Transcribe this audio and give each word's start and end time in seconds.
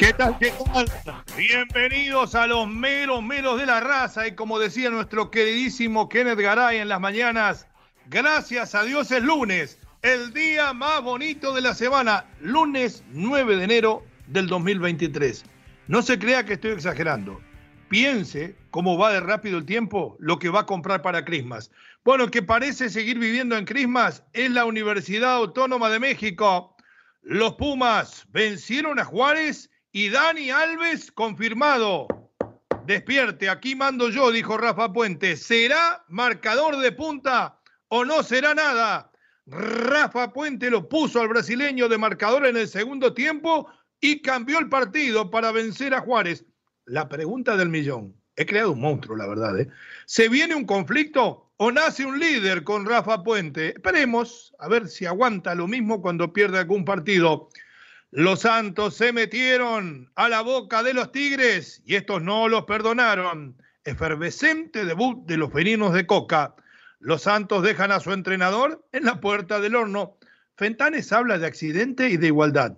¿Qué 0.00 0.14
tal? 0.14 0.38
¿Qué 0.38 0.50
tal? 0.72 0.86
Bienvenidos 1.36 2.34
a 2.34 2.46
los 2.46 2.66
meros 2.66 3.22
meros 3.22 3.60
de 3.60 3.66
la 3.66 3.80
raza. 3.80 4.26
Y 4.26 4.34
como 4.34 4.58
decía 4.58 4.88
nuestro 4.88 5.30
queridísimo 5.30 6.08
Kenneth 6.08 6.38
Garay 6.38 6.78
en 6.78 6.88
las 6.88 7.02
mañanas, 7.02 7.66
gracias 8.06 8.74
a 8.74 8.82
Dios 8.84 9.10
es 9.10 9.22
lunes, 9.22 9.78
el 10.00 10.32
día 10.32 10.72
más 10.72 11.02
bonito 11.02 11.52
de 11.52 11.60
la 11.60 11.74
semana, 11.74 12.24
lunes 12.40 13.04
9 13.10 13.56
de 13.56 13.64
enero 13.64 14.02
del 14.26 14.46
2023. 14.46 15.44
No 15.88 16.00
se 16.00 16.18
crea 16.18 16.46
que 16.46 16.54
estoy 16.54 16.70
exagerando. 16.70 17.38
Piense 17.90 18.56
cómo 18.70 18.96
va 18.96 19.12
de 19.12 19.20
rápido 19.20 19.58
el 19.58 19.66
tiempo, 19.66 20.16
lo 20.18 20.38
que 20.38 20.48
va 20.48 20.60
a 20.60 20.66
comprar 20.66 21.02
para 21.02 21.26
Christmas. 21.26 21.70
Bueno, 22.06 22.30
que 22.30 22.40
parece 22.40 22.88
seguir 22.88 23.18
viviendo 23.18 23.54
en 23.54 23.66
Christmas 23.66 24.24
es 24.32 24.50
la 24.50 24.64
Universidad 24.64 25.34
Autónoma 25.34 25.90
de 25.90 26.00
México. 26.00 26.74
Los 27.20 27.56
Pumas 27.56 28.24
vencieron 28.32 28.98
a 28.98 29.04
Juárez 29.04 29.68
y 29.92 30.08
Dani 30.08 30.50
Alves 30.50 31.10
confirmado. 31.10 32.06
Despierte, 32.86 33.48
aquí 33.48 33.74
mando 33.74 34.08
yo, 34.08 34.30
dijo 34.30 34.56
Rafa 34.56 34.92
Puente. 34.92 35.36
¿Será 35.36 36.04
marcador 36.08 36.78
de 36.78 36.92
punta 36.92 37.58
o 37.88 38.04
no 38.04 38.22
será 38.22 38.54
nada? 38.54 39.10
Rafa 39.46 40.32
Puente 40.32 40.70
lo 40.70 40.88
puso 40.88 41.20
al 41.20 41.28
brasileño 41.28 41.88
de 41.88 41.98
marcador 41.98 42.46
en 42.46 42.56
el 42.56 42.68
segundo 42.68 43.14
tiempo 43.14 43.68
y 44.00 44.22
cambió 44.22 44.58
el 44.58 44.68
partido 44.68 45.30
para 45.30 45.52
vencer 45.52 45.94
a 45.94 46.00
Juárez. 46.00 46.44
La 46.84 47.08
pregunta 47.08 47.56
del 47.56 47.68
millón. 47.68 48.14
He 48.36 48.46
creado 48.46 48.72
un 48.72 48.80
monstruo, 48.80 49.16
la 49.16 49.26
verdad. 49.26 49.58
¿eh? 49.60 49.68
¿Se 50.06 50.28
viene 50.28 50.54
un 50.54 50.64
conflicto 50.64 51.52
o 51.56 51.70
nace 51.70 52.06
un 52.06 52.18
líder 52.18 52.64
con 52.64 52.86
Rafa 52.86 53.22
Puente? 53.22 53.68
Esperemos 53.68 54.54
a 54.58 54.68
ver 54.68 54.88
si 54.88 55.04
aguanta 55.04 55.54
lo 55.54 55.66
mismo 55.66 56.00
cuando 56.00 56.32
pierde 56.32 56.58
algún 56.58 56.84
partido. 56.84 57.50
Los 58.12 58.40
Santos 58.40 58.96
se 58.96 59.12
metieron 59.12 60.10
a 60.16 60.28
la 60.28 60.40
boca 60.40 60.82
de 60.82 60.94
los 60.94 61.12
Tigres 61.12 61.80
y 61.84 61.94
estos 61.94 62.20
no 62.20 62.48
los 62.48 62.64
perdonaron. 62.64 63.56
Efervescente 63.84 64.84
debut 64.84 65.24
de 65.26 65.36
los 65.36 65.52
felinos 65.52 65.94
de 65.94 66.06
Coca. 66.06 66.56
Los 66.98 67.22
Santos 67.22 67.62
dejan 67.62 67.92
a 67.92 68.00
su 68.00 68.12
entrenador 68.12 68.84
en 68.90 69.04
la 69.04 69.20
puerta 69.20 69.60
del 69.60 69.76
horno. 69.76 70.18
Fentanes 70.56 71.12
habla 71.12 71.38
de 71.38 71.46
accidente 71.46 72.08
y 72.10 72.16
de 72.16 72.26
igualdad. 72.26 72.76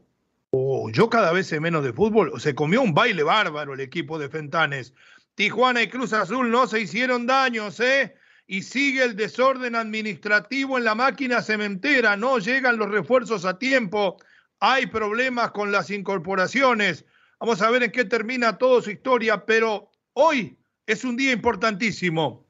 Oh, 0.50 0.90
yo 0.90 1.08
cada 1.08 1.32
vez 1.32 1.46
sé 1.46 1.60
menos 1.60 1.82
de 1.82 1.94
fútbol. 1.94 2.38
Se 2.38 2.54
comió 2.54 2.82
un 2.82 2.92
baile 2.92 3.22
bárbaro 3.22 3.72
el 3.72 3.80
equipo 3.80 4.18
de 4.18 4.28
Fentanes. 4.28 4.92
Tijuana 5.34 5.82
y 5.82 5.88
Cruz 5.88 6.12
Azul 6.12 6.50
no 6.50 6.66
se 6.66 6.80
hicieron 6.80 7.26
daños, 7.26 7.80
¿eh? 7.80 8.14
Y 8.46 8.60
sigue 8.60 9.02
el 9.02 9.16
desorden 9.16 9.76
administrativo 9.76 10.76
en 10.76 10.84
la 10.84 10.94
máquina 10.94 11.40
cementera. 11.40 12.18
No 12.18 12.38
llegan 12.38 12.76
los 12.76 12.90
refuerzos 12.90 13.46
a 13.46 13.58
tiempo 13.58 14.18
hay 14.64 14.86
problemas 14.86 15.50
con 15.50 15.72
las 15.72 15.90
incorporaciones. 15.90 17.04
Vamos 17.40 17.60
a 17.60 17.70
ver 17.70 17.82
en 17.82 17.90
qué 17.90 18.04
termina 18.04 18.58
toda 18.58 18.80
su 18.80 18.92
historia, 18.92 19.44
pero 19.44 19.90
hoy 20.12 20.56
es 20.86 21.02
un 21.02 21.16
día 21.16 21.32
importantísimo. 21.32 22.46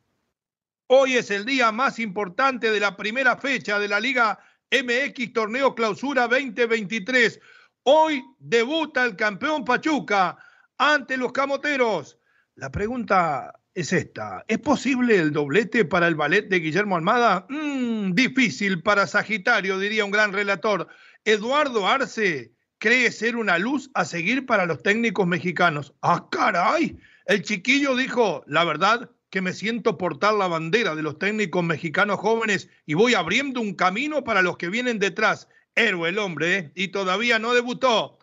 Hoy 0.89 1.17
es 1.17 1.31
el 1.31 1.47
día 1.47 1.73
más 1.73 1.99
importante 1.99 2.71
de 2.71 2.81
la 2.81 2.99
primera 2.99 3.39
fecha 3.39 3.79
de 3.79 3.89
la 3.89 3.99
Liga 3.99 4.39
MX 4.71 5.33
Torneo 5.33 5.75
Clausura 5.75 6.29
2023. 6.29 7.41
Hoy 7.85 8.23
debuta 8.39 9.07
el 9.07 9.17
campeón 9.17 9.65
Pachuca 9.65 10.37
ante 10.77 11.17
los 11.17 11.33
Camoteros. 11.33 12.19
La 12.57 12.71
pregunta 12.71 13.59
es 13.75 13.91
esta. 13.95 14.45
¿Es 14.49 14.59
posible 14.59 15.17
el 15.17 15.33
doblete 15.33 15.87
para 15.87 16.09
el 16.09 16.15
ballet 16.15 16.47
de 16.47 16.61
Guillermo 16.61 16.97
Almada? 16.97 17.47
Mm, 17.49 18.13
difícil 18.13 18.83
para 18.83 19.07
Sagitario, 19.07 19.79
diría 19.79 20.05
un 20.05 20.11
gran 20.11 20.35
relator. 20.35 20.89
Eduardo 21.25 21.87
Arce 21.87 22.53
cree 22.79 23.13
ser 23.13 23.37
una 23.37 23.59
luz 23.59 23.91
a 23.95 24.05
seguir 24.05 24.45
para 24.45 24.67
los 24.67 24.83
técnicos 24.83 25.27
mexicanos. 25.27 25.95
¡Ah, 26.03 26.27
caray! 26.31 26.99
El 27.27 27.43
chiquillo 27.43 27.95
dijo, 27.95 28.43
la 28.49 28.65
verdad, 28.65 29.09
que 29.31 29.41
me 29.41 29.53
siento 29.53 29.97
portar 29.97 30.35
la 30.35 30.49
bandera 30.49 30.97
de 30.97 31.03
los 31.03 31.19
técnicos 31.19 31.63
mexicanos 31.63 32.19
jóvenes 32.19 32.69
y 32.87 32.95
voy 32.95 33.15
abriendo 33.15 33.61
un 33.61 33.75
camino 33.75 34.25
para 34.25 34.43
los 34.43 34.57
que 34.57 34.69
vienen 34.69 34.99
detrás. 34.99 35.49
Héroe 35.77 36.09
el 36.09 36.19
hombre, 36.19 36.59
¿eh? 36.59 36.73
y 36.75 36.89
todavía 36.89 37.39
no 37.39 37.55
debutó. 37.55 38.19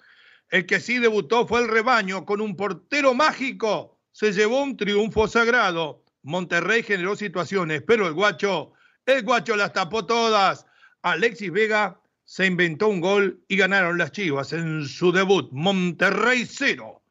El 0.49 0.65
que 0.65 0.81
sí 0.81 0.99
debutó 0.99 1.47
fue 1.47 1.61
el 1.61 1.69
rebaño 1.69 2.25
con 2.25 2.41
un 2.41 2.57
portero 2.57 3.13
mágico. 3.13 3.97
Se 4.11 4.33
llevó 4.33 4.61
un 4.61 4.75
triunfo 4.75 5.27
sagrado. 5.27 6.03
Monterrey 6.21 6.83
generó 6.83 7.15
situaciones, 7.15 7.81
pero 7.81 8.07
el 8.07 8.13
guacho, 8.13 8.73
el 9.05 9.23
guacho 9.23 9.55
las 9.55 9.71
tapó 9.71 10.05
todas. 10.05 10.65
Alexis 11.01 11.51
Vega 11.51 11.99
se 12.29 12.45
inventó 12.45 12.89
un 12.89 13.01
gol 13.01 13.43
y 13.47 13.57
ganaron 13.57 13.97
las 13.97 14.11
Chivas 14.11 14.53
en 14.53 14.85
su 14.85 15.11
debut. 15.11 15.49
Monterrey 15.51 16.45
0, 16.45 17.01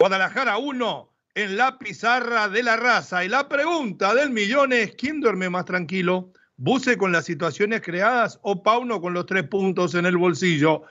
Guadalajara 0.00 0.56
1 0.56 1.12
en 1.36 1.56
la 1.56 1.78
pizarra 1.78 2.48
de 2.48 2.64
la 2.64 2.74
raza. 2.74 3.24
Y 3.24 3.28
la 3.28 3.48
pregunta 3.48 4.16
del 4.16 4.30
millón 4.30 4.72
es, 4.72 4.96
¿quién 4.96 5.20
duerme 5.20 5.48
más 5.48 5.66
tranquilo? 5.66 6.32
¿Buse 6.56 6.98
con 6.98 7.12
las 7.12 7.24
situaciones 7.24 7.82
creadas 7.82 8.40
o 8.42 8.64
Pauno 8.64 9.00
con 9.00 9.14
los 9.14 9.26
tres 9.26 9.44
puntos 9.44 9.94
en 9.94 10.06
el 10.06 10.16
bolsillo? 10.16 10.82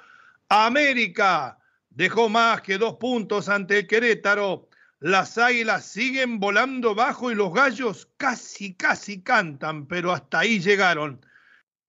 América 0.47 1.57
dejó 1.89 2.29
más 2.29 2.61
que 2.61 2.77
dos 2.77 2.95
puntos 2.95 3.49
ante 3.49 3.79
el 3.79 3.87
Querétaro. 3.87 4.69
Las 5.01 5.37
águilas 5.37 5.85
siguen 5.85 6.39
volando 6.39 6.95
bajo 6.95 7.31
y 7.31 7.35
los 7.35 7.53
gallos 7.53 8.07
casi, 8.15 8.75
casi 8.75 9.21
cantan, 9.21 9.87
pero 9.87 10.13
hasta 10.13 10.39
ahí 10.39 10.61
llegaron. 10.61 11.19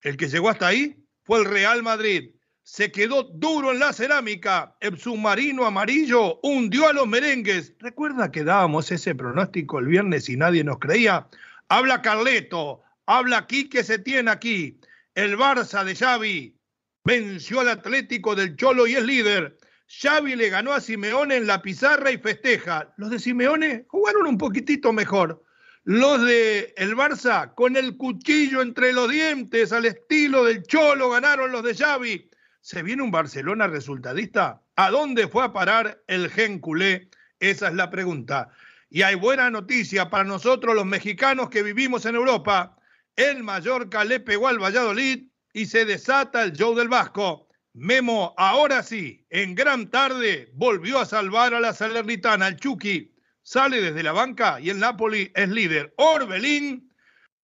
El 0.03 0.17
que 0.17 0.29
llegó 0.29 0.51
hasta 0.51 0.67
ahí 0.67 1.04
fue 1.25 1.41
el 1.41 1.47
Real 1.47 1.83
Madrid. 1.83 2.31
Se 2.63 2.91
quedó 2.91 3.25
duro 3.25 3.73
en 3.73 3.79
la 3.79 3.93
cerámica. 3.93 4.77
El 4.81 4.99
submarino 4.99 5.67
amarillo 5.67 6.41
hundió 6.43 6.89
a 6.89 6.93
los 6.93 7.07
merengues. 7.07 7.75
¿Recuerda 7.79 8.31
que 8.31 8.45
dábamos 8.45 8.91
ese 8.91 9.15
pronóstico 9.15 9.79
el 9.79 9.87
viernes 9.87 10.29
y 10.29 10.37
nadie 10.37 10.65
nos 10.65 10.79
creía? 10.79 11.29
Habla 11.69 12.01
Carleto, 12.01 12.83
habla 13.07 13.39
aquí 13.39 13.69
que 13.69 13.85
se 13.85 13.99
tiene 13.99 14.31
aquí. 14.31 14.81
El 15.15 15.37
Barça 15.37 15.85
de 15.85 15.95
Xavi 15.95 16.59
venció 17.05 17.61
al 17.61 17.69
Atlético 17.69 18.35
del 18.35 18.57
Cholo 18.57 18.87
y 18.87 18.95
es 18.95 19.05
líder. 19.05 19.59
Xavi 19.87 20.35
le 20.35 20.49
ganó 20.49 20.73
a 20.73 20.81
Simeone 20.81 21.37
en 21.37 21.47
la 21.47 21.61
pizarra 21.61 22.11
y 22.11 22.19
festeja. 22.19 22.95
Los 22.97 23.11
de 23.11 23.19
Simeone 23.19 23.85
jugaron 23.89 24.27
un 24.27 24.39
poquitito 24.39 24.93
mejor. 24.93 25.44
Los 25.87 26.25
de 26.25 26.73
el 26.79 26.97
Barça 26.97 27.55
con 27.55 27.77
el 27.77 27.99
cuchillo 27.99 28.63
entre 28.63 28.95
los 28.95 29.11
dientes 29.11 29.71
al 29.71 29.85
estilo 29.85 30.43
del 30.43 30.63
Cholo 30.63 31.11
ganaron 31.11 31.53
los 31.53 31.63
de 31.63 31.75
Xavi. 31.75 32.31
¿Se 32.63 32.83
viene 32.83 33.03
un 33.03 33.11
Barcelona 33.11 33.67
resultadista? 33.67 34.63
¿A 34.77 34.91
dónde 34.91 35.29
fue 35.29 35.45
a 35.45 35.53
parar 35.53 36.03
el 36.07 36.31
gen 36.31 36.59
culé? 36.59 37.11
Esa 37.39 37.69
es 37.69 37.75
la 37.75 37.91
pregunta. 37.91 38.49
Y 38.89 39.03
hay 39.03 39.15
buena 39.15 39.51
noticia 39.51 40.09
para 40.09 40.25
nosotros 40.25 40.75
los 40.75 40.87
mexicanos 40.87 41.51
que 41.51 41.63
vivimos 41.63 42.07
en 42.07 42.15
Europa. 42.15 42.79
El 43.15 43.43
Mallorca 43.43 44.05
le 44.05 44.21
pegó 44.21 44.49
al 44.49 44.59
Valladolid 44.59 45.27
y 45.53 45.67
se 45.67 45.85
desata 45.85 46.45
el 46.45 46.53
show 46.53 46.75
del 46.75 46.89
Vasco. 46.89 47.47
Memo, 47.75 48.33
ahora 48.39 48.83
sí, 48.83 49.27
en 49.29 49.55
gran 49.55 49.91
tarde, 49.91 50.51
volvió 50.55 50.99
a 50.99 51.05
salvar 51.05 51.53
a 51.53 51.61
la 51.61 51.75
Salernitana, 51.75 52.49
el 52.49 52.57
Chucky 52.57 53.14
sale 53.45 53.81
desde 53.81 54.03
la 54.03 54.13
banca 54.13 54.59
y 54.61 54.71
el 54.71 54.81
Napoli 54.81 55.31
es 55.35 55.49
líder. 55.49 55.95
Orbelín, 55.97 56.91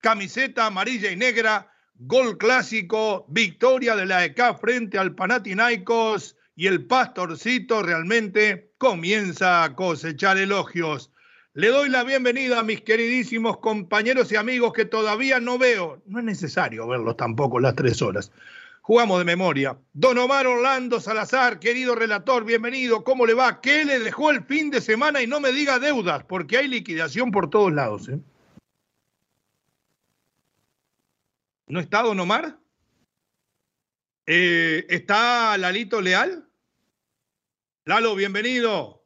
camiseta 0.01 0.67
amarilla 0.67 1.13
y 1.13 1.17
negra, 1.17 1.71
gol 1.95 2.39
clásico, 2.39 3.27
victoria 3.29 3.95
de 3.95 4.07
la 4.07 4.25
ECA 4.25 4.55
frente 4.55 4.99
al 4.99 5.15
Panathinaikos 5.15 6.37
y 6.57 6.67
el 6.67 6.87
pastorcito 6.87 7.83
realmente 7.83 8.73
comienza 8.79 9.63
a 9.63 9.77
cosechar 9.77 10.39
elogios. 10.39 11.13
Le 11.53 11.69
doy 11.69 11.91
la 11.91 12.05
bienvenida 12.05 12.61
a 12.61 12.63
mis 12.63 12.81
queridísimos 12.81 13.59
compañeros 13.59 14.33
y 14.33 14.37
amigos 14.37 14.73
que 14.73 14.87
todavía 14.87 15.39
no 15.39 15.59
veo. 15.59 16.03
No 16.07 16.19
es 16.19 16.25
necesario 16.25 16.87
verlos 16.87 17.17
tampoco 17.17 17.61
las 17.61 17.75
tres 17.75 18.01
horas. 18.01 18.33
Jugamos 18.91 19.21
de 19.21 19.25
memoria. 19.25 19.79
Don 19.93 20.19
Omar 20.19 20.49
Orlando 20.49 20.99
Salazar, 20.99 21.61
querido 21.61 21.95
relator, 21.95 22.45
bienvenido. 22.45 23.05
¿Cómo 23.05 23.25
le 23.25 23.35
va? 23.35 23.61
¿Qué 23.61 23.85
le 23.85 24.01
dejó 24.01 24.33
el 24.33 24.43
fin 24.43 24.69
de 24.69 24.81
semana? 24.81 25.23
Y 25.23 25.29
no 25.29 25.39
me 25.39 25.53
diga 25.53 25.79
deudas, 25.79 26.25
porque 26.25 26.59
hay 26.59 26.67
liquidación 26.67 27.31
por 27.31 27.49
todos 27.49 27.73
lados. 27.73 28.09
¿eh? 28.09 28.19
¿No 31.69 31.79
está 31.79 32.03
Don 32.03 32.19
Omar? 32.19 32.59
Eh, 34.27 34.85
¿Está 34.89 35.57
Lalito 35.57 36.01
Leal? 36.01 36.49
Lalo, 37.85 38.17
bienvenido. 38.17 39.05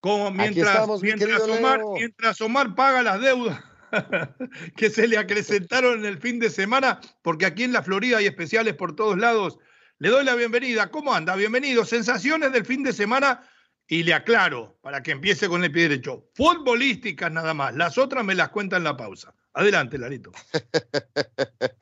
Como 0.00 0.32
mientras, 0.32 1.00
mientras, 1.00 1.42
Omar, 1.42 1.80
mientras 1.94 2.40
Omar 2.40 2.74
paga 2.74 3.02
las 3.02 3.20
deudas 3.20 3.69
que 4.76 4.90
se 4.90 5.06
le 5.06 5.18
acrecentaron 5.18 6.00
en 6.00 6.06
el 6.06 6.18
fin 6.18 6.38
de 6.38 6.50
semana, 6.50 7.00
porque 7.22 7.46
aquí 7.46 7.64
en 7.64 7.72
la 7.72 7.82
Florida 7.82 8.18
hay 8.18 8.26
especiales 8.26 8.74
por 8.74 8.94
todos 8.94 9.18
lados. 9.18 9.58
Le 9.98 10.08
doy 10.08 10.24
la 10.24 10.34
bienvenida. 10.34 10.90
¿Cómo 10.90 11.12
anda? 11.12 11.36
Bienvenido. 11.36 11.84
Sensaciones 11.84 12.52
del 12.52 12.64
fin 12.64 12.82
de 12.82 12.92
semana 12.92 13.42
y 13.86 14.02
le 14.02 14.14
aclaro 14.14 14.78
para 14.80 15.02
que 15.02 15.10
empiece 15.10 15.48
con 15.48 15.62
el 15.64 15.72
pie 15.72 15.88
derecho. 15.88 16.30
Futbolísticas 16.34 17.30
nada 17.30 17.52
más. 17.52 17.74
Las 17.74 17.98
otras 17.98 18.24
me 18.24 18.34
las 18.34 18.48
cuenta 18.50 18.76
en 18.76 18.84
la 18.84 18.96
pausa. 18.96 19.34
Adelante, 19.52 19.98
Larito. 19.98 20.30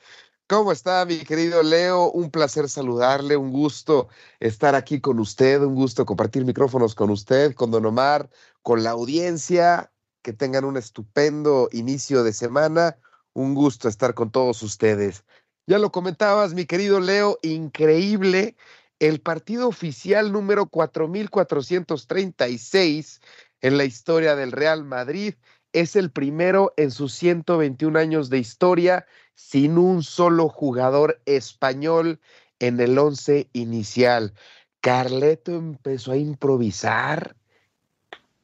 ¿Cómo 0.48 0.72
está, 0.72 1.04
mi 1.04 1.18
querido 1.18 1.62
Leo? 1.62 2.10
Un 2.10 2.30
placer 2.30 2.70
saludarle, 2.70 3.36
un 3.36 3.52
gusto 3.52 4.08
estar 4.40 4.74
aquí 4.74 4.98
con 4.98 5.20
usted, 5.20 5.60
un 5.60 5.74
gusto 5.74 6.06
compartir 6.06 6.46
micrófonos 6.46 6.94
con 6.94 7.10
usted, 7.10 7.54
con 7.54 7.70
Don 7.70 7.84
Omar, 7.84 8.30
con 8.62 8.82
la 8.82 8.90
audiencia. 8.90 9.92
Que 10.28 10.34
tengan 10.34 10.66
un 10.66 10.76
estupendo 10.76 11.70
inicio 11.72 12.22
de 12.22 12.34
semana. 12.34 12.98
Un 13.32 13.54
gusto 13.54 13.88
estar 13.88 14.12
con 14.12 14.30
todos 14.30 14.62
ustedes. 14.62 15.24
Ya 15.66 15.78
lo 15.78 15.90
comentabas, 15.90 16.52
mi 16.52 16.66
querido 16.66 17.00
Leo, 17.00 17.38
increíble. 17.40 18.54
El 18.98 19.22
partido 19.22 19.66
oficial 19.66 20.30
número 20.30 20.66
4436 20.66 23.22
en 23.62 23.78
la 23.78 23.86
historia 23.86 24.36
del 24.36 24.52
Real 24.52 24.84
Madrid 24.84 25.32
es 25.72 25.96
el 25.96 26.10
primero 26.10 26.74
en 26.76 26.90
sus 26.90 27.14
121 27.14 27.98
años 27.98 28.28
de 28.28 28.36
historia 28.36 29.06
sin 29.34 29.78
un 29.78 30.02
solo 30.02 30.50
jugador 30.50 31.22
español 31.24 32.20
en 32.58 32.78
el 32.80 32.98
once 32.98 33.48
inicial. 33.54 34.34
Carleto 34.82 35.52
empezó 35.52 36.12
a 36.12 36.18
improvisar 36.18 37.37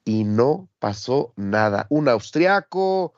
y 0.05 0.25
no 0.25 0.69
pasó 0.79 1.33
nada. 1.37 1.87
Un 1.89 2.09
austriaco, 2.09 3.15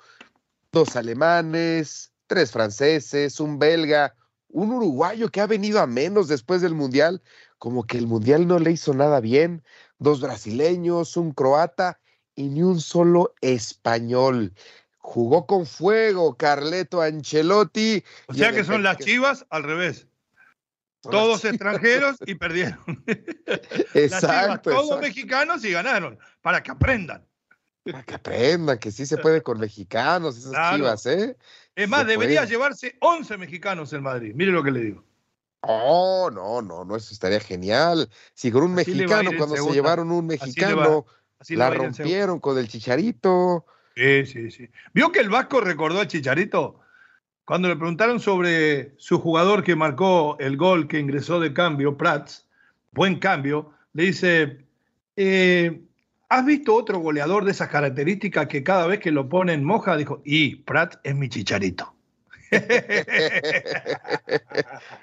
dos 0.73 0.97
alemanes, 0.97 2.13
tres 2.27 2.51
franceses, 2.51 3.41
un 3.41 3.59
belga, 3.59 4.15
un 4.49 4.73
uruguayo 4.73 5.31
que 5.31 5.41
ha 5.41 5.47
venido 5.47 5.81
a 5.81 5.87
menos 5.87 6.29
después 6.29 6.63
del 6.63 6.75
Mundial, 6.75 7.23
como 7.59 7.85
que 7.85 7.99
el 7.99 8.07
Mundial 8.07 8.47
no 8.47 8.59
le 8.59 8.73
hizo 8.73 8.95
nada 8.95 9.21
bien, 9.21 9.65
dos 9.99 10.21
brasileños, 10.21 11.17
un 11.17 11.33
croata 11.33 11.99
y 12.35 12.49
ni 12.49 12.63
un 12.63 12.81
solo 12.81 13.35
español 13.41 14.53
jugó 15.07 15.47
con 15.47 15.67
fuego 15.67 16.37
Carleto 16.37 17.01
Ancelotti. 17.01 18.03
O 18.27 18.35
sea 18.35 18.53
que 18.53 18.65
son 18.65 18.83
las 18.83 18.99
chivas 18.99 19.47
al 19.51 19.63
revés. 19.63 20.09
Todos 21.03 21.45
extranjeros 21.45 22.17
y 22.27 22.35
perdieron. 22.35 22.79
Exacto. 23.95 24.71
todos 24.71 25.01
mexicanos 25.01 25.65
y 25.65 25.73
ganaron, 25.73 26.19
para 26.43 26.63
que 26.63 26.71
aprendan. 26.71 27.25
Para 27.85 28.03
que 28.03 28.15
aprendan 28.15 28.79
que 28.79 28.91
sí 28.91 29.07
se 29.07 29.17
puede 29.17 29.43
con 29.43 29.61
mexicanos, 29.61 30.37
esas 30.39 30.75
chivas, 30.75 31.07
¿eh? 31.07 31.37
Es 31.75 31.89
más, 31.89 32.07
debería 32.07 32.45
llevarse 32.45 32.97
11 33.01 33.37
mexicanos 33.37 33.93
en 33.93 34.03
Madrid. 34.03 34.33
Mire 34.35 34.51
lo 34.51 34.63
que 34.63 34.71
le 34.73 34.81
digo. 34.81 35.05
Oh, 35.61 36.31
no, 36.33 36.63
no, 36.63 36.85
no, 36.85 36.97
eso 36.97 37.13
estaría 37.13 37.41
genial. 37.41 38.09
Si 38.35 38.51
con 38.51 38.65
un 38.65 38.75
mexicano, 38.75 39.31
cuando 39.37 39.57
se 39.57 39.73
llevaron 39.73 40.11
un 40.11 40.27
mexicano, 40.27 41.07
la 41.49 41.71
rompieron 41.71 42.41
con 42.41 42.59
el 42.59 42.69
chicharito. 42.69 43.67
Sí, 43.97 44.27
sí, 44.27 44.51
sí. 44.51 44.69
¿Vio 44.93 45.11
que 45.11 45.21
el 45.21 45.31
Vasco 45.31 45.61
recordó 45.61 46.01
al 46.01 46.07
Chicharito? 46.07 46.81
Cuando 47.47 47.69
le 47.69 47.77
preguntaron 47.77 48.19
sobre 48.19 48.91
su 48.97 49.21
jugador 49.21 49.63
que 49.63 49.77
marcó 49.77 50.37
el 50.41 50.57
gol 50.57 50.89
que 50.89 50.99
ingresó 50.99 51.39
de 51.39 51.55
cambio, 51.55 51.97
Prats, 51.97 52.45
buen 52.91 53.21
cambio, 53.21 53.71
le 53.93 54.03
dice, 54.03 54.67
eh, 55.15 55.81
¿has 56.29 56.45
visto 56.45 56.75
otro 56.75 56.99
goleador 56.99 57.45
de 57.45 57.53
esas 57.53 57.69
características 57.69 58.49
que 58.49 58.65
cada 58.65 58.89
vez 58.89 58.99
que 58.99 59.13
lo 59.13 59.29
ponen 59.29 59.63
moja? 59.63 59.97
Dijo, 59.97 60.21
y 60.25 60.57
Prats 60.57 60.99
es 61.05 61.15
mi 61.15 61.29
Chicharito. 61.29 61.95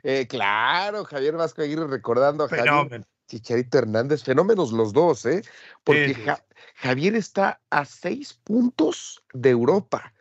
Eh, 0.05 0.27
claro, 0.27 1.05
Javier 1.05 1.35
Vasco 1.35 1.61
Aguirre 1.61 1.87
recordando 1.87 2.43
a 2.43 2.49
Javier 2.49 3.05
Chicharito 3.27 3.77
Hernández, 3.77 4.21
fenómenos 4.21 4.73
los 4.73 4.91
dos, 4.91 5.25
¿eh? 5.25 5.43
Porque 5.85 6.13
Javier 6.75 7.15
está 7.15 7.61
a 7.69 7.85
seis 7.85 8.33
puntos 8.33 9.23
de 9.33 9.51
Europa, 9.51 10.13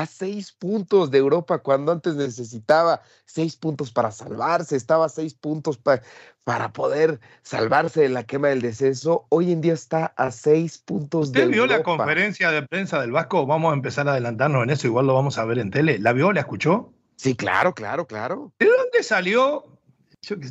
a 0.00 0.06
seis 0.06 0.50
puntos 0.50 1.10
de 1.10 1.18
Europa 1.18 1.58
cuando 1.58 1.92
antes 1.92 2.16
necesitaba 2.16 3.02
seis 3.26 3.54
puntos 3.54 3.92
para 3.92 4.10
salvarse, 4.10 4.74
estaba 4.74 5.06
a 5.06 5.08
seis 5.08 5.34
puntos 5.34 5.78
para 5.78 6.72
poder 6.72 7.20
salvarse 7.42 8.02
de 8.02 8.08
la 8.08 8.24
quema 8.24 8.48
del 8.48 8.60
descenso. 8.60 9.26
Hoy 9.28 9.52
en 9.52 9.60
día 9.60 9.74
está 9.74 10.06
a 10.16 10.32
seis 10.32 10.78
puntos 10.78 11.30
de 11.30 11.42
Europa. 11.42 11.62
¿Usted 11.62 11.68
vio 11.68 11.78
la 11.78 11.82
conferencia 11.84 12.50
de 12.50 12.62
prensa 12.62 13.00
del 13.00 13.12
Vasco? 13.12 13.46
Vamos 13.46 13.70
a 13.70 13.74
empezar 13.74 14.08
a 14.08 14.12
adelantarnos 14.12 14.64
en 14.64 14.70
eso, 14.70 14.88
igual 14.88 15.06
lo 15.06 15.14
vamos 15.14 15.38
a 15.38 15.44
ver 15.44 15.58
en 15.58 15.70
tele. 15.70 16.00
¿La 16.00 16.12
vio? 16.12 16.32
¿La 16.32 16.40
escuchó? 16.40 16.92
Sí, 17.14 17.36
claro, 17.36 17.72
claro, 17.72 18.08
claro. 18.08 18.52
¿De 18.58 18.66
dónde 18.66 19.02
salió 19.04 19.64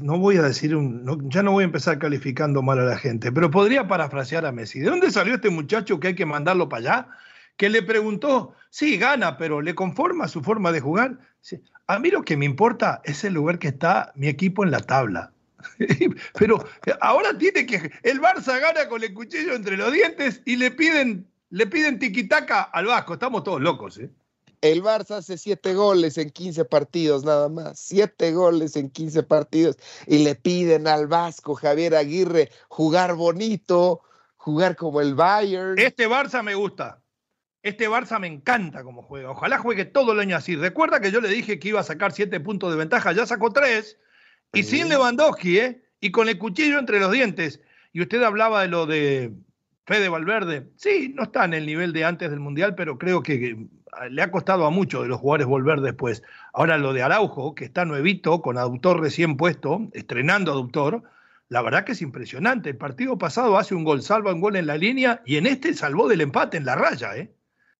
no 0.01 0.19
voy 0.19 0.37
a 0.37 0.43
decir 0.43 0.75
un, 0.75 1.29
ya 1.29 1.41
no 1.41 1.51
voy 1.51 1.63
a 1.63 1.65
empezar 1.65 1.97
calificando 1.97 2.61
mal 2.61 2.79
a 2.79 2.83
la 2.83 2.97
gente, 2.97 3.31
pero 3.31 3.49
podría 3.49 3.87
parafrasear 3.87 4.45
a 4.45 4.51
Messi. 4.51 4.79
¿De 4.79 4.89
dónde 4.89 5.09
salió 5.11 5.35
este 5.35 5.49
muchacho 5.49 5.99
que 5.99 6.09
hay 6.09 6.15
que 6.15 6.27
mandarlo 6.27 6.69
para 6.69 6.79
allá? 6.79 7.07
Que 7.57 7.69
le 7.69 7.83
preguntó, 7.83 8.53
sí, 8.69 8.97
gana, 8.97 9.37
pero 9.37 9.61
¿le 9.61 9.75
conforma 9.75 10.27
su 10.27 10.41
forma 10.41 10.71
de 10.71 10.81
jugar? 10.81 11.19
A 11.87 11.99
mí 11.99 12.09
lo 12.09 12.23
que 12.23 12.37
me 12.37 12.45
importa 12.45 13.01
es 13.03 13.23
el 13.23 13.33
lugar 13.33 13.59
que 13.59 13.69
está 13.69 14.11
mi 14.15 14.27
equipo 14.27 14.63
en 14.63 14.71
la 14.71 14.79
tabla. 14.79 15.31
pero 16.39 16.65
ahora 17.01 17.37
tiene 17.37 17.65
que. 17.65 17.91
El 18.03 18.21
Barça 18.21 18.59
gana 18.59 18.87
con 18.87 19.03
el 19.03 19.13
cuchillo 19.13 19.53
entre 19.53 19.77
los 19.77 19.91
dientes 19.91 20.41
y 20.45 20.57
le 20.57 20.71
piden, 20.71 21.27
le 21.49 21.67
piden 21.67 21.99
tiquitaca 21.99 22.63
al 22.63 22.85
Vasco. 22.85 23.13
Estamos 23.13 23.43
todos 23.43 23.61
locos, 23.61 23.97
¿eh? 23.97 24.09
El 24.61 24.81
Barça 24.81 25.17
hace 25.17 25.37
siete 25.37 25.73
goles 25.73 26.17
en 26.17 26.29
15 26.29 26.63
partidos 26.63 27.25
nada 27.25 27.49
más, 27.49 27.77
siete 27.77 28.31
goles 28.31 28.77
en 28.77 28.89
15 28.89 29.23
partidos 29.23 29.75
y 30.07 30.19
le 30.19 30.35
piden 30.35 30.87
al 30.87 31.07
Vasco 31.07 31.53
Javier 31.53 31.93
Aguirre 31.95 32.49
jugar 32.69 33.15
bonito, 33.15 34.03
jugar 34.37 34.77
como 34.77 35.01
el 35.01 35.15
Bayern. 35.15 35.77
Este 35.77 36.07
Barça 36.07 36.41
me 36.41 36.55
gusta. 36.55 37.02
Este 37.63 37.89
Barça 37.89 38.19
me 38.19 38.27
encanta 38.27 38.83
como 38.83 39.01
juega. 39.01 39.31
Ojalá 39.31 39.57
juegue 39.57 39.85
todo 39.85 40.11
el 40.11 40.19
año 40.19 40.35
así. 40.35 40.57
Recuerda 40.57 40.99
que 40.99 41.11
yo 41.11 41.21
le 41.21 41.29
dije 41.29 41.59
que 41.59 41.69
iba 41.69 41.79
a 41.79 41.83
sacar 41.83 42.11
siete 42.11 42.41
puntos 42.41 42.71
de 42.71 42.77
ventaja, 42.77 43.13
ya 43.13 43.25
sacó 43.25 43.51
tres. 43.51 43.97
Y 44.51 44.63
sin 44.63 44.89
Lewandowski, 44.89 45.57
¿eh? 45.57 45.83
Y 46.01 46.11
con 46.11 46.27
el 46.27 46.37
cuchillo 46.37 46.77
entre 46.77 46.99
los 46.99 47.11
dientes. 47.11 47.61
Y 47.93 48.01
usted 48.01 48.21
hablaba 48.21 48.63
de 48.63 48.67
lo 48.67 48.85
de 48.85 49.31
Fede 49.85 50.09
Valverde. 50.09 50.67
Sí, 50.75 51.13
no 51.15 51.23
está 51.23 51.45
en 51.45 51.53
el 51.53 51.65
nivel 51.65 51.93
de 51.93 52.03
antes 52.03 52.29
del 52.29 52.41
Mundial, 52.41 52.75
pero 52.75 52.97
creo 52.97 53.23
que 53.23 53.57
le 54.09 54.21
ha 54.21 54.29
costado 54.29 54.65
a 54.65 54.69
muchos 54.69 55.03
de 55.03 55.07
los 55.07 55.21
jugadores 55.21 55.47
volver 55.47 55.79
después. 55.79 56.21
Ahora 56.51 56.77
lo 56.77 56.91
de 56.91 57.01
Araujo, 57.01 57.55
que 57.55 57.63
está 57.63 57.85
nuevito, 57.85 58.41
con 58.41 58.57
aductor 58.57 58.99
recién 58.99 59.37
puesto, 59.37 59.87
estrenando 59.93 60.51
aductor, 60.51 61.03
la 61.47 61.61
verdad 61.61 61.85
que 61.85 61.93
es 61.93 62.01
impresionante. 62.01 62.71
El 62.71 62.77
partido 62.77 63.17
pasado 63.17 63.57
hace 63.57 63.73
un 63.73 63.85
gol, 63.85 64.01
salva 64.01 64.33
un 64.33 64.41
gol 64.41 64.57
en 64.57 64.67
la 64.67 64.75
línea 64.75 65.21
y 65.25 65.37
en 65.37 65.45
este 65.45 65.73
salvó 65.73 66.09
del 66.09 66.21
empate 66.21 66.57
en 66.57 66.65
la 66.65 66.75
raya, 66.75 67.15
¿eh? 67.15 67.31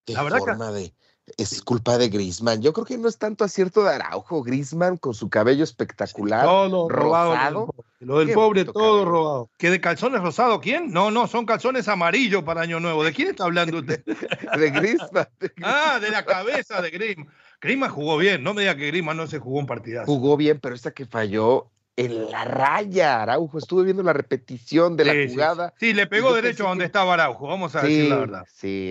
La 0.07 0.23
verdad 0.23 0.39
que 0.43 0.93
es 1.37 1.61
culpa 1.61 1.97
de 1.97 2.09
Grisman. 2.09 2.61
Yo 2.61 2.73
creo 2.73 2.85
que 2.85 2.97
no 2.97 3.07
es 3.07 3.17
tanto 3.17 3.43
acierto 3.43 3.83
de 3.83 3.93
Araujo, 3.93 4.43
Grisman 4.43 4.97
con 4.97 5.13
su 5.13 5.29
cabello 5.29 5.63
espectacular, 5.63 6.45
todo 6.45 6.89
rosado. 6.89 7.73
Lo 7.99 8.19
del 8.19 8.33
pobre, 8.33 8.65
todo 8.65 9.05
robado. 9.05 9.49
¿Qué 9.57 9.69
de 9.69 9.79
calzones 9.79 10.21
rosados? 10.21 10.59
¿Quién? 10.61 10.91
No, 10.91 11.11
no, 11.11 11.27
son 11.27 11.45
calzones 11.45 11.87
amarillos 11.87 12.43
para 12.43 12.61
Año 12.61 12.81
Nuevo. 12.81 13.03
¿De 13.03 13.13
quién 13.13 13.29
está 13.29 13.45
hablando 13.45 13.79
usted? 13.79 14.03
de, 14.57 14.71
Grisman, 14.71 15.27
Ah, 15.63 15.99
de 16.01 16.09
la 16.09 16.25
cabeza 16.25 16.81
de 16.81 16.89
Grisman. 16.89 17.29
Grisman 17.61 17.89
jugó 17.89 18.17
bien, 18.17 18.43
no 18.43 18.53
me 18.53 18.63
diga 18.63 18.75
que 18.75 18.87
Grisman 18.87 19.15
no 19.15 19.27
se 19.27 19.39
jugó 19.39 19.59
un 19.59 19.67
partidazo. 19.67 20.05
Jugó 20.05 20.35
bien, 20.35 20.59
pero 20.59 20.75
esta 20.75 20.91
que 20.91 21.05
falló 21.05 21.71
en 21.95 22.31
la 22.31 22.45
raya, 22.45 23.21
Araujo. 23.21 23.57
Estuve 23.57 23.83
viendo 23.83 24.03
la 24.03 24.13
repetición 24.13 24.97
de 24.97 25.05
la 25.05 25.13
jugada. 25.29 25.73
Sí, 25.79 25.93
le 25.93 26.07
pegó 26.07 26.33
derecho 26.33 26.65
a 26.65 26.69
donde 26.69 26.85
estaba 26.85 27.13
Araujo, 27.13 27.47
vamos 27.47 27.75
a 27.75 27.81
decir 27.81 28.09
la 28.09 28.17
verdad. 28.17 28.45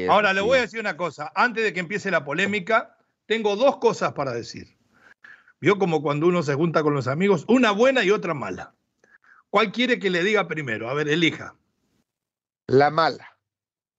Ahora, 0.09 0.33
le 0.33 0.41
voy 0.41 0.59
a 0.59 0.63
decir 0.63 0.81
una 0.81 0.97
cosa. 0.97 1.33
Antes 1.35 1.65
de 1.65 1.73
que 1.73 1.81
empiece 1.81 2.11
la 2.11 2.25
polémica, 2.25 2.97
tengo 3.27 3.57
dos 3.57 3.79
cosas 3.79 4.13
para 4.13 4.33
decir. 4.33 4.77
Vio 5.61 5.79
como 5.79 6.03
cuando 6.03 6.27
uno 6.27 6.43
se 6.43 6.55
junta 6.55 6.83
con 6.83 6.95
los 6.95 7.07
amigos, 7.07 7.45
una 7.49 7.71
buena 7.71 8.03
y 8.03 8.11
otra 8.11 8.35
mala. 8.35 8.75
¿Cuál 9.51 9.71
quiere 9.71 9.99
que 9.99 10.11
le 10.11 10.25
diga 10.25 10.49
primero? 10.49 10.89
A 10.89 10.95
ver, 10.95 11.09
elija. 11.09 11.55
La 12.67 12.91
mala. 12.91 13.37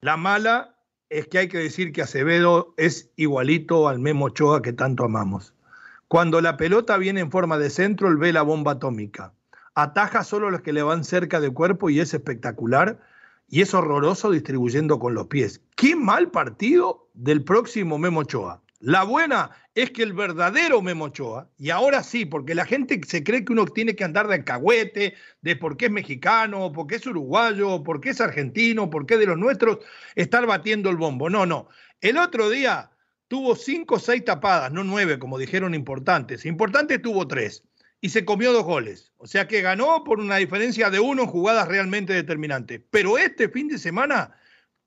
La 0.02 0.18
mala 0.18 0.78
es 1.10 1.28
que 1.28 1.38
hay 1.38 1.48
que 1.48 1.60
decir 1.60 1.94
que 1.94 2.02
Acevedo 2.02 2.74
es 2.76 3.12
igualito 3.16 3.88
al 3.88 4.00
Memo 4.00 4.26
Ochoa 4.26 4.62
que 4.62 4.74
tanto 4.74 5.06
amamos. 5.06 5.54
Cuando 6.08 6.42
la 6.42 6.58
pelota 6.58 6.98
viene 6.98 7.22
en 7.22 7.32
forma 7.32 7.58
de 7.58 7.70
centro, 7.70 8.08
él 8.08 8.18
ve 8.18 8.34
la 8.34 8.42
bomba 8.42 8.74
atómica. 8.74 9.34
Ataja 9.76 10.24
solo 10.24 10.52
los 10.52 10.62
que 10.62 10.74
le 10.74 10.84
van 10.84 11.04
cerca 11.04 11.40
del 11.40 11.54
cuerpo 11.54 11.90
y 11.90 12.00
es 12.00 12.14
espectacular. 12.14 13.00
Y 13.50 13.62
es 13.62 13.74
horroroso 13.74 14.32
distribuyendo 14.32 15.00
con 15.00 15.14
los 15.14 15.28
pies. 15.28 15.62
Qué 15.76 15.96
mal 15.96 16.32
partido 16.32 17.08
del 17.14 17.44
próximo 17.44 17.98
Memo 17.98 18.22
Ochoa. 18.22 18.62
La 18.80 19.04
buena 19.04 19.52
es 19.76 19.92
que 19.92 20.04
el 20.04 20.14
verdadero 20.14 20.82
Memo 20.82 21.06
Ochoa, 21.06 21.48
y 21.58 21.70
ahora 21.70 22.04
sí, 22.04 22.26
porque 22.26 22.54
la 22.54 22.66
gente 22.66 23.00
se 23.08 23.24
cree 23.24 23.46
que 23.46 23.54
uno 23.54 23.66
tiene 23.66 23.96
que 23.96 24.04
andar 24.04 24.28
de 24.28 24.44
cagüete, 24.44 25.14
de 25.42 25.56
por 25.56 25.78
qué 25.78 25.86
es 25.86 25.92
mexicano, 25.92 26.72
por 26.72 26.88
qué 26.88 26.96
es 26.96 27.08
uruguayo, 27.08 27.84
por 27.84 28.02
qué 28.02 28.10
es 28.10 28.20
argentino, 28.22 28.90
por 28.90 29.06
qué 29.06 29.18
de 29.18 29.26
los 29.26 29.38
nuestros, 29.38 29.80
estar 30.16 30.46
batiendo 30.46 30.90
el 30.90 30.98
bombo. 30.98 31.30
No, 31.30 31.46
no. 31.46 31.70
El 32.02 32.18
otro 32.18 32.50
día 32.50 32.92
tuvo 33.34 33.56
cinco 33.56 33.96
o 33.96 34.00
seis 34.00 34.24
tapadas, 34.24 34.72
no 34.72 34.84
nueve, 34.84 35.18
como 35.18 35.40
dijeron 35.40 35.74
importantes. 35.74 36.46
Importante 36.46 37.00
tuvo 37.00 37.28
tres 37.28 37.64
y 38.00 38.10
se 38.10 38.26
comió 38.26 38.54
dos 38.54 38.64
goles. 38.64 39.12
O 39.18 39.26
sea 39.26 39.48
que 39.48 39.64
ganó 39.64 40.04
por 40.04 40.20
una 40.20 40.36
diferencia 40.36 40.92
de 40.92 41.00
uno 41.00 41.24
en 41.24 41.30
jugadas 41.30 41.68
realmente 41.68 42.14
determinantes. 42.14 42.82
Pero 42.92 43.18
este 43.18 43.50
fin 43.50 43.70
de 43.70 43.80
semana 43.80 44.36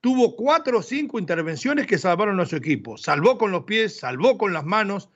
tuvo 0.00 0.36
cuatro 0.36 0.78
o 0.78 0.82
cinco 0.82 1.18
intervenciones 1.18 1.88
que 1.88 1.98
salvaron 1.98 2.38
a 2.38 2.46
su 2.46 2.54
equipo. 2.54 2.96
Salvó 2.96 3.36
con 3.36 3.50
los 3.50 3.64
pies, 3.64 3.98
salvó 3.98 4.38
con 4.38 4.52
las 4.52 4.64
manos. 4.64 5.10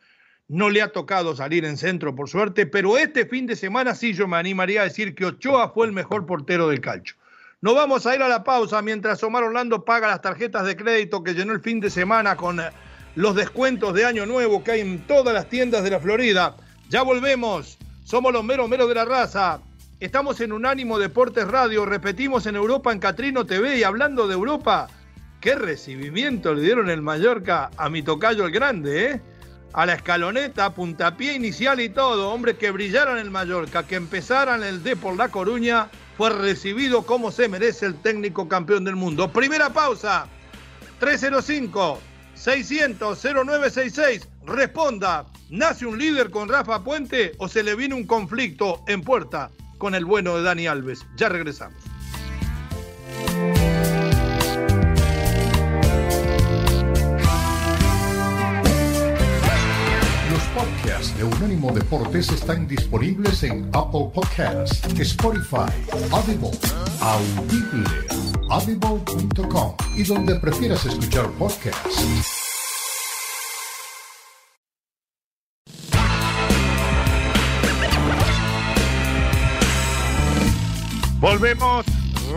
No 0.49 0.69
le 0.69 0.83
ha 0.83 0.91
tocado 0.91 1.37
salir 1.37 1.65
en 1.65 1.77
centro, 1.77 2.17
por 2.17 2.29
suerte, 2.29 2.67
pero 2.67 2.99
este 2.99 3.27
fin 3.27 3.47
de 3.47 3.55
semana 3.55 3.95
sí 3.95 4.13
yo 4.13 4.27
me 4.27 4.39
animaría 4.39 4.81
a 4.81 4.85
decir 4.87 5.15
que 5.15 5.27
Ochoa 5.27 5.71
fue 5.71 5.87
el 5.87 5.93
mejor 5.93 6.27
portero 6.27 6.67
del 6.67 6.81
calcho. 6.81 7.15
Nos 7.61 7.77
vamos 7.77 8.07
a 8.07 8.17
ir 8.17 8.23
a 8.23 8.29
la 8.29 8.43
pausa 8.43 8.83
mientras 8.83 9.23
Omar 9.23 9.45
Orlando 9.45 9.85
paga 9.85 10.09
las 10.09 10.21
tarjetas 10.21 10.67
de 10.67 10.75
crédito 10.75 11.23
que 11.23 11.35
llenó 11.35 11.53
el 11.53 11.61
fin 11.61 11.79
de 11.79 11.91
semana 11.91 12.35
con 12.37 12.59
eh, 12.59 12.71
los 13.15 13.35
descuentos 13.35 13.95
de 13.95 14.05
Año 14.05 14.27
Nuevo 14.27 14.63
que 14.63 14.73
hay 14.73 14.81
en 14.81 15.07
todas 15.07 15.35
las 15.35 15.49
tiendas 15.49 15.83
de 15.83 15.91
la 15.91 16.01
Florida. 16.01 16.57
Ya 16.89 17.03
volvemos. 17.03 17.79
Somos 18.05 18.33
los 18.33 18.45
meros 18.45 18.69
meros 18.69 18.89
de 18.89 18.95
la 18.95 19.05
raza. 19.05 19.61
Estamos 20.01 20.41
en 20.41 20.53
Unánimo 20.53 20.99
Deportes 20.99 21.47
Radio, 21.47 21.85
repetimos 21.85 22.47
en 22.47 22.57
Europa 22.57 22.91
en 22.93 23.01
Catrino 23.01 23.45
TV 23.45 23.79
y 23.79 23.83
hablando 23.83 24.27
de 24.27 24.35
Europa, 24.35 24.89
qué 25.41 25.55
recibimiento 25.55 26.55
le 26.55 26.63
dieron 26.63 26.89
el 26.89 27.03
Mallorca 27.03 27.71
a 27.77 27.91
mi 27.91 28.03
tocayo 28.03 28.47
el 28.47 28.51
grande, 28.51 29.05
¿eh? 29.05 29.21
A 29.75 29.85
la 29.85 29.95
escaloneta, 29.95 30.75
puntapié 30.75 31.35
inicial 31.35 31.81
y 31.81 31.91
todo, 31.91 32.31
hombre, 32.33 32.57
que 32.57 32.71
brillaran 32.71 33.19
el 33.19 33.31
Mallorca, 33.31 33.87
que 33.87 33.97
empezaran 33.97 34.65
el 34.65 34.83
D 34.83 34.97
por 34.97 35.17
La 35.17 35.29
Coruña, 35.29 35.91
fue 36.17 36.31
recibido 36.31 37.03
como 37.03 37.31
se 37.31 37.49
merece 37.49 37.87
el 37.87 37.95
técnico 37.95 38.49
campeón 38.49 38.85
del 38.85 38.97
mundo. 38.97 39.31
Primera 39.31 39.71
pausa, 39.71 40.27
305 40.99 42.01
600 42.41 43.19
0966. 43.23 44.29
Responda, 44.47 45.27
¿nace 45.51 45.87
un 45.87 45.99
líder 45.99 46.31
con 46.31 46.49
Rafa 46.49 46.83
Puente 46.83 47.33
o 47.39 47.49
se 47.49 47.63
le 47.63 47.77
viene 47.77 47.95
un 47.95 48.07
conflicto 48.07 48.83
en 48.89 49.03
puerta? 49.03 49.51
con 49.81 49.97
el 49.97 50.05
bueno 50.05 50.37
de 50.37 50.43
Dani 50.43 50.69
Alves. 50.69 51.05
Ya 51.17 51.29
regresamos. 51.29 51.83
Los 60.31 60.43
podcasts 60.55 61.17
de 61.17 61.25
Unánimo 61.25 61.73
Deportes 61.73 62.29
están 62.29 62.69
disponibles 62.69 63.43
en 63.43 63.69
Apple 63.73 64.11
Podcasts, 64.15 64.83
Spotify, 65.01 65.73
Audible, 66.13 66.51
Audible, 67.01 67.85
audible.com 68.51 69.75
y 69.97 70.03
donde 70.03 70.35
prefieras 70.41 70.85
escuchar 70.85 71.31
podcasts. 71.39 72.37
Volvemos, 81.21 81.87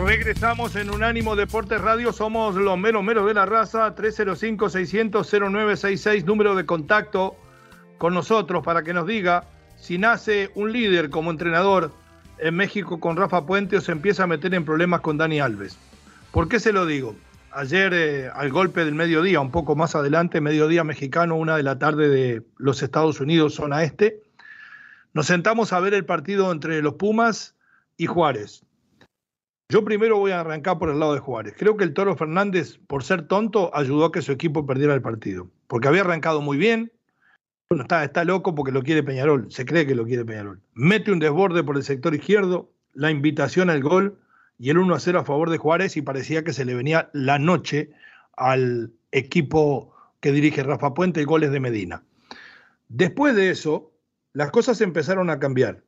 regresamos 0.06 0.76
en 0.76 0.92
Unánimo 0.92 1.36
Deportes 1.36 1.82
Radio. 1.82 2.14
Somos 2.14 2.54
los 2.56 2.78
meros 2.78 3.04
meros 3.04 3.26
de 3.26 3.34
la 3.34 3.48
raza. 3.48 3.96
305-600-0966, 3.96 6.26
número 6.26 6.54
de 6.54 6.68
contacto 6.68 7.36
con 7.98 8.14
nosotros 8.14 8.64
para 8.64 8.84
que 8.84 8.94
nos 8.94 9.08
diga 9.08 9.46
si 9.78 9.98
nace 9.98 10.52
un 10.54 10.72
líder 10.72 11.10
como 11.10 11.32
entrenador 11.32 11.92
en 12.38 12.56
México 12.56 13.00
con 13.00 13.18
Rafa 13.18 13.48
Puente 13.48 13.78
o 13.78 13.82
se 13.82 13.94
empieza 13.94 14.26
a 14.26 14.28
meter 14.28 14.54
en 14.54 14.64
problemas 14.64 15.02
con 15.02 15.18
Dani 15.18 15.40
Alves. 15.40 15.76
¿Por 16.34 16.48
qué 16.48 16.60
se 16.60 16.74
lo 16.74 16.88
digo? 16.88 17.16
Ayer, 17.52 17.94
eh, 17.94 18.28
al 18.34 18.52
golpe 18.52 18.84
del 18.84 18.96
mediodía, 18.96 19.40
un 19.40 19.52
poco 19.52 19.76
más 19.76 19.94
adelante, 19.94 20.42
mediodía 20.42 20.84
mexicano, 20.84 21.36
una 21.36 21.56
de 21.56 21.62
la 21.62 21.78
tarde 21.78 22.10
de 22.10 22.42
los 22.58 22.82
Estados 22.82 23.20
Unidos, 23.20 23.54
zona 23.54 23.84
este, 23.84 24.24
nos 25.14 25.28
sentamos 25.28 25.74
a 25.74 25.80
ver 25.80 25.94
el 25.94 26.06
partido 26.06 26.52
entre 26.52 26.82
los 26.82 26.96
Pumas 26.96 27.56
y 27.98 28.08
Juárez. 28.08 28.66
Yo 29.70 29.86
primero 29.86 30.18
voy 30.18 30.32
a 30.32 30.40
arrancar 30.40 30.80
por 30.80 30.90
el 30.90 31.00
lado 31.00 31.14
de 31.14 31.20
Juárez. 31.20 31.54
Creo 31.56 31.78
que 31.78 31.84
el 31.84 31.94
Toro 31.94 32.16
Fernández, 32.18 32.80
por 32.88 33.04
ser 33.04 33.28
tonto, 33.28 33.70
ayudó 33.76 34.06
a 34.06 34.12
que 34.12 34.24
su 34.24 34.32
equipo 34.32 34.66
perdiera 34.66 34.96
el 34.96 35.04
partido. 35.04 35.52
Porque 35.68 35.88
había 35.88 36.02
arrancado 36.02 36.42
muy 36.42 36.58
bien. 36.58 36.92
Bueno, 37.70 37.84
está, 37.84 38.04
está 38.04 38.24
loco 38.24 38.56
porque 38.56 38.72
lo 38.72 38.82
quiere 38.82 39.04
Peñarol. 39.04 39.52
Se 39.52 39.66
cree 39.66 39.86
que 39.86 39.94
lo 39.94 40.04
quiere 40.04 40.26
Peñarol. 40.26 40.60
Mete 40.74 41.12
un 41.12 41.20
desborde 41.20 41.64
por 41.64 41.78
el 41.78 41.84
sector 41.84 42.16
izquierdo, 42.16 42.72
la 42.94 43.12
invitación 43.12 43.70
al 43.70 43.84
gol 43.84 44.18
y 44.64 44.70
el 44.70 44.78
1 44.78 44.96
a 44.96 45.00
0 45.02 45.20
a 45.20 45.26
favor 45.26 45.50
de 45.50 45.58
Juárez 45.58 45.98
y 45.98 46.02
parecía 46.02 46.46
que 46.46 46.54
se 46.54 46.64
le 46.64 46.74
venía 46.74 47.10
la 47.12 47.38
noche 47.38 47.90
al 48.38 48.94
equipo 49.12 49.94
que 50.22 50.32
dirige 50.32 50.64
Rafa 50.64 50.94
Puente 50.94 51.20
y 51.22 51.26
goles 51.26 51.52
de 51.52 51.60
Medina. 51.60 52.04
Después 52.88 53.36
de 53.36 53.50
eso, 53.50 53.92
las 54.32 54.52
cosas 54.52 54.80
empezaron 54.80 55.30
a 55.30 55.38
cambiar. 55.38 55.84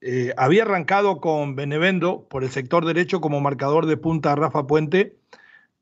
Eh, 0.00 0.32
había 0.36 0.62
arrancado 0.62 1.20
con 1.20 1.56
Benevendo 1.56 2.28
por 2.30 2.44
el 2.44 2.50
sector 2.50 2.86
derecho 2.86 3.20
como 3.20 3.40
marcador 3.40 3.86
de 3.86 3.96
punta 3.96 4.30
a 4.30 4.36
Rafa 4.36 4.68
Puente 4.68 5.16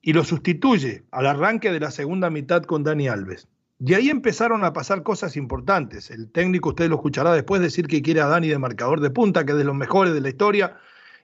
y 0.01 0.15
lo 0.15 0.25
sustituye 0.25 1.05
al 1.11 1.27
arranque 1.27 1.71
de 1.71 1.81
la 1.81 1.91
segunda 1.91 2.31
mitad 2.31 2.63
con 2.63 2.85
Dani 2.85 3.07
Alves. 3.07 3.49
De 3.79 3.97
ahí 3.97 4.09
empezaron 4.09 4.65
a 4.65 4.73
pasar 4.73 5.03
cosas 5.03 5.37
importantes. 5.37 6.11
El 6.11 6.33
técnico, 6.33 6.71
usted 6.71 6.89
lo 6.89 6.95
escuchará 6.95 7.35
después, 7.35 7.61
decir 7.61 7.87
que 7.87 8.01
quiere 8.01 8.23
a 8.23 8.29
Dani 8.29 8.49
de 8.49 8.57
marcador 8.57 9.01
de 9.01 9.11
punta, 9.11 9.45
que 9.45 9.53
es 9.53 9.59
de 9.59 9.65
los 9.65 9.77
mejores 9.77 10.15
de 10.15 10.23
la 10.23 10.31
historia, 10.31 10.79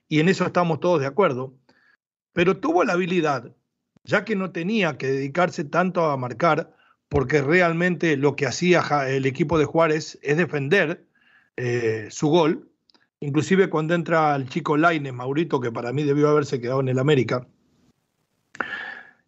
y 0.08 0.20
en 0.20 0.28
eso 0.28 0.46
estamos 0.46 0.80
todos 0.80 1.00
de 1.00 1.06
acuerdo. 1.06 1.54
Pero 2.32 2.58
tuvo 2.58 2.84
la 2.84 2.94
habilidad, 2.94 3.52
ya 4.04 4.24
que 4.24 4.36
no 4.36 4.50
tenía 4.50 4.98
que 4.98 5.08
dedicarse 5.08 5.64
tanto 5.64 6.04
a 6.06 6.16
marcar, 6.16 6.74
porque 7.08 7.40
realmente 7.40 8.16
lo 8.16 8.36
que 8.36 8.46
hacía 8.46 8.82
el 9.08 9.26
equipo 9.26 9.58
de 9.58 9.64
Juárez 9.64 10.18
es 10.22 10.36
defender 10.36 11.06
eh, 11.56 12.08
su 12.10 12.28
gol, 12.28 12.68
inclusive 13.20 13.70
cuando 13.70 13.94
entra 13.94 14.34
el 14.36 14.48
chico 14.48 14.76
Laine, 14.76 15.12
Maurito, 15.12 15.60
que 15.60 15.72
para 15.72 15.92
mí 15.92 16.02
debió 16.02 16.28
haberse 16.28 16.60
quedado 16.60 16.80
en 16.80 16.88
el 16.88 16.98
América. 16.98 17.46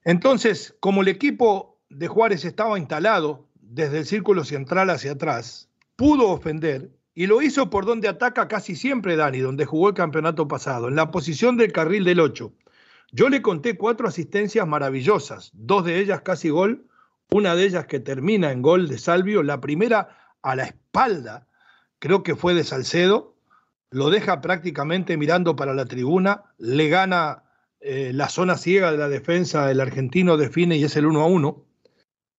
Entonces, 0.04 0.74
como 0.80 1.02
el 1.02 1.08
equipo 1.08 1.78
de 1.88 2.08
Juárez 2.08 2.44
estaba 2.44 2.78
instalado 2.78 3.46
desde 3.60 3.98
el 3.98 4.06
círculo 4.06 4.44
central 4.44 4.90
hacia 4.90 5.12
atrás, 5.12 5.68
pudo 5.96 6.28
ofender 6.28 6.90
y 7.18 7.26
lo 7.26 7.42
hizo 7.42 7.68
por 7.68 7.84
donde 7.84 8.06
ataca 8.06 8.46
casi 8.46 8.76
siempre 8.76 9.16
Dani, 9.16 9.40
donde 9.40 9.64
jugó 9.64 9.88
el 9.88 9.94
campeonato 9.96 10.46
pasado, 10.46 10.86
en 10.86 10.94
la 10.94 11.10
posición 11.10 11.56
del 11.56 11.72
carril 11.72 12.04
del 12.04 12.20
8. 12.20 12.52
Yo 13.10 13.28
le 13.28 13.42
conté 13.42 13.76
cuatro 13.76 14.06
asistencias 14.06 14.68
maravillosas, 14.68 15.50
dos 15.52 15.84
de 15.84 15.98
ellas 15.98 16.20
casi 16.20 16.48
gol, 16.48 16.86
una 17.32 17.56
de 17.56 17.64
ellas 17.64 17.86
que 17.86 17.98
termina 17.98 18.52
en 18.52 18.62
gol 18.62 18.86
de 18.86 18.98
Salvio, 18.98 19.42
la 19.42 19.60
primera 19.60 20.16
a 20.42 20.54
la 20.54 20.62
espalda, 20.66 21.48
creo 21.98 22.22
que 22.22 22.36
fue 22.36 22.54
de 22.54 22.62
Salcedo, 22.62 23.34
lo 23.90 24.10
deja 24.10 24.40
prácticamente 24.40 25.16
mirando 25.16 25.56
para 25.56 25.74
la 25.74 25.86
tribuna, 25.86 26.44
le 26.56 26.88
gana 26.88 27.42
eh, 27.80 28.12
la 28.14 28.28
zona 28.28 28.56
ciega 28.56 28.92
de 28.92 28.98
la 28.98 29.08
defensa, 29.08 29.68
el 29.72 29.80
argentino 29.80 30.36
define 30.36 30.76
y 30.76 30.84
es 30.84 30.94
el 30.94 31.06
1 31.06 31.20
a 31.20 31.26
1. 31.26 31.64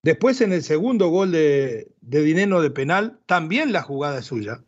Después 0.04 0.40
en 0.40 0.54
el 0.54 0.64
segundo 0.64 1.10
gol 1.10 1.34
de, 1.34 1.92
de 2.00 2.22
Dineno 2.22 2.62
de 2.62 2.72
penal, 2.72 3.20
también 3.26 3.74
la 3.74 3.82
jugada 3.82 4.20
es 4.20 4.28
suya. 4.28 4.64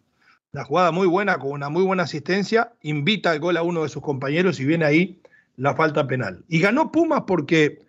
La 0.53 0.65
jugada 0.65 0.91
muy 0.91 1.07
buena, 1.07 1.39
con 1.39 1.51
una 1.51 1.69
muy 1.69 1.83
buena 1.83 2.03
asistencia, 2.03 2.73
invita 2.81 3.31
al 3.31 3.39
gol 3.39 3.55
a 3.55 3.63
uno 3.63 3.83
de 3.83 3.89
sus 3.89 4.01
compañeros 4.01 4.59
y 4.59 4.65
viene 4.65 4.83
ahí 4.83 5.21
la 5.55 5.75
falta 5.75 6.07
penal. 6.07 6.43
Y 6.49 6.59
ganó 6.59 6.91
Pumas 6.91 7.23
porque 7.25 7.79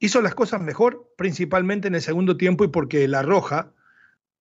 hizo 0.00 0.20
las 0.20 0.34
cosas 0.34 0.60
mejor, 0.60 1.08
principalmente 1.16 1.88
en 1.88 1.94
el 1.94 2.02
segundo 2.02 2.36
tiempo 2.36 2.64
y 2.64 2.68
porque 2.68 3.08
la 3.08 3.22
roja, 3.22 3.72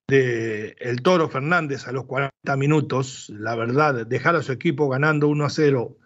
de 0.07 0.75
el 0.79 1.01
Toro 1.01 1.29
Fernández 1.29 1.87
a 1.87 1.93
los 1.93 2.03
40 2.05 2.57
minutos, 2.57 3.29
la 3.29 3.55
verdad, 3.55 4.05
dejar 4.05 4.35
a 4.35 4.43
su 4.43 4.51
equipo 4.51 4.89
ganando 4.89 5.29
1 5.29 5.45
a 5.45 5.49
0 5.49 5.97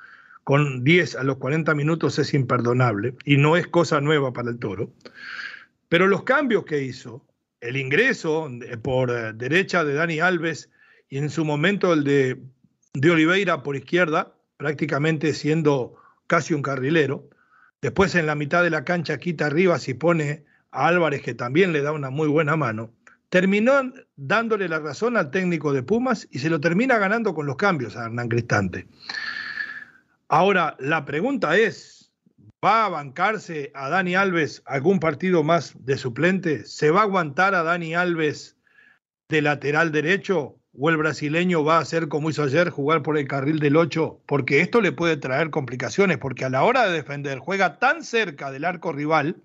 con 0.43 0.83
10 0.83 1.15
a 1.15 1.23
los 1.23 1.37
40 1.37 1.73
minutos 1.73 2.19
es 2.19 2.33
imperdonable 2.35 3.15
y 3.25 3.37
no 3.37 3.57
es 3.57 3.67
cosa 3.67 3.99
nueva 3.99 4.31
para 4.31 4.51
el 4.51 4.59
Toro. 4.59 4.91
Pero 5.89 6.05
los 6.05 6.23
cambios 6.23 6.65
que 6.65 6.83
hizo, 6.83 7.25
el 7.59 7.77
ingreso 7.77 8.49
por 8.83 9.09
eh, 9.09 9.33
derecha 9.33 9.83
de 9.83 9.95
Dani 9.95 10.19
Alves 10.19 10.69
y 11.09 11.17
en 11.17 11.29
su 11.29 11.45
momento 11.45 11.93
el 11.93 12.03
de, 12.03 12.41
de 12.93 13.11
Oliveira 13.11 13.63
por 13.63 13.75
izquierda, 13.75 14.33
prácticamente 14.57 15.33
siendo 15.33 15.95
casi 16.27 16.53
un 16.53 16.61
carrilero, 16.61 17.29
después 17.81 18.15
en 18.15 18.25
la 18.25 18.35
mitad 18.35 18.63
de 18.63 18.69
la 18.69 18.83
cancha 18.83 19.17
quita 19.17 19.45
arriba 19.45 19.79
si 19.79 19.93
pone 19.93 20.45
a 20.71 20.87
Álvarez, 20.87 21.21
que 21.21 21.33
también 21.33 21.71
le 21.71 21.81
da 21.81 21.91
una 21.91 22.09
muy 22.09 22.27
buena 22.27 22.55
mano, 22.55 22.91
terminó 23.29 23.93
dándole 24.15 24.67
la 24.67 24.79
razón 24.79 25.17
al 25.17 25.31
técnico 25.31 25.73
de 25.73 25.83
Pumas 25.83 26.27
y 26.31 26.39
se 26.39 26.49
lo 26.49 26.59
termina 26.59 26.97
ganando 26.97 27.33
con 27.33 27.45
los 27.45 27.55
cambios 27.55 27.95
a 27.95 28.05
Hernán 28.05 28.29
Cristante. 28.29 28.87
Ahora, 30.29 30.75
la 30.79 31.05
pregunta 31.05 31.55
es, 31.57 32.11
¿va 32.63 32.85
a 32.85 32.89
bancarse 32.89 33.71
a 33.73 33.89
Dani 33.89 34.15
Alves 34.15 34.61
algún 34.65 34.99
partido 34.99 35.43
más 35.43 35.73
de 35.79 35.97
suplente? 35.97 36.65
¿Se 36.65 36.91
va 36.91 37.01
a 37.01 37.03
aguantar 37.03 37.55
a 37.55 37.63
Dani 37.63 37.95
Alves 37.95 38.57
de 39.29 39.41
lateral 39.41 39.91
derecho? 39.91 40.59
¿O 40.79 40.89
el 40.91 40.97
brasileño 40.97 41.63
va 41.63 41.77
a 41.77 41.81
hacer 41.81 42.07
como 42.07 42.29
hizo 42.29 42.43
ayer, 42.43 42.69
jugar 42.69 43.01
por 43.01 43.17
el 43.17 43.27
carril 43.27 43.59
del 43.59 43.77
8? 43.77 44.19
Porque 44.27 44.61
esto 44.61 44.79
le 44.79 44.91
puede 44.91 45.17
traer 45.17 45.49
complicaciones, 45.49 46.19
porque 46.19 46.45
a 46.45 46.49
la 46.49 46.63
hora 46.63 46.85
de 46.85 46.93
defender 46.93 47.39
juega 47.39 47.79
tan 47.79 48.03
cerca 48.03 48.51
del 48.51 48.63
arco 48.63 48.91
rival 48.91 49.37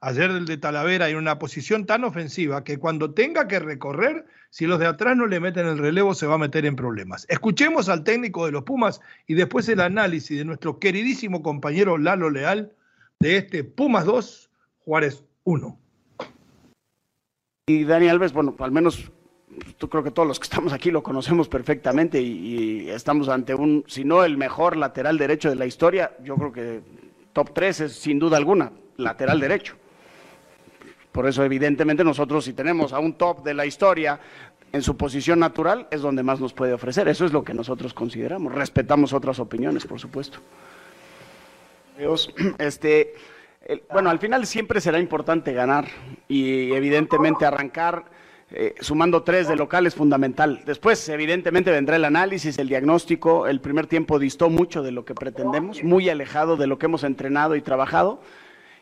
ayer 0.00 0.30
el 0.30 0.46
de 0.46 0.58
Talavera 0.58 1.08
en 1.08 1.16
una 1.16 1.38
posición 1.38 1.86
tan 1.86 2.02
ofensiva 2.02 2.64
que 2.64 2.78
cuando 2.78 3.14
tenga 3.14 3.46
que 3.46 3.60
recorrer, 3.60 4.26
si 4.50 4.66
los 4.66 4.80
de 4.80 4.86
atrás 4.86 5.16
no 5.16 5.28
le 5.28 5.38
meten 5.38 5.66
el 5.66 5.78
relevo, 5.78 6.12
se 6.12 6.26
va 6.26 6.34
a 6.34 6.38
meter 6.38 6.66
en 6.66 6.74
problemas. 6.74 7.24
Escuchemos 7.30 7.88
al 7.88 8.02
técnico 8.02 8.44
de 8.44 8.52
los 8.52 8.64
Pumas 8.64 9.00
y 9.28 9.34
después 9.34 9.68
el 9.68 9.80
análisis 9.80 10.36
de 10.36 10.44
nuestro 10.44 10.80
queridísimo 10.80 11.42
compañero 11.42 11.98
Lalo 11.98 12.30
Leal 12.30 12.72
de 13.20 13.36
este 13.36 13.62
Pumas 13.62 14.04
2, 14.06 14.50
Juárez 14.80 15.24
1. 15.44 15.78
Y 17.68 17.84
Dani 17.84 18.08
Alves, 18.08 18.32
bueno, 18.32 18.54
al 18.58 18.72
menos 18.72 19.10
yo 19.78 19.88
creo 19.88 20.02
que 20.02 20.10
todos 20.10 20.26
los 20.26 20.38
que 20.38 20.44
estamos 20.44 20.72
aquí 20.72 20.90
lo 20.90 21.02
conocemos 21.02 21.48
perfectamente 21.48 22.20
y, 22.20 22.88
estamos 22.90 23.28
ante 23.28 23.54
un, 23.54 23.84
si 23.86 24.04
no 24.04 24.24
el 24.24 24.36
mejor 24.36 24.76
lateral 24.76 25.18
derecho 25.18 25.48
de 25.48 25.56
la 25.56 25.66
historia, 25.66 26.12
yo 26.22 26.36
creo 26.36 26.52
que 26.52 26.80
top 27.32 27.52
3 27.52 27.80
es 27.80 27.92
sin 27.92 28.18
duda 28.18 28.36
alguna 28.36 28.72
lateral 28.96 29.40
derecho. 29.40 29.76
Por 31.12 31.28
eso, 31.28 31.44
evidentemente, 31.44 32.02
nosotros 32.02 32.44
si 32.44 32.52
tenemos 32.52 32.92
a 32.92 32.98
un 32.98 33.14
top 33.14 33.44
de 33.44 33.54
la 33.54 33.66
historia 33.66 34.18
en 34.72 34.82
su 34.82 34.96
posición 34.96 35.38
natural, 35.38 35.86
es 35.90 36.02
donde 36.02 36.24
más 36.24 36.40
nos 36.40 36.52
puede 36.52 36.72
ofrecer. 36.72 37.06
Eso 37.06 37.24
es 37.24 37.32
lo 37.32 37.44
que 37.44 37.54
nosotros 37.54 37.94
consideramos. 37.94 38.52
Respetamos 38.52 39.12
otras 39.12 39.38
opiniones, 39.38 39.86
por 39.86 40.00
supuesto. 40.00 40.38
Este, 42.58 43.14
bueno, 43.92 44.10
al 44.10 44.18
final 44.18 44.46
siempre 44.46 44.80
será 44.80 44.98
importante 44.98 45.52
ganar 45.52 45.86
y 46.28 46.72
evidentemente 46.72 47.46
arrancar 47.46 48.04
eh, 48.50 48.74
sumando 48.80 49.22
tres 49.22 49.48
de 49.48 49.56
local 49.56 49.86
es 49.86 49.94
fundamental. 49.94 50.62
Después, 50.66 51.08
evidentemente, 51.08 51.70
vendrá 51.70 51.96
el 51.96 52.04
análisis, 52.04 52.58
el 52.58 52.68
diagnóstico. 52.68 53.46
El 53.46 53.60
primer 53.60 53.86
tiempo 53.86 54.18
distó 54.18 54.50
mucho 54.50 54.82
de 54.82 54.92
lo 54.92 55.04
que 55.04 55.14
pretendemos, 55.14 55.82
muy 55.82 56.08
alejado 56.08 56.56
de 56.56 56.66
lo 56.66 56.78
que 56.78 56.86
hemos 56.86 57.04
entrenado 57.04 57.56
y 57.56 57.62
trabajado. 57.62 58.20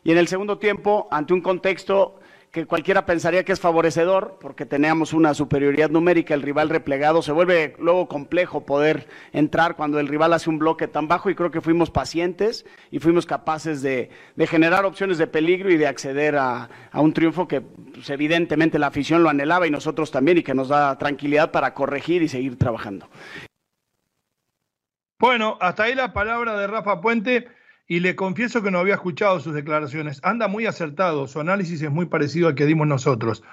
Y 0.03 0.11
en 0.11 0.17
el 0.17 0.27
segundo 0.27 0.57
tiempo, 0.57 1.07
ante 1.11 1.33
un 1.33 1.41
contexto 1.41 2.19
que 2.53 2.67
cualquiera 2.67 3.07
pensaría 3.07 3.43
que 3.43 3.51
es 3.51 3.59
favorecedor, 3.59 4.37
porque 4.39 4.67
teníamos 4.67 5.13
una 5.13 5.33
superioridad 5.33 5.89
numérica, 5.89 6.35
el 6.35 6.43
rival 6.43 6.69
replegado, 6.69 7.23
se 7.23 7.31
vuelve 7.31 7.75
luego 7.79 8.07
complejo 8.07 8.63
poder 8.63 9.07
entrar 9.31 9.75
cuando 9.75 9.99
el 9.99 10.07
rival 10.07 10.33
hace 10.33 10.51
un 10.51 10.59
bloque 10.59 10.87
tan 10.87 11.07
bajo 11.07 11.31
y 11.31 11.35
creo 11.35 11.49
que 11.49 11.61
fuimos 11.61 11.89
pacientes 11.89 12.63
y 12.91 12.99
fuimos 12.99 13.25
capaces 13.25 13.81
de, 13.81 14.11
generar 14.37 14.85
opciones 14.85 15.17
de 15.17 15.25
peligro 15.25 15.71
y 15.71 15.77
de 15.77 15.87
acceder 15.87 16.35
a, 16.35 16.69
a 16.91 17.01
un 17.01 17.11
triunfo 17.13 17.47
que 17.47 17.61
pues, 17.61 18.07
evidentemente 18.11 18.77
la 18.77 18.87
afición 18.87 19.23
lo 19.23 19.29
anhelaba 19.29 19.65
y 19.65 19.71
nosotros 19.71 20.11
también 20.11 20.37
y 20.37 20.43
que 20.43 20.53
nos 20.53 20.67
da 20.67 20.95
tranquilidad 20.99 21.49
para 21.49 21.73
corregir 21.73 22.21
y 22.21 22.29
seguir 22.29 22.59
trabajando. 22.59 23.09
Bueno, 25.17 25.57
hasta 25.59 25.85
ahí 25.85 25.95
la 25.95 26.13
palabra 26.13 26.55
de 26.55 26.67
Rafa 26.67 27.01
Puente 27.01 27.47
y 27.93 27.99
le 27.99 28.15
confieso 28.15 28.63
que 28.63 28.71
no 28.71 28.79
había 28.79 28.95
escuchado 28.95 29.39
sus 29.39 29.53
declaraciones. 29.53 30.19
Anda 30.23 30.47
muy 30.47 30.65
acertado, 30.65 31.27
su 31.27 31.39
análisis 31.39 31.79
es 31.79 31.91
muy 31.91 32.07
parecido 32.07 32.47
al 32.47 32.55
que 32.55 32.65
dimos 32.65 32.87
nosotros. 32.87 33.43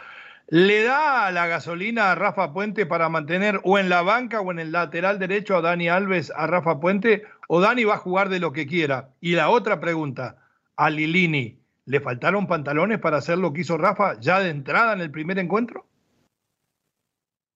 ¿Le 0.49 0.83
da 0.83 1.31
la 1.31 1.47
gasolina 1.47 2.11
a 2.11 2.15
Rafa 2.15 2.51
Puente 2.55 2.87
para 2.87 3.11
mantener 3.11 3.61
o 3.65 3.79
en 3.79 3.91
la 3.91 4.01
banca 4.01 4.41
o 4.41 4.51
en 4.51 4.59
el 4.59 4.73
lateral 4.73 5.19
derecho 5.19 5.59
a 5.59 5.61
Dani 5.61 5.91
Alves 5.91 6.33
a 6.35 6.47
Rafa 6.47 6.81
Puente? 6.81 7.25
¿O 7.49 7.61
Dani 7.61 7.85
va 7.85 7.97
a 7.97 7.99
jugar 7.99 8.31
de 8.31 8.41
lo 8.41 8.55
que 8.55 8.67
quiera? 8.67 9.11
Y 9.21 9.33
la 9.33 9.51
otra 9.51 9.79
pregunta, 9.79 10.39
a 10.75 10.89
Lilini, 10.89 11.59
¿le 11.85 12.01
faltaron 12.01 12.47
pantalones 12.47 12.99
para 12.99 13.19
hacer 13.19 13.37
lo 13.37 13.53
que 13.53 13.61
hizo 13.61 13.77
Rafa 13.77 14.19
ya 14.21 14.41
de 14.41 14.49
entrada 14.49 14.95
en 14.95 15.03
el 15.03 15.11
primer 15.11 15.39
encuentro? 15.39 15.85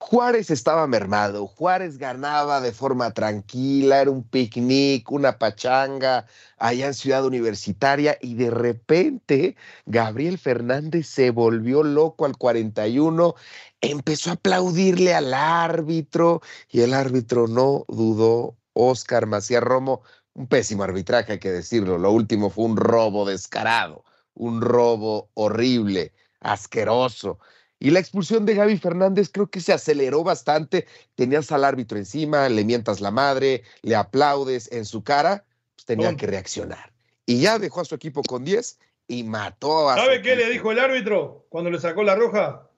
Juárez 0.07 0.51
estaba 0.51 0.87
mermado, 0.87 1.47
Juárez 1.47 1.97
ganaba 1.97 2.61
de 2.61 2.73
forma 2.73 3.12
tranquila, 3.12 4.03
era 4.03 4.11
un 4.11 4.23
picnic, 4.23 5.11
una 5.11 5.38
pachanga 5.38 6.27
allá 6.59 6.88
en 6.88 6.95
Ciudad 6.95 7.25
Universitaria 7.25 8.19
y 8.21 8.35
de 8.35 8.51
repente 8.51 9.57
Gabriel 9.87 10.37
Fernández 10.37 11.07
se 11.07 11.31
volvió 11.31 11.83
loco 11.83 12.27
al 12.27 12.37
41, 12.37 13.35
empezó 13.81 14.29
a 14.29 14.35
aplaudirle 14.35 15.14
al 15.14 15.33
árbitro 15.33 16.43
y 16.69 16.83
el 16.83 16.93
árbitro 16.93 17.49
no 17.49 17.87
dudó, 17.88 18.59
Oscar 18.75 19.25
Macías 19.25 19.62
Romo, 19.62 20.03
un 20.35 20.49
pésimo 20.49 20.83
arbitraje 20.83 21.33
hay 21.33 21.38
que 21.38 21.51
decirlo, 21.51 21.97
lo 21.97 22.12
último 22.12 22.51
fue 22.51 22.67
un 22.67 22.77
robo 22.77 23.25
descarado, 23.25 24.05
un 24.35 24.61
robo 24.61 25.31
horrible, 25.33 26.12
asqueroso. 26.40 27.38
Y 27.85 27.90
la 27.90 28.01
expulsión 28.01 28.47
de 28.47 28.55
Gaby 28.55 28.79
Fernández 28.79 29.29
creo 29.31 29.51
que 29.51 29.61
se 29.61 29.75
aceleró 29.75 30.25
bastante. 30.25 30.87
Tenías 31.16 31.53
al 31.53 31.64
árbitro 31.64 31.99
encima, 31.99 32.49
le 32.49 32.64
mientas 32.64 33.03
la 33.03 33.11
madre, 33.11 33.62
le 33.83 33.94
aplaudes 33.94 34.73
en 34.73 34.87
su 34.87 35.05
cara, 35.05 35.44
pues 35.77 35.85
tenía 35.85 36.16
que 36.16 36.27
reaccionar. 36.27 36.94
Y 37.27 37.42
ya 37.42 37.59
dejó 37.59 37.83
a 37.83 37.85
su 37.85 37.94
equipo 37.94 38.23
con 38.23 38.42
10 38.42 38.79
y 39.07 39.25
mató 39.25 39.90
a. 39.90 39.97
¿Sabe 39.97 40.23
qué 40.23 40.35
le 40.35 40.49
dijo 40.49 40.73
el 40.73 40.79
árbitro 40.79 41.44
cuando 41.51 41.70
le 41.70 41.79
sacó 41.79 42.03
la 42.05 42.14
roja? 42.14 42.70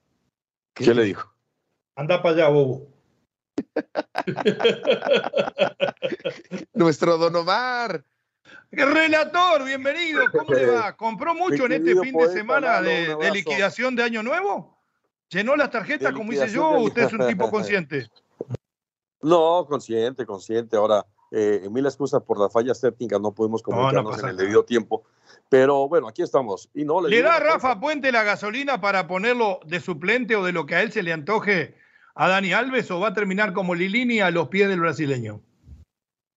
¿Qué, 0.75 0.87
¿Qué 0.87 0.93
le 0.93 1.05
dijo? 1.05 1.33
Anda 1.95 2.21
para 2.21 2.35
allá, 2.35 2.49
bobo. 2.49 2.89
Nuestro 6.75 7.17
Don 7.17 7.37
Omar. 7.37 8.05
Relator, 8.73 9.65
bienvenido. 9.65 10.25
¿Cómo 10.33 10.53
le 10.53 10.67
va? 10.67 10.97
¿Compró 10.97 11.33
mucho 11.33 11.67
en 11.67 11.73
este 11.75 11.95
fin 12.01 12.13
de 12.13 12.33
semana 12.33 12.83
de, 12.83 13.15
de 13.15 13.31
liquidación 13.31 13.95
de 13.95 14.03
Año 14.03 14.25
Nuevo? 14.25 14.76
¿Llenó 15.31 15.57
las 15.57 15.71
tarjetas 15.71 16.13
como 16.13 16.33
hice 16.33 16.49
yo 16.49 16.69
o 16.69 16.83
usted 16.83 17.03
es 17.05 17.13
un 17.13 17.27
tipo 17.27 17.51
consciente? 17.51 18.09
No, 19.23 19.67
consciente, 19.67 20.25
consciente. 20.25 20.77
Ahora, 20.77 21.05
eh, 21.33 21.67
mil 21.69 21.85
excusas 21.85 22.23
por 22.23 22.39
las 22.39 22.53
fallas 22.53 22.81
técnicas, 22.81 23.21
no 23.21 23.33
podemos 23.33 23.61
comunicarnos 23.61 24.05
no, 24.05 24.11
no 24.17 24.23
en 24.23 24.29
el 24.29 24.37
debido 24.37 24.65
tiempo. 24.65 25.03
Pero 25.49 25.89
bueno, 25.89 26.07
aquí 26.07 26.23
estamos. 26.23 26.71
Y 26.75 26.85
no, 26.85 27.01
¿Le, 27.01 27.09
¿Le 27.09 27.23
da 27.23 27.41
Rafa 27.41 27.71
cosa. 27.71 27.81
Puente 27.81 28.13
la 28.13 28.23
gasolina 28.23 28.81
para 28.81 29.09
ponerlo 29.09 29.59
de 29.67 29.81
suplente 29.81 30.37
o 30.37 30.45
de 30.45 30.53
lo 30.53 30.65
que 30.67 30.77
a 30.77 30.83
él 30.83 30.93
se 30.93 31.03
le 31.03 31.13
antoje 31.13 31.75
a 32.17 32.29
Dani 32.29 32.53
Alves 32.53 32.91
o 32.91 32.99
va 32.99 33.09
a 33.09 33.15
terminar 33.15 33.53
como 33.53 33.75
Lilini 33.75 34.21
a 34.21 34.31
los 34.31 34.49
pies 34.49 34.69
del 34.69 34.81
brasileño? 34.81 35.41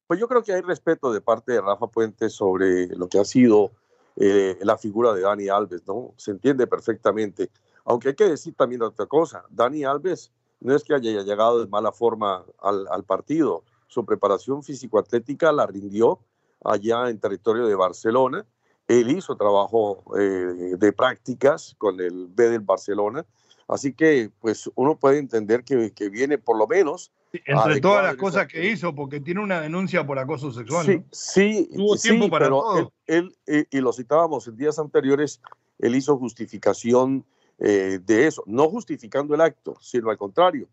Pues 0.08 0.20
yo 0.20 0.28
creo 0.28 0.44
que 0.44 0.54
hay 0.54 0.62
respeto 0.62 1.14
de 1.14 1.22
parte 1.22 1.54
de 1.54 1.62
Rafa 1.62 1.88
Puente 1.88 2.30
sobre 2.30 2.88
lo 2.88 3.08
que 3.08 3.20
ha 3.20 3.26
sido 3.26 3.72
eh, 4.18 4.58
la 4.62 4.78
figura 4.78 5.14
de 5.14 5.22
Dani 5.22 5.48
Alves, 5.48 5.84
¿no? 5.88 6.14
Se 6.18 6.32
entiende 6.32 6.68
perfectamente. 6.68 7.50
Aunque 7.90 8.10
hay 8.10 8.14
que 8.14 8.30
decir 8.30 8.54
también 8.54 8.84
otra 8.84 9.08
cosa, 9.08 9.44
Dani 9.50 9.84
Alves 9.84 10.32
no 10.60 10.76
es 10.76 10.84
que 10.84 10.94
haya 10.94 11.24
llegado 11.24 11.60
de 11.60 11.68
mala 11.68 11.92
forma 11.92 12.46
al, 12.62 12.88
al 12.92 13.04
partido, 13.04 13.64
su 13.88 14.06
preparación 14.06 14.62
físico-atlética 14.62 15.52
la 15.52 15.66
rindió 15.66 16.20
allá 16.64 17.10
en 17.10 17.20
territorio 17.20 17.66
de 17.66 17.74
Barcelona, 17.74 18.46
él 18.88 19.10
hizo 19.10 19.36
trabajo 19.36 20.04
eh, 20.20 20.76
de 20.78 20.94
prácticas 20.94 21.74
con 21.80 22.00
el 22.00 22.28
B 22.28 22.50
del 22.50 22.60
Barcelona, 22.60 23.26
así 23.68 23.92
que 23.94 24.30
pues 24.40 24.70
uno 24.76 24.96
puede 24.96 25.18
entender 25.18 25.64
que, 25.64 25.92
que 25.92 26.10
viene 26.10 26.38
por 26.38 26.60
lo 26.60 26.68
menos 26.68 27.12
entre 27.34 27.82
todas 27.82 28.04
las 28.04 28.18
cosas 28.18 28.46
que 28.46 28.70
hizo, 28.70 28.94
porque 28.94 29.20
tiene 29.20 29.42
una 29.42 29.62
denuncia 29.62 30.06
por 30.06 30.20
acoso 30.20 30.52
sexual. 30.52 30.86
Sí, 30.86 30.98
¿no? 30.98 31.04
sí, 31.12 31.70
Tuvo 31.76 31.98
sí, 31.98 32.10
tiempo 32.10 32.30
para 32.30 32.46
pero 32.46 32.62
todo. 32.62 32.94
Él, 33.08 33.36
él, 33.48 33.68
y 33.72 33.80
lo 33.80 33.94
citábamos 33.94 34.48
en 34.48 34.58
días 34.58 34.78
anteriores, 34.78 35.42
él 35.80 35.96
hizo 35.96 36.18
justificación 36.18 37.26
eh, 37.60 38.00
de 38.02 38.28
eso, 38.28 38.44
no 38.46 38.70
justificando 38.70 39.36
el 39.36 39.42
acto, 39.42 39.76
sino 39.82 40.10
al 40.10 40.18
contrario, 40.18 40.70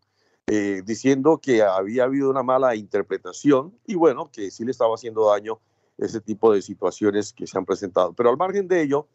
eh, 0.47 0.81
diciendo 0.85 1.39
que 1.41 1.61
había 1.61 2.05
habido 2.05 2.29
una 2.29 2.43
mala 2.43 2.75
interpretación 2.75 3.77
y 3.85 3.95
bueno, 3.95 4.29
que 4.31 4.49
sí 4.51 4.63
le 4.63 4.71
estaba 4.71 4.95
haciendo 4.95 5.29
daño 5.29 5.59
ese 5.97 6.21
tipo 6.21 6.53
de 6.53 6.61
situaciones 6.61 7.33
que 7.33 7.45
se 7.45 7.57
han 7.57 7.65
presentado. 7.65 8.13
Pero 8.13 8.29
al 8.29 8.37
margen 8.37 8.69
de 8.69 8.81
ello, 8.83 9.07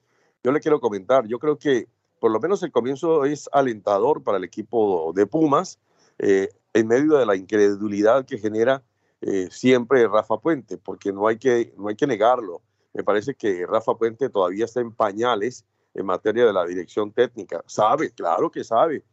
yo 0.45 0.53
le 0.53 0.61
quiero 0.61 0.81
comentar, 0.81 1.27
yo 1.27 1.39
creo 1.39 1.57
que 1.57 1.89
por 2.21 2.31
lo 2.31 2.41
menos 2.41 2.63
el 2.63 2.71
comienzo 2.71 3.25
es 3.25 3.49
alentador 3.53 4.23
para 4.23 4.37
el 4.37 4.45
equipo 4.45 5.13
de 5.15 5.27
Pumas, 5.27 5.79
eh, 6.19 6.51
en 6.75 6.87
medio 6.87 7.17
de 7.17 7.27
la 7.27 7.37
incredulidad 7.37 8.27
que 8.27 8.39
genera 8.39 8.83
siempre 9.51 10.09
Rafa 10.09 10.39
Puente, 10.39 10.79
porque 10.79 11.13
no 11.13 11.29
hay, 11.29 11.39
que, 11.39 11.73
no 11.79 11.87
hay 11.87 11.95
que 11.95 12.09
negarlo. 12.09 12.61
Me 12.93 13.05
parece 13.05 13.37
que 13.37 13.65
Rafa 13.67 13.95
Puente 13.95 14.29
todavía 14.29 14.65
está 14.65 14.81
en 14.81 14.91
pañales 14.91 15.65
en 15.94 16.07
materia 16.07 16.46
de 16.46 16.52
la 16.52 16.64
dirección 16.64 17.12
técnica. 17.12 17.62
Sabe, 17.66 18.11
claro 18.11 18.50
que 18.50 18.64
sabe. 18.64 19.05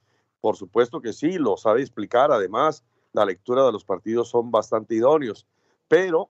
Por 0.41 0.55
supuesto 0.55 1.01
que 1.01 1.13
sí, 1.13 1.37
lo 1.37 1.57
sabe 1.57 1.81
explicar. 1.81 2.31
Además, 2.31 2.83
la 3.13 3.25
lectura 3.25 3.65
de 3.65 3.71
los 3.71 3.83
partidos 3.83 4.29
son 4.29 4.51
bastante 4.51 4.95
idóneos. 4.95 5.45
Pero 5.87 6.29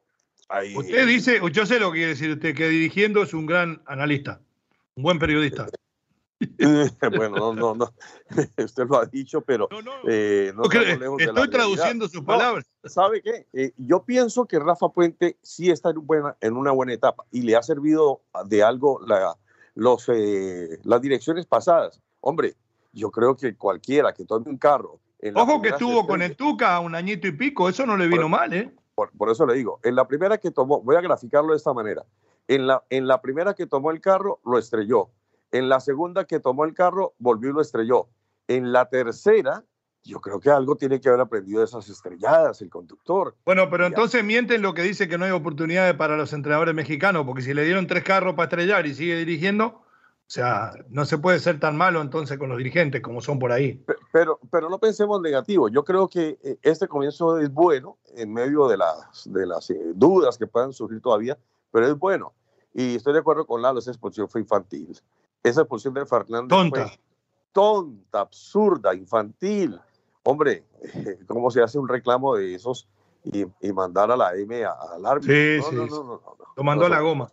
Usted 0.75 1.05
dice, 1.05 1.39
yo 1.51 1.65
sé 1.65 1.79
lo 1.79 1.91
que 1.91 1.97
quiere 1.97 2.09
decir 2.09 2.31
usted, 2.31 2.55
que 2.55 2.67
dirigiendo 2.69 3.21
es 3.21 3.35
un 3.35 3.45
gran 3.45 3.83
analista, 3.85 4.41
un 4.95 5.03
buen 5.03 5.19
periodista. 5.19 5.67
bueno, 7.15 7.35
no, 7.37 7.53
no, 7.53 7.75
no, 7.75 7.93
usted 8.57 8.87
lo 8.87 8.97
ha 8.97 9.05
dicho, 9.05 9.41
pero 9.41 9.67
no, 9.69 9.81
no. 9.81 9.91
Eh, 10.07 10.51
estoy 11.19 11.49
traduciendo 11.49 12.07
sus 12.07 12.23
palabras. 12.23 12.65
¿Sabe 12.85 13.21
qué? 13.21 13.45
Eh, 13.53 13.73
yo 13.77 14.03
pienso 14.03 14.45
que 14.45 14.57
Rafa 14.57 14.89
Puente 14.89 15.37
sí 15.43 15.69
está 15.69 15.91
en, 15.91 16.07
buena, 16.07 16.35
en 16.41 16.55
una 16.55 16.71
buena 16.71 16.93
etapa 16.93 17.25
y 17.29 17.41
le 17.41 17.55
ha 17.55 17.61
servido 17.61 18.21
de 18.45 18.63
algo 18.63 19.01
la, 19.05 19.35
los, 19.79 20.09
eh, 20.09 20.79
las 20.83 21.01
direcciones 21.01 21.45
pasadas. 21.45 22.01
Hombre, 22.21 22.55
yo 22.93 23.11
creo 23.11 23.35
que 23.35 23.55
cualquiera 23.55 24.13
que 24.13 24.25
tome 24.25 24.49
un 24.49 24.57
carro. 24.57 24.99
Ojo 25.35 25.61
que 25.61 25.69
estuvo 25.69 26.07
con 26.07 26.21
el 26.21 26.35
Tuca 26.35 26.79
un 26.79 26.95
añito 26.95 27.27
y 27.27 27.31
pico, 27.33 27.67
eso 27.67 27.85
no 27.85 27.97
le 27.97 28.07
vino 28.07 28.29
mal, 28.29 28.53
¿eh? 28.53 28.71
Por, 28.95 29.11
por, 29.11 29.29
eso 29.29 29.45
le 29.45 29.55
digo, 29.55 29.79
en 29.83 29.95
la 29.95 30.07
primera 30.07 30.37
que 30.37 30.51
tomó, 30.51 30.81
voy 30.81 30.95
a 30.95 31.01
graficarlo 31.01 31.51
de 31.51 31.57
esta 31.57 31.73
manera. 31.73 32.05
En 32.47 32.67
la, 32.67 32.83
en 32.89 33.07
la 33.07 33.21
primera 33.21 33.53
que 33.53 33.65
tomó 33.65 33.91
el 33.91 34.01
carro, 34.01 34.39
lo 34.45 34.57
estrelló 34.57 35.09
en 35.51 35.69
la 35.69 35.79
segunda 35.79 36.25
que 36.25 36.39
tomó 36.39 36.65
el 36.65 36.73
carro, 36.73 37.13
volvió 37.19 37.49
y 37.49 37.53
lo 37.53 37.61
estrelló. 37.61 38.07
En 38.47 38.71
la 38.71 38.89
tercera, 38.89 39.63
yo 40.03 40.19
creo 40.19 40.39
que 40.39 40.49
algo 40.49 40.75
tiene 40.75 40.99
que 40.99 41.09
haber 41.09 41.21
aprendido 41.21 41.59
de 41.59 41.65
esas 41.65 41.87
estrelladas, 41.89 42.61
el 42.61 42.69
conductor. 42.69 43.35
Bueno, 43.45 43.69
pero 43.69 43.85
entonces 43.85 44.23
mienten 44.23 44.61
lo 44.61 44.73
que 44.73 44.81
dice 44.81 45.07
que 45.07 45.17
no 45.17 45.25
hay 45.25 45.31
oportunidades 45.31 45.93
para 45.95 46.17
los 46.17 46.33
entrenadores 46.33 46.73
mexicanos, 46.73 47.25
porque 47.25 47.41
si 47.41 47.53
le 47.53 47.63
dieron 47.63 47.87
tres 47.87 48.03
carros 48.03 48.35
para 48.35 48.45
estrellar 48.45 48.85
y 48.85 48.93
sigue 48.93 49.17
dirigiendo, 49.17 49.65
o 49.65 50.31
sea, 50.31 50.71
no 50.89 51.05
se 51.05 51.17
puede 51.17 51.39
ser 51.39 51.59
tan 51.59 51.75
malo 51.75 52.01
entonces 52.01 52.37
con 52.37 52.49
los 52.49 52.57
dirigentes 52.57 53.01
como 53.01 53.21
son 53.21 53.39
por 53.39 53.51
ahí. 53.51 53.83
Pero, 54.11 54.39
pero 54.51 54.69
no 54.69 54.79
pensemos 54.79 55.21
negativo. 55.21 55.69
Yo 55.69 55.83
creo 55.83 56.07
que 56.07 56.37
eh, 56.43 56.57
este 56.61 56.87
comienzo 56.87 57.39
es 57.39 57.51
bueno 57.51 57.97
en 58.15 58.33
medio 58.33 58.67
de 58.67 58.77
las, 58.77 59.31
de 59.31 59.45
las 59.45 59.69
eh, 59.69 59.79
dudas 59.95 60.37
que 60.37 60.47
puedan 60.47 60.73
surgir 60.73 61.01
todavía, 61.01 61.37
pero 61.71 61.87
es 61.87 61.97
bueno. 61.97 62.33
Y 62.73 62.95
estoy 62.95 63.13
de 63.13 63.19
acuerdo 63.19 63.45
con 63.45 63.61
Lalo, 63.61 63.79
esa 63.79 63.91
expulsión 63.91 64.29
fue 64.29 64.41
infantil 64.41 64.99
esa 65.43 65.61
expulsión 65.61 65.93
de 65.93 66.05
Fernández 66.05 66.49
tonta. 66.49 66.87
fue 66.87 66.99
tonta, 67.51 68.19
absurda, 68.21 68.93
infantil. 68.93 69.79
Hombre, 70.29 70.63
¿cómo 71.27 71.49
se 71.49 71.61
hace 71.61 71.79
un 71.79 71.87
reclamo 71.87 72.35
de 72.35 72.53
esos 72.53 72.87
y, 73.23 73.45
mandar 73.73 74.11
a 74.11 74.15
la 74.15 74.35
M 74.35 74.63
al 74.63 75.05
árbitro? 75.05 75.33
Sí, 75.33 75.75
no, 75.75 75.85
sí, 75.85 75.91
no, 75.91 76.03
no, 76.03 76.37
Lo 76.55 76.63
mandó 76.63 76.85
a 76.85 76.89
la 76.89 76.99
goma. 76.99 77.27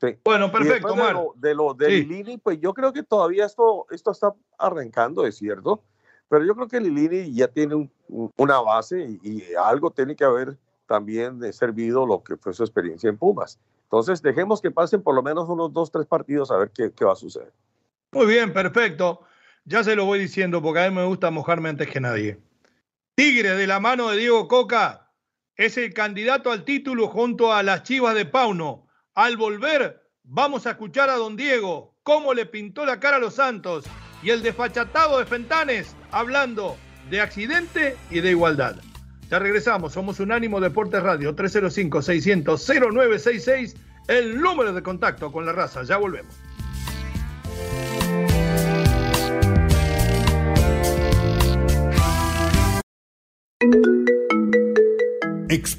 Sí. 0.00 0.18
Bueno, 0.24 0.50
perfecto, 0.50 0.94
De 1.36 1.54
lo 1.54 1.74
de, 1.74 1.88
Lilini, 1.88 2.38
pues 2.38 2.58
yo 2.58 2.74
creo 2.74 2.92
que 2.92 3.04
todavía 3.04 3.46
esto, 3.46 3.86
esto 3.90 4.10
está 4.10 4.34
arrancando, 4.58 5.24
es 5.24 5.36
cierto, 5.36 5.84
pero 6.28 6.44
yo 6.44 6.56
creo 6.56 6.66
que 6.66 6.80
Lilini 6.80 7.32
ya 7.32 7.46
tiene 7.46 7.88
una 8.08 8.60
base 8.60 9.00
y, 9.00 9.20
y, 9.22 9.54
algo 9.54 9.92
tiene 9.92 10.16
que 10.16 10.24
haber 10.24 10.58
también 10.86 11.40
servido 11.52 12.04
lo 12.04 12.24
que 12.24 12.36
fue 12.36 12.52
su 12.52 12.64
experiencia 12.64 13.08
en 13.08 13.16
Pumas. 13.16 13.60
Entonces, 13.84 14.20
dejemos 14.20 14.60
que 14.60 14.70
pasen 14.70 15.02
por 15.02 15.14
lo 15.14 15.22
menos 15.22 15.48
unos 15.48 15.72
dos, 15.72 15.92
tres 15.92 16.06
partidos 16.06 16.50
a 16.50 16.56
ver 16.56 16.70
qué, 16.70 17.04
va 17.04 17.12
a 17.12 17.16
suceder. 17.16 17.52
Muy 18.10 18.26
bien, 18.26 18.52
perfecto. 18.52 19.20
Ya 19.64 19.84
se 19.84 19.94
lo 19.94 20.04
voy 20.04 20.18
diciendo 20.18 20.60
porque 20.60 20.80
a 20.80 20.90
mí 20.90 20.96
me 20.96 21.04
gusta 21.04 21.30
mojarme 21.30 21.68
antes 21.68 21.88
que 21.88 22.00
nadie. 22.00 22.40
Tigre 23.14 23.50
de 23.50 23.66
la 23.66 23.78
mano 23.78 24.10
de 24.10 24.18
Diego 24.18 24.48
Coca 24.48 25.10
es 25.56 25.76
el 25.76 25.92
candidato 25.94 26.50
al 26.50 26.64
título 26.64 27.06
junto 27.08 27.52
a 27.52 27.62
las 27.62 27.84
Chivas 27.84 28.14
de 28.14 28.24
Pauno. 28.24 28.88
Al 29.14 29.36
volver, 29.36 30.02
vamos 30.24 30.66
a 30.66 30.70
escuchar 30.70 31.10
a 31.10 31.16
don 31.16 31.36
Diego 31.36 31.94
cómo 32.02 32.34
le 32.34 32.46
pintó 32.46 32.84
la 32.84 32.98
cara 32.98 33.18
a 33.18 33.20
los 33.20 33.34
Santos 33.34 33.84
y 34.22 34.30
el 34.30 34.42
desfachatado 34.42 35.18
de 35.18 35.26
Fentanes 35.26 35.94
hablando 36.10 36.76
de 37.10 37.20
accidente 37.20 37.96
y 38.10 38.20
de 38.20 38.30
igualdad. 38.30 38.76
Ya 39.30 39.38
regresamos, 39.38 39.92
somos 39.92 40.18
Unánimo 40.20 40.60
Deportes 40.60 41.02
Radio 41.02 41.36
305-600-0966, 41.36 43.76
el 44.08 44.40
número 44.40 44.72
de 44.72 44.82
contacto 44.82 45.30
con 45.30 45.44
la 45.46 45.52
raza. 45.52 45.84
Ya 45.84 45.98
volvemos. 45.98 46.34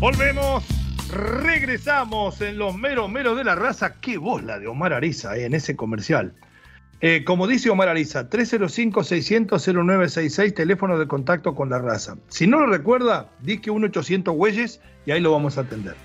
Volvemos, 0.00 0.64
regresamos 1.10 2.40
en 2.40 2.56
los 2.56 2.78
meros 2.78 3.10
meros 3.10 3.36
de 3.36 3.42
la 3.42 3.56
raza. 3.56 3.94
Qué 4.00 4.16
voz 4.16 4.44
la 4.44 4.60
de 4.60 4.68
Omar 4.68 4.92
Ariza 4.92 5.36
eh, 5.36 5.44
en 5.44 5.54
ese 5.54 5.74
comercial. 5.74 6.34
Eh, 7.00 7.24
como 7.24 7.48
dice 7.48 7.68
Omar 7.68 7.88
Ariza, 7.88 8.30
305-600-0966, 8.30 10.54
teléfono 10.54 11.00
de 11.00 11.08
contacto 11.08 11.56
con 11.56 11.68
la 11.68 11.80
raza. 11.80 12.16
Si 12.28 12.46
no 12.46 12.60
lo 12.60 12.66
recuerda, 12.66 13.28
que 13.44 13.72
1-800 13.72 14.36
Güeyes 14.36 14.80
y 15.04 15.10
ahí 15.10 15.20
lo 15.20 15.32
vamos 15.32 15.58
a 15.58 15.62
atender. 15.62 15.96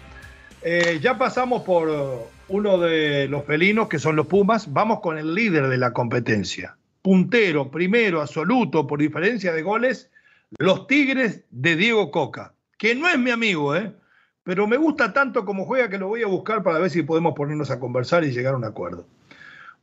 Eh, 0.64 0.98
ya 1.00 1.20
pasamos 1.20 1.62
por 1.62 2.32
uno 2.48 2.80
de 2.80 3.28
los 3.28 3.46
felinos, 3.46 3.90
que 3.90 4.00
son 4.00 4.16
los 4.16 4.26
Pumas. 4.26 4.74
Vamos 4.74 5.02
con 5.02 5.20
el 5.20 5.36
líder 5.36 5.68
de 5.68 5.78
la 5.78 5.94
competencia. 5.94 6.78
Puntero, 7.04 7.70
primero, 7.70 8.22
absoluto, 8.22 8.88
por 8.88 9.00
diferencia 9.00 9.54
de 9.54 9.62
goles, 9.62 10.10
los 10.58 10.88
Tigres 10.88 11.44
de 11.52 11.76
Diego 11.76 12.10
Coca, 12.10 12.56
que 12.84 12.96
no 12.96 13.08
es 13.08 13.18
mi 13.18 13.32
amigo, 13.32 13.78
¿eh? 13.78 13.96
pero 14.44 14.68
me 14.68 14.76
gusta 14.76 15.14
tanto 15.14 15.46
como 15.46 15.64
juega 15.64 15.88
que 15.88 15.98
lo 15.98 16.10
voy 16.10 16.22
a 16.22 16.28
buscar 16.28 16.64
para 16.64 16.80
ver 16.80 16.90
si 16.90 17.02
podemos 17.02 17.34
ponernos 17.34 17.72
a 17.72 17.80
conversar 17.80 18.26
y 18.26 18.32
llegar 18.32 18.56
a 18.56 18.58
un 18.58 18.66
acuerdo. 18.66 19.08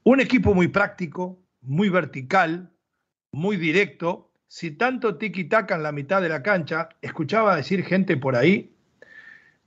Un 0.02 0.20
equipo 0.20 0.52
muy 0.52 0.68
práctico, 0.68 1.42
muy 1.62 1.88
vertical, 1.88 2.70
muy 3.32 3.56
directo. 3.56 4.30
Si 4.48 4.72
tanto 4.72 5.16
tiki-taka 5.16 5.76
en 5.76 5.82
la 5.82 5.92
mitad 5.92 6.20
de 6.20 6.28
la 6.28 6.42
cancha, 6.42 6.90
escuchaba 7.00 7.56
decir 7.56 7.86
gente 7.86 8.18
por 8.18 8.36
ahí 8.36 8.76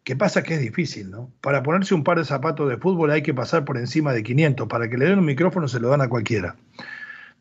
que 0.04 0.16
pasa 0.16 0.44
que 0.44 0.54
es 0.54 0.62
difícil, 0.62 1.10
¿no? 1.10 1.34
Para 1.42 1.64
ponerse 1.64 1.96
un 1.96 2.04
par 2.04 2.20
de 2.20 2.26
zapatos 2.26 2.70
de 2.70 2.78
fútbol 2.78 3.10
hay 3.10 3.24
que 3.24 3.34
pasar 3.34 3.66
por 3.66 3.80
encima 3.80 4.14
de 4.14 4.22
500. 4.22 4.68
Para 4.68 4.88
que 4.88 4.98
le 5.00 5.06
den 5.06 5.18
un 5.18 5.26
micrófono 5.26 5.68
se 5.68 5.80
lo 5.80 5.90
dan 5.90 6.02
a 6.02 6.08
cualquiera. 6.08 6.56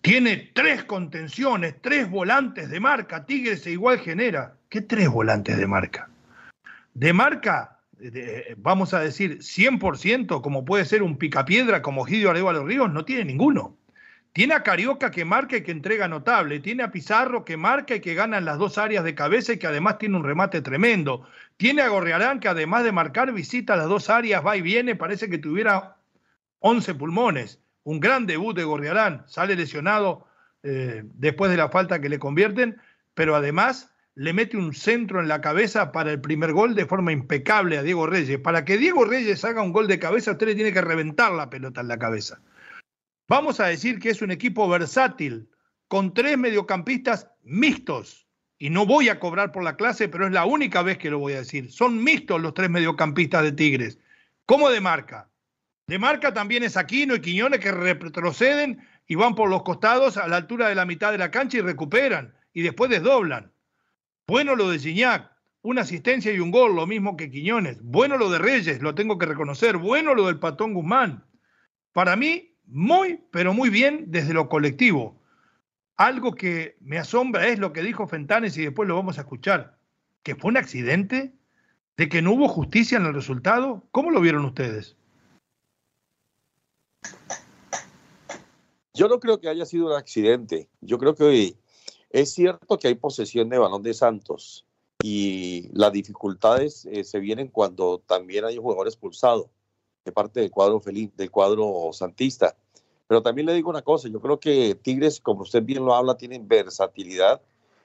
Tiene 0.00 0.52
tres 0.54 0.84
contenciones, 0.84 1.74
tres 1.82 2.08
volantes 2.08 2.70
de 2.70 2.80
marca. 2.80 3.26
Tigres 3.26 3.66
e 3.66 3.72
igual 3.72 3.98
genera. 3.98 4.56
¿Qué 4.72 4.80
tres 4.80 5.10
volantes 5.10 5.58
de 5.58 5.66
marca? 5.66 6.08
De 6.94 7.12
marca 7.12 7.78
vamos 8.56 8.94
a 8.94 9.00
decir, 9.00 9.40
100%, 9.40 10.40
como 10.40 10.64
puede 10.64 10.86
ser 10.86 11.02
un 11.02 11.18
picapiedra 11.18 11.82
como 11.82 12.04
Gidio 12.04 12.32
los 12.32 12.64
Ríos, 12.64 12.90
no 12.90 13.04
tiene 13.04 13.26
ninguno. 13.26 13.76
Tiene 14.32 14.54
a 14.54 14.62
Carioca 14.62 15.10
que 15.10 15.26
marca 15.26 15.58
y 15.58 15.62
que 15.62 15.72
entrega 15.72 16.08
notable. 16.08 16.58
Tiene 16.60 16.84
a 16.84 16.90
Pizarro 16.90 17.44
que 17.44 17.58
marca 17.58 17.96
y 17.96 18.00
que 18.00 18.14
gana 18.14 18.38
en 18.38 18.46
las 18.46 18.56
dos 18.56 18.78
áreas 18.78 19.04
de 19.04 19.14
cabeza 19.14 19.52
y 19.52 19.58
que 19.58 19.66
además 19.66 19.98
tiene 19.98 20.16
un 20.16 20.24
remate 20.24 20.62
tremendo. 20.62 21.28
Tiene 21.58 21.82
a 21.82 21.88
Gorriarán 21.88 22.40
que 22.40 22.48
además 22.48 22.82
de 22.82 22.92
marcar 22.92 23.30
visita 23.30 23.76
las 23.76 23.88
dos 23.88 24.08
áreas, 24.08 24.44
va 24.44 24.56
y 24.56 24.62
viene, 24.62 24.96
parece 24.96 25.28
que 25.28 25.36
tuviera 25.36 25.96
11 26.60 26.94
pulmones. 26.94 27.60
Un 27.84 28.00
gran 28.00 28.24
debut 28.24 28.56
de 28.56 28.64
Gorriarán. 28.64 29.24
Sale 29.26 29.54
lesionado 29.54 30.26
eh, 30.62 31.02
después 31.12 31.50
de 31.50 31.58
la 31.58 31.68
falta 31.68 32.00
que 32.00 32.08
le 32.08 32.18
convierten, 32.18 32.80
pero 33.12 33.36
además 33.36 33.91
le 34.14 34.32
mete 34.32 34.56
un 34.56 34.74
centro 34.74 35.20
en 35.20 35.28
la 35.28 35.40
cabeza 35.40 35.90
para 35.90 36.12
el 36.12 36.20
primer 36.20 36.52
gol 36.52 36.74
de 36.74 36.86
forma 36.86 37.12
impecable 37.12 37.78
a 37.78 37.82
Diego 37.82 38.06
Reyes. 38.06 38.38
Para 38.38 38.64
que 38.64 38.76
Diego 38.76 39.04
Reyes 39.04 39.44
haga 39.44 39.62
un 39.62 39.72
gol 39.72 39.88
de 39.88 39.98
cabeza, 39.98 40.32
usted 40.32 40.48
le 40.48 40.54
tiene 40.54 40.72
que 40.72 40.82
reventar 40.82 41.32
la 41.32 41.48
pelota 41.48 41.80
en 41.80 41.88
la 41.88 41.98
cabeza. 41.98 42.40
Vamos 43.28 43.60
a 43.60 43.66
decir 43.66 43.98
que 43.98 44.10
es 44.10 44.20
un 44.20 44.30
equipo 44.30 44.68
versátil, 44.68 45.48
con 45.88 46.12
tres 46.12 46.36
mediocampistas 46.36 47.28
mixtos. 47.42 48.26
Y 48.58 48.70
no 48.70 48.86
voy 48.86 49.08
a 49.08 49.18
cobrar 49.18 49.50
por 49.50 49.64
la 49.64 49.76
clase, 49.76 50.08
pero 50.08 50.26
es 50.26 50.32
la 50.32 50.44
única 50.44 50.82
vez 50.82 50.98
que 50.98 51.10
lo 51.10 51.18
voy 51.18 51.32
a 51.32 51.38
decir. 51.38 51.72
Son 51.72 52.02
mixtos 52.02 52.40
los 52.40 52.54
tres 52.54 52.70
mediocampistas 52.70 53.42
de 53.42 53.52
Tigres. 53.52 53.98
¿Cómo 54.46 54.70
de 54.70 54.80
marca? 54.80 55.28
De 55.86 55.98
marca 55.98 56.32
también 56.32 56.62
es 56.62 56.76
Aquino 56.76 57.16
y 57.16 57.20
Quiñones 57.20 57.60
que 57.60 57.72
retroceden 57.72 58.86
y 59.06 59.16
van 59.16 59.34
por 59.34 59.50
los 59.50 59.62
costados 59.62 60.16
a 60.16 60.28
la 60.28 60.36
altura 60.36 60.68
de 60.68 60.74
la 60.74 60.86
mitad 60.86 61.10
de 61.10 61.18
la 61.18 61.30
cancha 61.30 61.58
y 61.58 61.60
recuperan. 61.60 62.34
Y 62.52 62.62
después 62.62 62.90
desdoblan. 62.90 63.51
Bueno 64.26 64.56
lo 64.56 64.70
de 64.70 64.78
Gignac, 64.78 65.32
una 65.62 65.82
asistencia 65.82 66.32
y 66.32 66.40
un 66.40 66.50
gol, 66.50 66.74
lo 66.74 66.86
mismo 66.86 67.16
que 67.16 67.30
Quiñones. 67.30 67.82
Bueno 67.82 68.18
lo 68.18 68.30
de 68.30 68.38
Reyes, 68.38 68.82
lo 68.82 68.94
tengo 68.94 69.18
que 69.18 69.26
reconocer. 69.26 69.76
Bueno 69.76 70.14
lo 70.14 70.26
del 70.26 70.38
Patón 70.38 70.74
Guzmán. 70.74 71.24
Para 71.92 72.16
mí, 72.16 72.56
muy, 72.66 73.20
pero 73.30 73.54
muy 73.54 73.70
bien 73.70 74.06
desde 74.08 74.34
lo 74.34 74.48
colectivo. 74.48 75.20
Algo 75.96 76.34
que 76.34 76.76
me 76.80 76.98
asombra 76.98 77.46
es 77.48 77.58
lo 77.58 77.72
que 77.72 77.82
dijo 77.82 78.06
Fentanes 78.06 78.56
y 78.56 78.64
después 78.64 78.88
lo 78.88 78.96
vamos 78.96 79.18
a 79.18 79.22
escuchar. 79.22 79.78
que 80.22 80.36
fue 80.36 80.50
un 80.50 80.56
accidente? 80.56 81.32
¿De 81.96 82.08
que 82.08 82.22
no 82.22 82.32
hubo 82.32 82.48
justicia 82.48 82.96
en 82.96 83.06
el 83.06 83.14
resultado? 83.14 83.84
¿Cómo 83.90 84.10
lo 84.10 84.20
vieron 84.20 84.44
ustedes? 84.44 84.96
Yo 88.94 89.08
no 89.08 89.20
creo 89.20 89.40
que 89.40 89.48
haya 89.48 89.66
sido 89.66 89.86
un 89.86 89.92
accidente. 89.92 90.68
Yo 90.80 90.98
creo 90.98 91.14
que 91.14 91.56
es 92.12 92.32
cierto 92.32 92.78
que 92.78 92.88
hay 92.88 92.94
posesión 92.94 93.48
de 93.48 93.58
balón 93.58 93.82
de 93.82 93.94
Santos 93.94 94.66
y 95.02 95.68
las 95.72 95.92
dificultades 95.92 96.86
eh, 96.86 97.04
se 97.04 97.18
vienen 97.18 97.48
cuando 97.48 98.02
también 98.06 98.44
hay 98.44 98.58
un 98.58 98.64
jugador 98.64 98.86
expulsado 98.86 99.50
de 100.04 100.12
parte 100.12 100.40
del 100.40 100.50
cuadro 100.50 100.78
feliz, 100.80 101.10
del 101.16 101.30
cuadro 101.30 101.90
santista. 101.92 102.54
Pero 103.06 103.22
también 103.22 103.46
le 103.46 103.54
digo 103.54 103.70
una 103.70 103.82
cosa, 103.82 104.08
yo 104.08 104.20
creo 104.20 104.38
que 104.38 104.74
Tigres, 104.74 105.20
como 105.20 105.42
usted 105.42 105.62
bien 105.62 105.84
lo 105.84 105.94
habla, 105.94 106.16
tienen 106.16 106.46
versatilidad 106.46 107.40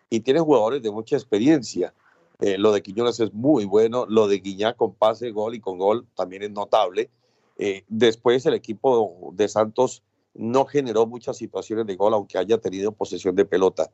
y 0.10 0.20
tienen 0.20 0.44
jugadores 0.44 0.82
de 0.82 0.92
mucha 0.92 1.16
experiencia. 1.16 1.94
Eh, 2.40 2.58
lo 2.58 2.72
de 2.72 2.82
Quiñones 2.82 3.20
es 3.20 3.34
muy 3.34 3.66
bueno, 3.66 4.06
lo 4.08 4.28
de 4.28 4.40
Guiñá 4.40 4.74
con 4.74 4.94
pase, 4.94 5.32
gol 5.32 5.56
y 5.56 5.60
con 5.60 5.78
gol 5.78 6.06
también 6.16 6.44
es 6.44 6.52
notable. 6.52 7.10
Eh, 7.58 7.84
después 7.88 8.46
el 8.46 8.54
equipo 8.54 9.32
de 9.34 9.48
Santos 9.48 10.04
no 10.34 10.66
generó 10.66 11.08
muchas 11.08 11.38
situaciones 11.38 11.88
de 11.88 11.96
gol, 11.96 12.14
aunque 12.14 12.38
haya 12.38 12.60
tenido 12.60 12.92
posesión 12.92 13.36
de 13.36 13.46
pelota. 13.46 13.90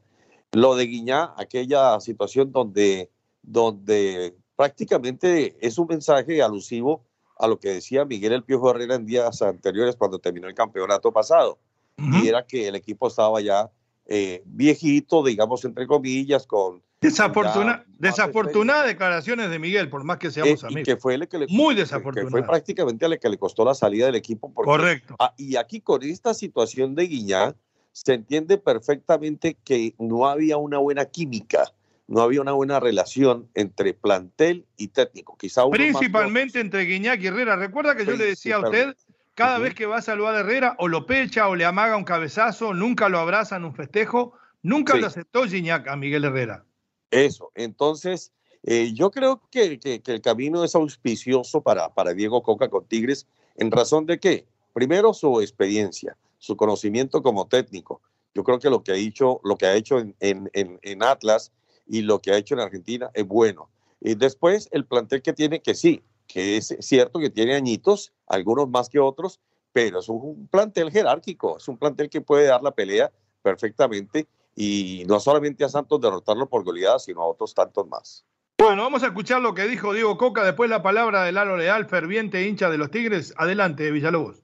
Lo 0.54 0.76
de 0.76 0.86
Guiñá, 0.86 1.34
aquella 1.38 2.00
situación 2.00 2.52
donde, 2.52 3.10
donde 3.42 4.36
prácticamente 4.56 5.58
es 5.60 5.78
un 5.78 5.88
mensaje 5.88 6.42
alusivo 6.42 7.04
a 7.38 7.48
lo 7.48 7.60
que 7.60 7.70
decía 7.70 8.06
Miguel 8.06 8.34
El 8.34 8.44
Piojo 8.44 8.70
Herrera 8.72 8.96
en 8.96 9.06
días 9.06 9.42
anteriores 9.42 9.96
cuando 9.96 10.20
terminó 10.20 10.48
el 10.48 10.54
campeonato 10.54 11.12
pasado. 11.12 11.60
Y 11.98 12.28
era 12.28 12.46
que 12.46 12.68
el 12.68 12.76
equipo 12.76 13.08
estaba 13.08 13.39
ya 13.42 13.70
eh, 14.06 14.42
viejito, 14.46 15.24
digamos, 15.24 15.63
entre 15.66 15.86
comillas, 15.88 16.46
con... 16.48 16.82
Desafortuna, 17.02 17.84
desafortunadas 18.00 18.88
declaraciones 18.88 19.50
de 19.50 19.60
Miguel, 19.60 19.89
por 19.89 20.04
más 20.04 20.18
que 20.18 20.32
seamos 20.32 20.63
eh, 20.63 20.68
amigos. 20.68 20.86
que 20.86 20.96
fue 20.98 21.16
el 21.16 21.28
que 21.28 21.38
le, 21.39 21.48
Muy 21.50 21.76
que 21.76 21.82
desafortunado. 21.82 22.30
fue 22.32 22.44
prácticamente 22.44 23.06
el 23.06 23.20
que 23.20 23.30
le 23.30 23.38
costó 23.38 23.66
la 23.66 23.74
salida 23.76 24.06
del 24.06 24.16
equipo. 24.16 24.52
porque- 24.54 24.70
Correcto. 24.70 25.16
Y 25.38 25.56
aquí 25.58 25.82
con 25.82 26.02
esta 26.04 26.34
situación 26.34 26.96
de 26.96 27.08
Guiñá, 27.08 27.56
se 27.94 28.14
entiende 28.14 28.58
perfectamente 28.58 29.56
que 29.64 29.96
no 30.00 30.28
había 30.28 30.58
una 30.58 30.80
buena 30.80 31.06
química, 31.06 31.72
no 32.08 32.22
había 32.22 32.42
una 32.42 32.52
buena 32.52 32.80
relación 32.80 33.48
entre 33.54 33.94
plantel 33.94 34.66
y 34.78 34.90
técnico. 34.90 35.38
Quizá 35.38 35.62
más 35.62 35.72
Principalmente 35.72 36.60
entre 36.60 36.84
Guiñac 36.84 37.22
y 37.22 37.28
Herrera. 37.28 37.56
Recuerda 37.56 37.96
que 37.96 38.06
yo 38.06 38.16
le 38.18 38.26
decía 38.26 38.58
a 38.58 38.60
usted, 38.60 38.96
cada 39.36 39.58
vez 39.60 39.74
que 39.74 39.86
va 39.86 39.98
a 39.98 40.02
saludar 40.02 40.36
a 40.36 40.40
Herrera, 40.42 40.76
o 40.80 40.88
lo 40.88 41.06
pecha 41.06 41.48
o 41.48 41.56
le 41.56 41.66
amaga 41.66 41.96
un 41.96 42.04
cabezazo, 42.04 42.74
nunca 42.74 43.10
lo 43.10 43.20
abraza 43.20 43.56
en 43.56 43.64
un 43.64 43.74
festejo, 43.74 44.34
nunca 44.64 44.94
Sí. 44.94 45.00
lo 45.02 45.08
aceptó 45.08 45.44
Guiñac 45.46 45.88
a 45.88 45.96
Miguel 45.96 46.26
Herrera. 46.26 46.66
Eso, 47.10 47.52
entonces 47.56 48.32
eh, 48.66 48.92
yo 48.94 49.12
creo 49.12 49.42
que, 49.52 49.78
que- 49.78 50.02
que 50.02 50.14
el 50.14 50.22
camino 50.22 50.64
es 50.64 50.74
auspicioso 50.74 51.62
para, 51.62 51.94
para 51.94 52.14
Diego 52.14 52.42
Coca 52.44 52.70
con 52.70 52.86
Tigres, 52.86 53.28
en 53.58 53.70
razón 53.72 54.06
de 54.06 54.20
que, 54.20 54.46
primero, 54.74 55.14
su 55.14 55.42
experiencia, 55.42 56.16
su 56.44 56.58
conocimiento 56.58 57.22
como 57.24 57.48
técnico. 57.48 58.02
Yo 58.34 58.44
creo 58.44 58.60
que 58.60 58.70
lo 58.70 58.84
que 58.84 58.92
ha 58.92 58.96
hecho, 58.96 59.40
lo 59.46 59.58
que 59.58 59.66
ha 59.66 59.76
hecho 59.76 59.98
en, 60.00 60.14
en- 60.20 60.50
en- 60.52 60.78
en 60.82 61.02
Atlas 61.04 61.54
y 61.88 62.02
lo 62.02 62.20
que 62.20 62.32
ha 62.32 62.38
hecho 62.38 62.54
en 62.54 62.60
Argentina 62.60 63.10
es 63.14 63.26
bueno. 63.26 63.70
Y 64.02 64.16
después, 64.16 64.68
el 64.72 64.86
plantel 64.86 65.22
que 65.22 65.32
tiene, 65.32 65.62
que 65.62 65.74
sí, 65.74 66.04
que 66.28 66.58
es 66.58 66.76
cierto 66.82 67.20
que 67.20 67.30
tiene 67.30 67.56
añitos, 67.56 68.12
algunos 68.28 68.68
más 68.68 68.90
que 68.90 69.00
otros, 69.00 69.40
pero 69.72 70.00
es 70.00 70.10
un 70.10 70.50
plantel 70.50 70.92
jerárquico, 70.92 71.56
es 71.58 71.68
un 71.70 71.78
plantel 71.78 72.10
que 72.10 72.20
puede 72.20 72.48
dar 72.48 72.62
la 72.62 72.72
pelea 72.72 73.10
perfectamente 73.42 74.28
y 74.54 75.04
no 75.08 75.22
solamente 75.22 75.64
a 75.64 75.70
Santos 75.70 76.02
derrotarlo 76.02 76.50
por 76.50 76.66
goleada, 76.66 77.00
sino 77.00 77.22
a 77.22 77.28
otros 77.28 77.54
tantos 77.54 77.88
más. 77.88 78.26
Bueno, 78.60 78.84
vamos 78.84 79.02
a 79.04 79.08
escuchar 79.08 79.42
lo 79.42 79.54
que 79.54 79.64
dijo 79.66 79.94
Diego 79.94 80.18
Coca, 80.18 80.44
después 80.44 80.70
la 80.70 80.84
palabra 80.84 81.24
de 81.24 81.32
Lalo 81.32 81.56
Leal, 81.56 81.86
ferviente 81.86 82.46
hincha 82.46 82.70
de 82.70 82.78
los 82.78 82.92
Tigres. 82.92 83.34
Adelante, 83.38 83.90
Villalobos. 83.92 84.44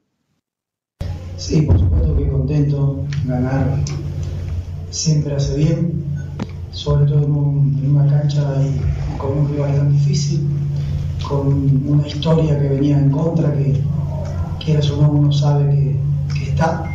Sí, 1.38 1.62
por. 1.62 1.89
Ganar 3.30 3.80
siempre 4.90 5.36
hace 5.36 5.56
bien, 5.56 6.04
sobre 6.72 7.06
todo 7.06 7.24
en, 7.26 7.32
un- 7.32 7.80
en 7.84 7.96
una 7.96 8.08
cancha 8.08 8.44
con 9.20 9.38
un 9.38 9.50
rival 9.52 9.76
tan 9.76 9.92
difícil, 9.92 10.48
con 11.28 11.48
una 11.88 12.08
historia 12.08 12.60
que 12.60 12.68
venía 12.70 12.98
en 12.98 13.12
contra, 13.12 13.54
que 13.54 13.80
quieras 14.64 14.90
o 14.92 15.02
no 15.02 15.12
uno 15.12 15.32
sabe 15.32 15.96
que, 16.34 16.44
está. 16.50 16.86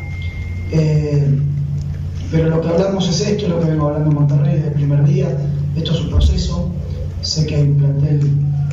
Eh, 0.73 1.39
pero 2.33 2.51
lo 2.51 2.61
que 2.61 2.69
hablamos 2.69 3.09
es 3.09 3.21
esto, 3.21 3.45
es 3.45 3.51
lo 3.51 3.61
que 3.61 3.71
vengo 3.71 3.87
hablando 3.87 4.11
en 4.11 4.17
Monterrey 4.17 4.55
desde 4.57 4.69
el 4.69 4.75
primer 4.75 5.05
día. 5.05 5.29
Esto 5.77 5.93
es 5.93 6.01
un 6.01 6.09
proceso. 6.11 6.69
Sé 7.21 7.47
que 7.47 7.55
hay 7.57 7.63
un 7.63 7.77
plantel 7.77 8.31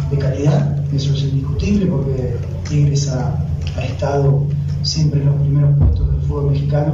de 0.10 0.17
calidad, 0.17 0.78
eso 0.93 1.13
es 1.13 1.21
indiscutible 1.24 1.86
porque 1.86 2.36
Tigres 2.67 3.08
ha 3.10 3.45
estado 3.84 4.43
siempre 4.82 5.21
en 5.21 5.28
los 5.28 5.36
primeros 5.36 5.78
puestos 5.78 6.12
del 6.12 6.21
fútbol 6.21 6.52
mexicano. 6.52 6.93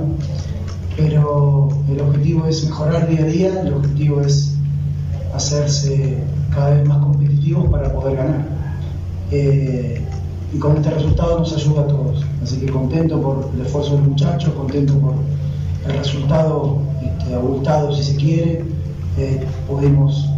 Pero 0.98 1.70
el 1.90 2.02
objetivo 2.02 2.48
es 2.48 2.66
mejorar 2.66 3.08
día 3.08 3.22
a 3.22 3.28
día, 3.28 3.62
el 3.62 3.74
objetivo 3.74 4.22
es 4.22 4.56
hacerse 5.34 6.18
cada 6.54 6.72
vez 6.72 6.88
más 6.88 6.98
competitivos 6.98 7.70
para 7.70 7.94
poder 7.94 8.18
ganar. 8.18 8.48
Eh, 9.32 10.02
y 10.54 10.58
con 10.60 10.78
este 10.78 10.90
resultado 10.90 11.40
nos 11.40 11.54
ayuda 11.54 11.82
a 11.82 11.88
todos. 11.88 12.26
Así 12.42 12.58
que 12.58 12.72
contento 12.72 13.22
por 13.22 13.50
el 13.54 13.66
esfuerzo 13.66 13.92
de 13.92 13.98
los 14.00 14.08
muchachos, 14.10 14.54
contento 14.54 14.94
por 14.98 15.14
el 15.88 15.98
resultado 15.98 16.80
este, 17.02 17.36
abultado 17.36 17.94
si 17.96 18.04
se 18.04 18.16
quiere. 18.16 18.66
Eh, 19.18 19.46
pudimos 19.68 20.30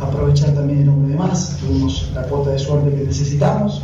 aprovechar 0.00 0.54
también 0.54 0.82
el 0.82 0.88
hombre 0.88 1.12
de 1.12 1.18
más, 1.18 1.56
tuvimos 1.58 2.10
la 2.14 2.22
cuota 2.22 2.50
de 2.50 2.58
suerte 2.58 2.90
que 2.94 3.04
necesitamos 3.04 3.82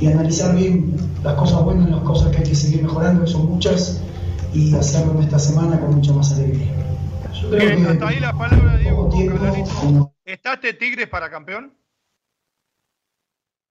y 0.00 0.06
analizar 0.06 0.54
bien 0.54 0.96
las 1.22 1.34
cosas 1.34 1.62
buenas, 1.64 1.90
las 1.90 2.00
cosas 2.00 2.30
que 2.30 2.38
hay 2.38 2.44
que 2.44 2.54
seguir 2.54 2.82
mejorando, 2.82 3.24
que 3.24 3.30
son 3.30 3.50
muchas, 3.50 4.00
y 4.54 4.74
hacerlo 4.74 5.18
en 5.18 5.24
esta 5.24 5.38
semana 5.38 5.80
con 5.80 5.96
mucha 5.96 6.12
más 6.12 6.32
alegría. 6.32 6.72
Yo 7.34 7.50
creo 7.50 7.60
Bien, 7.60 7.84
que 7.84 7.90
hasta 7.90 8.08
ahí 8.08 8.20
la 8.20 8.32
palabra 8.32 8.76
de 8.76 8.78
Diego 8.78 9.10
como 9.80 10.14
¿Está 10.24 10.54
este 10.54 10.74
Tigres 10.74 11.08
para 11.08 11.28
campeón? 11.28 11.76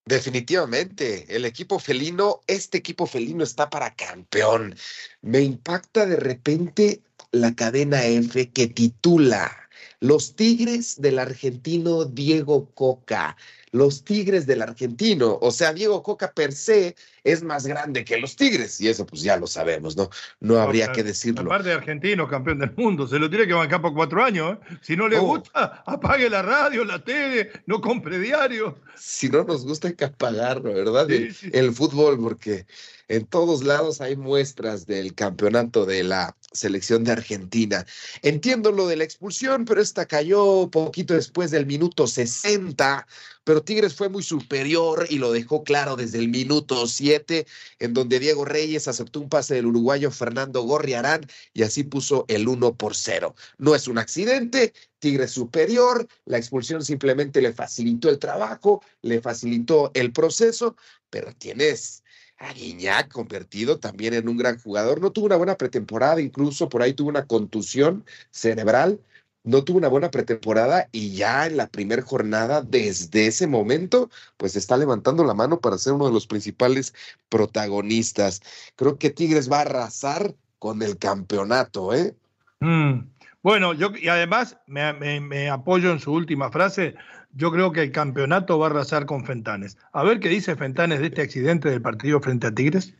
Definitivamente, 0.06 1.34
el 1.34 1.46
equipo 1.46 1.80
felino, 1.80 2.41
este 2.48 2.80
equipo 2.80 3.08
felino 3.08 3.46
está 3.46 3.69
para 3.69 3.96
campeón. 3.96 4.76
Me 5.22 5.39
impacta 5.39 6.06
de 6.06 6.17
repente 6.17 7.02
la 7.32 7.56
cadena 7.56 8.04
F 8.04 8.50
que 8.52 8.67
titula 8.67 9.69
Los 10.02 10.36
Tigres 10.36 11.02
del 11.02 11.19
argentino 11.19 12.04
Diego 12.04 12.69
Coca. 12.74 13.38
Los 13.74 14.04
Tigres 14.04 14.46
del 14.46 14.62
argentino, 14.62 15.38
o 15.42 15.52
sea, 15.52 15.74
Diego 15.74 16.02
Coca 16.04 16.32
per 16.32 16.54
se 16.54 16.96
es 17.24 17.42
más 17.42 17.66
grande 17.66 18.06
que 18.06 18.18
los 18.18 18.36
Tigres 18.36 18.80
y 18.80 18.88
eso 18.88 19.06
pues 19.06 19.22
ya 19.24 19.36
lo 19.36 19.48
sabemos, 19.48 19.98
¿no? 19.98 20.10
No 20.40 20.60
habría 20.60 20.92
que 20.92 21.04
decirlo. 21.04 21.42
Aparte 21.42 21.70
de 21.70 21.76
argentino, 21.76 22.28
campeón 22.28 22.60
del 22.60 22.74
mundo, 22.78 23.08
se 23.08 23.18
lo 23.18 23.30
tiene 23.30 23.48
que 23.48 23.54
bancar 23.54 23.82
por 23.82 23.94
cuatro 23.94 24.24
años. 24.24 24.58
¿eh? 24.72 24.78
Si 24.82 24.96
no 24.96 25.08
le 25.08 25.18
Oh. 25.18 25.26
gusta, 25.38 25.84
apague 25.88 26.30
la 26.30 26.42
radio, 26.44 26.86
la 26.86 27.04
tele, 27.04 27.50
no 27.66 27.82
compre 27.82 28.20
diario. 28.20 28.76
si 28.96 29.28
no 29.28 29.44
nos 29.44 29.66
gusta 29.66 29.88
hay 29.88 29.96
que 29.96 30.06
apagarlo, 30.06 30.72
¿verdad? 30.74 31.08
Sí, 31.08 31.14
El, 31.16 31.34
sí, 31.34 31.46
sí. 31.48 31.50
el 31.54 31.74
fútbol, 31.74 32.20
porque 32.20 32.66
en 33.08 33.26
todos 33.26 33.64
lados 33.64 34.02
hay 34.02 34.16
muestras 34.16 34.86
del 34.86 35.16
campeonato 35.16 35.86
de 35.86 36.04
la 36.04 36.36
selección 36.52 37.04
de 37.04 37.12
Argentina. 37.14 37.86
Entiendo 38.22 38.72
lo 38.72 38.86
de 38.88 38.98
la 38.98 39.04
expulsión, 39.04 39.66
pero 39.66 39.82
esta 39.82 40.06
cayó 40.06 40.70
poquito 40.70 41.16
después 41.16 41.50
del 41.52 41.66
minuto 41.66 42.06
60, 42.06 43.08
pero 43.43 43.63
Tigres 43.63 43.93
fue 43.95 44.10
muy 44.10 44.23
superior 44.23 45.08
y 45.10 45.17
lo 45.17 45.32
dejó 45.32 45.63
claro 45.63 45.95
desde 45.95 46.19
el 46.19 46.29
minuto 46.29 46.88
7, 46.88 47.45
en 47.79 47.93
donde 47.93 48.19
Diego 48.19 48.45
Reyes 48.45 48.88
aceptó 48.88 49.19
un 49.19 49.29
pase 49.29 49.56
del 49.56 49.65
uruguayo 49.65 50.12
Fernando 50.12 50.62
Gorriarán 50.63 51.25
y 51.53 51.63
así 51.63 51.84
puso 51.84 52.25
el 52.27 52.47
1 52.47 52.75
por 52.75 52.95
0. 52.95 53.36
No 53.58 53.75
es 53.75 53.88
un 53.88 53.97
accidente, 53.97 54.73
Tigre 54.99 55.27
superior, 55.27 56.08
la 56.25 56.38
expulsión 56.38 56.84
simplemente 56.84 57.41
le 57.41 57.53
facilitó 57.53 58.10
el 58.10 58.19
trabajo, 58.19 58.82
le 59.01 59.19
facilitó 59.21 59.91
el 59.93 60.13
proceso, 60.13 60.77
pero 61.10 61.34
tienes 61.36 62.03
a 62.38 62.53
Guiñac 62.53 63.12
convertido 63.12 63.79
también 63.79 64.13
en 64.13 64.27
un 64.27 64.38
gran 64.38 64.60
jugador. 64.60 65.01
No 65.01 65.12
tuvo 65.12 65.25
una 65.25 65.36
buena 65.36 65.58
pretemporada, 65.58 66.21
incluso 66.21 66.69
por 66.69 66.82
ahí 66.82 66.93
tuvo 66.93 67.10
una 67.10 67.25
contusión 67.25 68.06
cerebral, 68.32 68.99
no 69.43 69.63
tuvo 69.63 69.77
una 69.77 69.88
buena 69.89 70.10
pretemporada 70.12 70.88
y 70.91 71.15
ya 71.15 71.45
en 71.47 71.58
la 71.58 71.67
primera 71.67 72.01
jornada, 72.01 72.62
desde 72.62 73.27
ese 73.27 73.47
momento, 73.47 74.10
pues 74.38 74.56
está 74.56 74.77
levantando 74.77 75.23
la 75.23 75.34
mano 75.34 75.60
para 75.60 75.77
ser 75.77 75.93
uno 75.93 76.08
de 76.08 76.13
los 76.13 76.27
principales 76.27 76.93
protagonistas. 77.29 78.41
Creo 78.75 78.97
que 78.97 79.10
Tigres 79.10 79.51
va 79.51 79.58
a 79.58 79.62
arrasar 79.62 80.34
con 80.60 80.82
el 80.82 80.97
campeonato, 80.97 81.93
¿eh? 81.93 82.15
Mm. 82.60 83.10
Bueno, 83.41 83.73
yo 83.73 83.91
y 84.01 84.08
además 84.08 84.58
me, 84.67 84.93
me- 84.93 85.19
me 85.19 85.49
apoyo 85.49 85.91
en 85.91 85.99
su 85.99 86.13
última 86.13 86.49
frase. 86.49 86.95
Yo 87.34 87.51
creo 87.51 87.71
que 87.73 87.82
el 87.82 87.91
campeonato 87.91 88.58
va 88.60 88.67
a 88.67 88.69
arrasar 88.69 89.06
con 89.06 89.25
Fentanes. 89.25 89.77
A 89.91 90.03
ver 90.03 90.19
qué 90.21 90.29
dice 90.29 90.56
Fentanes 90.56 90.99
de 91.01 91.08
este 91.08 91.21
accidente 91.23 91.69
del 91.69 91.82
partido 91.82 92.21
frente 92.21 92.47
a 92.47 92.51
Tigres. 92.53 92.93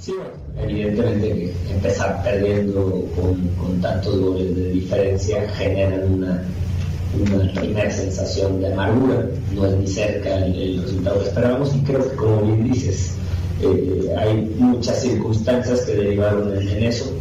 Sí, 0.00 0.14
evidentemente 0.56 1.52
que 1.66 1.72
empezar 1.74 2.22
perdiendo 2.22 3.04
con, 3.16 3.80
tantos 3.80 4.20
goles 4.20 4.54
de 4.54 4.70
diferencia 4.70 5.48
generan 5.50 6.12
una, 6.14 6.42
primera 7.54 7.90
sensación 7.90 8.60
de 8.60 8.72
amargura, 8.72 9.26
no 9.54 9.66
es 9.66 9.74
ni 9.74 9.86
cerca 9.88 10.46
el, 10.46 10.82
resultado 10.82 11.20
que 11.20 11.28
esperábamos 11.28 11.74
y 11.74 11.80
creo 11.80 12.08
que 12.10 12.16
como 12.16 12.42
bien 12.42 12.72
dices, 12.72 13.14
eh, 13.60 14.14
hay 14.16 14.54
muchas 14.56 15.02
circunstancias 15.02 15.80
que 15.80 15.96
derivaron 15.96 16.56
en, 16.56 16.82
eso. 16.84 17.12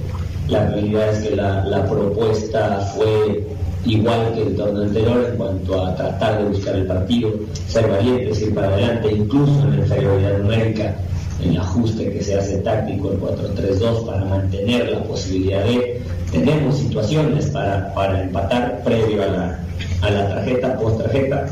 La 0.48 0.70
realidad 0.70 1.10
es 1.14 1.28
que 1.28 1.36
la, 1.36 1.86
propuesta 1.90 2.80
fue 2.96 3.44
igual 3.86 4.34
que 4.36 4.44
el 4.44 4.56
torneo 4.56 4.84
anterior 4.84 5.30
en 5.32 5.38
cuanto 5.38 5.84
a 5.84 5.96
tratar 5.96 6.44
de 6.44 6.50
buscar 6.50 6.76
el 6.76 6.86
partido, 6.86 7.32
ser 7.68 7.90
valientes, 7.90 8.40
ir 8.42 8.54
para 8.54 8.68
adelante, 8.68 9.12
incluso 9.14 9.62
en 9.64 9.72
la 9.72 9.78
inferioridad 9.78 10.38
numérica, 10.38 10.96
el 11.44 11.58
ajuste 11.58 12.12
que 12.12 12.24
se 12.24 12.38
hace 12.38 12.58
táctico, 12.58 13.12
el 13.12 13.20
4-3-2, 13.20 14.06
para 14.06 14.26
mantener 14.26 14.90
la 14.90 15.04
posibilidad 15.04 15.64
de. 15.64 16.02
Tenemos 16.32 16.78
situaciones 16.78 17.46
para, 17.48 17.94
para 17.94 18.24
empatar 18.24 18.84
previo 18.84 19.24
a 19.24 19.28
la, 19.28 19.66
a 20.02 20.10
la 20.10 20.30
tarjeta, 20.30 20.78
post 20.78 21.02
tarjeta, 21.02 21.48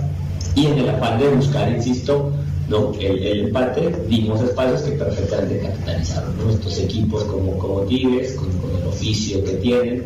y 0.54 0.66
en 0.66 0.80
el 0.80 0.90
afán 0.90 1.20
de 1.20 1.30
buscar, 1.30 1.72
insisto, 1.72 2.32
¿no? 2.68 2.92
el, 3.00 3.46
empate, 3.46 3.94
dimos 4.10 4.42
espacios 4.42 4.82
que 4.82 4.92
perfectamente 4.92 5.60
capitalizaron. 5.60 6.34
Estos 6.50 6.80
equipos 6.80 7.24
como, 7.24 7.58
como 7.58 7.82
Tigres, 7.82 8.34
con, 8.34 8.50
con 8.60 8.76
el 8.76 8.88
oficio 8.88 9.44
que 9.44 9.54
tienen, 9.54 10.04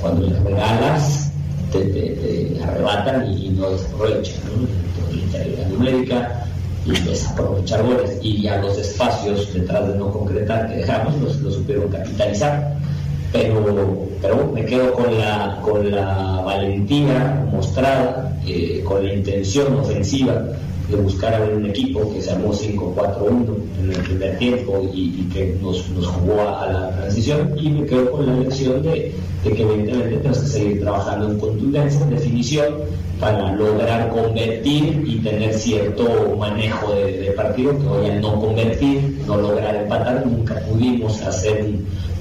cuando 0.00 0.26
les 0.26 0.42
regalas, 0.42 1.32
te, 1.72 2.58
arrebatan 2.62 3.32
y, 3.32 3.50
no 3.50 3.70
desaprovechan. 3.70 4.34
¿no? 4.44 4.82
La 5.56 5.68
numérica 5.68 6.46
y 6.84 6.90
desaprovechar 6.90 7.82
goles 7.84 8.18
y 8.22 8.42
ya 8.42 8.58
los 8.58 8.76
espacios 8.78 9.52
detrás 9.52 9.88
de 9.88 9.98
no 9.98 10.10
concretar 10.10 10.68
que 10.68 10.76
dejamos 10.76 11.16
los, 11.40 11.54
supieron 11.54 11.88
capitalizar. 11.88 12.76
Pero, 13.32 14.08
pero 14.20 14.52
me 14.52 14.64
quedo 14.66 14.92
con 14.92 15.18
la, 15.18 15.58
con 15.62 15.90
la 15.90 16.42
valentía 16.44 17.46
mostrada, 17.50 18.36
eh, 18.46 18.82
con 18.84 19.06
la 19.06 19.14
intención 19.14 19.78
ofensiva 19.78 20.42
de 20.92 21.02
buscar 21.02 21.34
a 21.34 21.44
un 21.44 21.66
equipo 21.66 22.12
que 22.12 22.20
se 22.20 22.30
armó 22.30 22.52
5-4-1 22.52 23.46
en 23.80 23.92
el 23.92 23.98
primer 23.98 24.38
tiempo 24.38 24.88
y, 24.92 25.28
que 25.32 25.56
nos, 25.60 25.88
nos 25.90 26.06
jugó 26.06 26.40
a, 26.42 26.66
la 26.66 26.96
transición 26.96 27.54
y 27.58 27.70
me 27.70 27.86
quedo 27.86 28.12
con 28.12 28.26
la 28.26 28.34
lección 28.36 28.82
de, 28.82 29.14
de 29.44 29.50
que 29.50 29.62
evidentemente 29.62 30.16
tenemos 30.16 30.38
que 30.38 30.46
seguir 30.46 30.80
trabajando 30.80 31.30
en 31.30 31.38
contundencia, 31.38 32.00
en 32.02 32.10
definición, 32.10 32.74
para 33.18 33.54
lograr 33.54 34.08
convertir 34.10 35.04
y 35.06 35.18
tener 35.18 35.54
cierto 35.54 36.36
manejo 36.36 36.92
de, 36.92 37.32
partido, 37.36 37.78
que 37.78 37.86
hoy 37.86 38.10
al 38.10 38.20
no 38.20 38.40
convertir, 38.40 39.18
no 39.26 39.36
lograr 39.36 39.76
empatar, 39.76 40.26
nunca 40.26 40.56
pudimos 40.68 41.22
hacer 41.22 41.64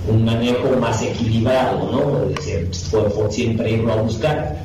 un, 0.07 0.25
manejo 0.25 0.69
más 0.79 1.01
equilibrado, 1.01 1.91
¿no? 1.91 2.29
Es 2.29 2.35
decir, 2.35 2.69
fue, 2.89 3.31
siempre 3.31 3.71
irlo 3.71 3.93
a 3.93 3.95
buscar 3.97 4.57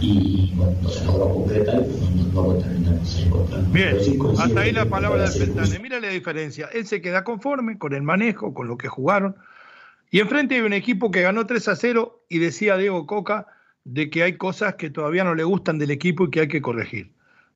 y 0.00 0.52
bueno, 0.54 0.76
no 0.82 0.88
se 0.88 1.04
logró 1.04 1.34
concretar 1.34 1.82
y 1.82 2.22
pues 2.24 2.34
no, 2.34 2.54
terminamos 2.54 3.20
encontrando. 3.20 3.70
Bien, 3.70 3.96
hasta 4.38 4.60
ahí 4.60 4.72
la 4.72 4.86
palabra 4.86 5.28
del 5.28 5.32
Fentane. 5.32 5.78
Mira 5.78 6.00
la 6.00 6.08
diferencia, 6.08 6.68
él 6.72 6.86
se 6.86 7.00
queda 7.00 7.24
conforme 7.24 7.78
con 7.78 7.94
el 7.94 8.02
manejo, 8.02 8.54
con 8.54 8.68
lo 8.68 8.76
que 8.76 8.88
jugaron, 8.88 9.36
y 10.10 10.20
enfrente 10.20 10.54
hay 10.54 10.60
un 10.60 10.72
equipo 10.72 11.10
que 11.10 11.22
ganó 11.22 11.46
3 11.46 11.68
a 11.68 11.76
0 11.76 12.24
y 12.28 12.38
decía 12.38 12.76
Diego 12.76 13.06
Coca 13.06 13.46
de 13.84 14.10
que 14.10 14.22
hay 14.22 14.36
cosas 14.36 14.76
que 14.76 14.90
todavía 14.90 15.24
no 15.24 15.34
le 15.34 15.44
gustan 15.44 15.78
del 15.78 15.90
equipo 15.90 16.24
y 16.24 16.30
que 16.30 16.40
hay 16.40 16.48
que 16.48 16.62
corregir. 16.62 17.12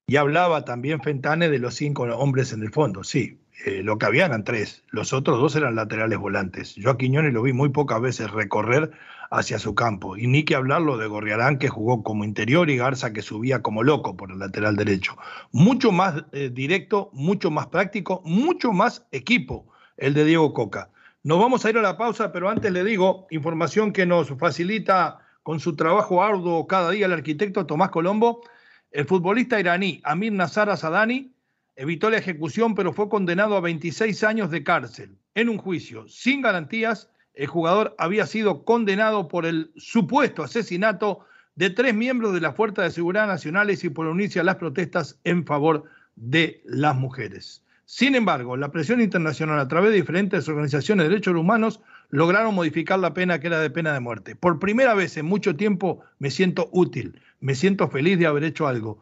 Y 0.07 0.16
hablaba 0.16 0.64
también 0.64 1.03
Fentane 1.03 1.48
de 1.48 1.59
los 1.59 1.74
cinco 1.74 2.03
hombres 2.05 2.53
en 2.53 2.62
el 2.62 2.70
fondo. 2.72 3.05
Sí, 3.05 3.38
eh, 3.64 3.83
lo 3.83 3.98
que 3.98 4.07
había 4.07 4.27
eran 4.27 4.44
tres, 4.44 4.85
los 4.90 5.12
otros 5.12 5.38
dos 5.38 5.57
eran 5.57 5.74
laterales 5.74 6.18
volantes. 6.18 6.74
Yo 6.77 6.90
a 6.90 6.98
Quiñones 6.98 7.33
lo 7.33 7.42
vi 7.42 7.53
muy 7.53 7.70
pocas 7.70 8.01
veces 8.01 8.31
recorrer 8.31 8.90
hacia 9.31 9.59
su 9.59 9.75
campo. 9.75 10.17
Y 10.17 10.27
ni 10.27 10.45
que 10.45 10.55
hablarlo 10.55 10.97
de 10.97 11.07
Gorriarán, 11.07 11.59
que 11.59 11.69
jugó 11.69 12.03
como 12.03 12.25
interior, 12.25 12.71
y 12.71 12.77
Garza, 12.77 13.12
que 13.12 13.23
subía 13.23 13.62
como 13.62 13.83
loco 13.83 14.17
por 14.17 14.31
el 14.31 14.38
lateral 14.38 14.77
derecho. 14.77 15.17
Mucho 15.53 15.93
más 15.93 16.25
eh, 16.33 16.51
directo, 16.53 17.11
mucho 17.12 17.51
más 17.51 17.67
práctico, 17.67 18.23
mucho 18.25 18.73
más 18.73 19.07
equipo 19.12 19.69
el 19.97 20.14
de 20.14 20.25
Diego 20.25 20.53
Coca. 20.55 20.91
Nos 21.23 21.38
vamos 21.38 21.64
a 21.64 21.71
ir 21.71 21.79
a 21.79 21.83
la 21.83 21.99
pausa, 21.99 22.33
pero 22.33 22.49
antes 22.49 22.73
le 22.73 22.85
digo, 22.85 23.27
información 23.31 23.93
que 23.93 24.07
nos 24.07 24.29
facilita 24.38 25.19
con 25.43 25.61
su 25.61 25.77
trabajo 25.77 26.23
arduo 26.23 26.67
cada 26.67 26.91
día 26.91 27.07
el 27.07 27.12
arquitecto 27.12 27.67
Tomás 27.67 27.91
Colombo, 27.91 28.43
el 28.91 29.05
futbolista 29.05 29.59
iraní 29.59 30.01
Amir 30.05 30.33
Nazar 30.33 30.71
Asadani 30.71 31.35
evitó 31.75 32.11
la 32.11 32.19
ejecución, 32.19 32.75
pero 32.75 32.93
fue 32.93 33.09
condenado 33.09 33.57
a 33.57 33.61
26 33.61 34.25
años 34.25 34.51
de 34.51 34.62
cárcel. 34.64 35.19
En 35.35 35.49
un 35.49 35.59
juicio 35.59 36.07
sin 36.09 36.43
garantías, 36.43 37.11
el 37.38 37.46
jugador 37.46 37.94
había 37.98 38.27
sido 38.27 38.64
condenado 38.64 39.29
por 39.29 39.46
el 39.46 39.70
supuesto 39.77 40.42
asesinato 40.42 41.20
de 41.55 41.70
tres 41.70 41.94
miembros 41.94 42.35
de 42.35 42.40
las 42.40 42.57
Fuerzas 42.57 42.87
de 42.87 42.90
Seguridad 42.90 43.29
Nacionales 43.29 43.85
y 43.85 43.90
por 43.90 44.07
unirse 44.09 44.40
a 44.40 44.44
las 44.44 44.57
protestas 44.57 45.20
en 45.22 45.46
favor 45.46 45.85
de 46.16 46.61
las 46.64 46.96
mujeres. 46.96 47.62
Sin 47.85 48.16
embargo, 48.16 48.57
la 48.57 48.72
presión 48.72 49.01
internacional 49.01 49.61
a 49.61 49.68
través 49.68 49.92
de 49.92 49.98
diferentes 49.98 50.48
organizaciones 50.48 51.05
de 51.05 51.11
derechos 51.11 51.37
humanos 51.37 51.81
lograron 52.11 52.57
modificar 52.57 52.98
la 52.98 53.14
pena 53.14 53.38
que 53.38 53.46
era 53.46 53.61
de 53.61 53.70
pena 53.70 53.92
de 53.92 54.01
muerte. 54.01 54.35
Por 54.35 54.59
primera 54.59 54.94
vez 54.94 55.16
en 55.16 55.27
mucho 55.27 55.55
tiempo 55.55 56.01
me 56.18 56.33
siento 56.33 56.68
útil, 56.72 57.22
me 57.38 57.55
siento 57.55 57.88
feliz 57.88 58.18
de 58.18 58.27
haber 58.27 58.42
hecho 58.42 58.66
algo. 58.66 59.01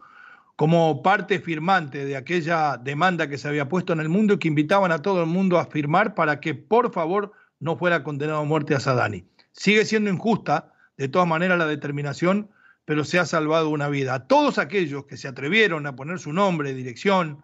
Como 0.57 1.03
parte 1.03 1.41
firmante 1.41 2.05
de 2.05 2.17
aquella 2.17 2.77
demanda 2.77 3.31
que 3.31 3.39
se 3.39 3.49
había 3.49 3.71
puesto 3.71 3.95
en 3.95 4.01
el 4.01 4.11
mundo 4.11 4.35
y 4.35 4.39
que 4.39 4.49
invitaban 4.49 4.93
a 4.93 5.01
todo 5.01 5.23
el 5.23 5.27
mundo 5.27 5.59
a 5.59 5.65
firmar 5.67 6.15
para 6.15 6.39
que 6.39 6.55
por 6.55 6.93
favor 6.93 7.33
no 7.61 7.77
fuera 7.77 8.03
condenado 8.03 8.41
a 8.41 8.45
muerte 8.45 8.75
a 8.75 8.81
Sadani. 8.81 9.25
Sigue 9.53 9.85
siendo 9.85 10.11
injusta, 10.11 10.73
de 10.97 11.09
todas 11.09 11.29
maneras, 11.29 11.59
la 11.59 11.67
determinación, 11.67 12.51
pero 12.85 13.05
se 13.05 13.19
ha 13.19 13.27
salvado 13.27 13.69
una 13.71 13.89
vida. 13.89 14.15
A 14.15 14.27
todos 14.27 14.59
aquellos 14.59 15.07
que 15.07 15.17
se 15.17 15.29
atrevieron 15.29 15.87
a 15.87 15.97
poner 15.97 16.19
su 16.19 16.33
nombre, 16.33 16.75
dirección, 16.75 17.43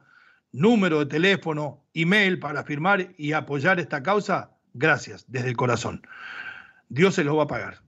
número 0.53 1.01
de 1.01 1.07
teléfono, 1.07 1.85
email 1.95 2.39
para 2.39 2.65
firmar 2.65 3.09
y 3.17 3.33
apoyar 3.33 3.81
esta 3.81 4.03
causa, 4.03 4.51
gracias, 4.75 5.25
desde 5.29 5.49
el 5.49 5.57
corazón. 5.57 6.07
Dios 6.89 7.15
se 7.15 7.25
los 7.25 7.37
va 7.37 7.45
a 7.45 7.49
pagar. 7.49 7.79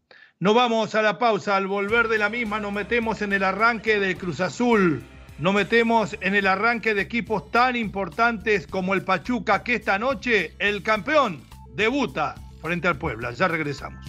Nos 0.40 0.54
vamos 0.54 0.94
a 0.94 1.02
la 1.02 1.18
pausa. 1.18 1.56
Al 1.56 1.66
volver 1.66 2.08
de 2.08 2.18
la 2.18 2.28
misma 2.28 2.58
nos 2.58 2.72
metemos 2.72 3.22
en 3.22 3.32
el 3.32 3.44
arranque 3.44 4.00
del 4.00 4.16
Cruz 4.16 4.40
Azul. 4.40 5.02
Nos 5.38 5.54
metemos 5.54 6.16
en 6.20 6.34
el 6.34 6.46
arranque 6.46 6.94
de 6.94 7.02
equipos 7.02 7.50
tan 7.50 7.76
importantes 7.76 8.66
como 8.66 8.94
el 8.94 9.02
Pachuca, 9.02 9.62
que 9.62 9.74
esta 9.74 9.98
noche 9.98 10.54
el 10.58 10.82
campeón 10.82 11.40
debuta 11.74 12.34
frente 12.62 12.88
al 12.88 12.96
Puebla. 12.96 13.32
Ya 13.32 13.48
regresamos. 13.48 14.04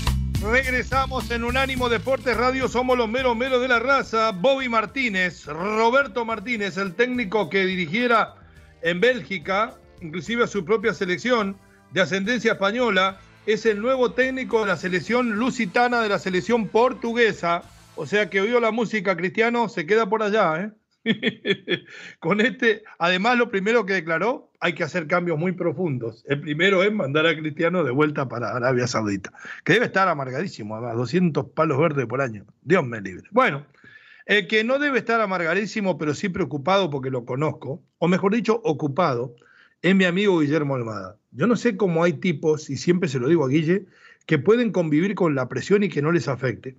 regresamos 0.50 1.30
en 1.30 1.44
Unánimo 1.44 1.88
Deportes 1.88 2.36
Radio, 2.36 2.66
somos 2.66 2.98
los 2.98 3.08
meros 3.08 3.36
meros 3.36 3.62
de 3.62 3.68
la 3.68 3.78
raza, 3.78 4.32
Bobby 4.32 4.68
Martínez, 4.68 5.46
Roberto 5.46 6.24
Martínez, 6.24 6.76
el 6.76 6.94
técnico 6.94 7.48
que 7.48 7.64
dirigiera 7.64 8.34
en 8.82 9.00
Bélgica, 9.00 9.74
inclusive 10.00 10.44
a 10.44 10.46
su 10.48 10.64
propia 10.64 10.92
selección 10.92 11.56
de 11.92 12.00
ascendencia 12.00 12.52
española, 12.52 13.20
es 13.46 13.64
el 13.64 13.80
nuevo 13.80 14.10
técnico 14.10 14.62
de 14.62 14.66
la 14.66 14.76
selección 14.76 15.38
lusitana 15.38 16.00
de 16.00 16.08
la 16.08 16.18
selección 16.18 16.66
portuguesa. 16.66 17.62
O 17.94 18.04
sea 18.04 18.28
que 18.28 18.40
oído 18.40 18.58
la 18.58 18.72
música, 18.72 19.16
Cristiano 19.16 19.68
se 19.68 19.86
queda 19.86 20.08
por 20.08 20.24
allá. 20.24 20.60
¿eh? 20.60 20.70
Con 22.20 22.40
este, 22.40 22.82
además, 22.98 23.38
lo 23.38 23.50
primero 23.50 23.86
que 23.86 23.94
declaró, 23.94 24.50
hay 24.60 24.74
que 24.74 24.84
hacer 24.84 25.06
cambios 25.06 25.38
muy 25.38 25.52
profundos. 25.52 26.24
El 26.28 26.40
primero 26.40 26.82
es 26.82 26.92
mandar 26.92 27.26
a 27.26 27.36
Cristiano 27.36 27.84
de 27.84 27.90
vuelta 27.90 28.28
para 28.28 28.54
Arabia 28.54 28.86
Saudita, 28.86 29.32
que 29.64 29.74
debe 29.74 29.86
estar 29.86 30.08
amargadísimo, 30.08 30.76
a 30.76 30.94
200 30.94 31.50
palos 31.50 31.78
verdes 31.78 32.06
por 32.06 32.20
año. 32.20 32.44
Dios 32.62 32.84
me 32.84 33.00
libre. 33.00 33.28
Bueno, 33.30 33.66
el 34.26 34.46
que 34.46 34.62
no 34.64 34.78
debe 34.78 34.98
estar 34.98 35.20
amargadísimo, 35.20 35.98
pero 35.98 36.14
sí 36.14 36.28
preocupado 36.28 36.90
porque 36.90 37.10
lo 37.10 37.24
conozco, 37.24 37.82
o 37.98 38.08
mejor 38.08 38.34
dicho, 38.34 38.60
ocupado, 38.64 39.34
es 39.82 39.94
mi 39.96 40.04
amigo 40.04 40.40
Guillermo 40.40 40.74
Almada. 40.74 41.16
Yo 41.32 41.46
no 41.46 41.56
sé 41.56 41.76
cómo 41.76 42.04
hay 42.04 42.14
tipos, 42.14 42.68
y 42.68 42.76
siempre 42.76 43.08
se 43.08 43.18
lo 43.18 43.28
digo 43.28 43.44
a 43.44 43.48
Guille, 43.48 43.86
que 44.26 44.38
pueden 44.38 44.70
convivir 44.70 45.14
con 45.14 45.34
la 45.34 45.48
presión 45.48 45.82
y 45.82 45.88
que 45.88 46.02
no 46.02 46.12
les 46.12 46.28
afecte. 46.28 46.76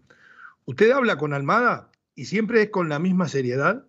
Usted 0.65 0.91
habla 0.91 1.17
con 1.17 1.33
Almada 1.33 1.89
y 2.15 2.25
siempre 2.25 2.61
es 2.61 2.69
con 2.69 2.87
la 2.87 2.99
misma 2.99 3.27
seriedad, 3.27 3.85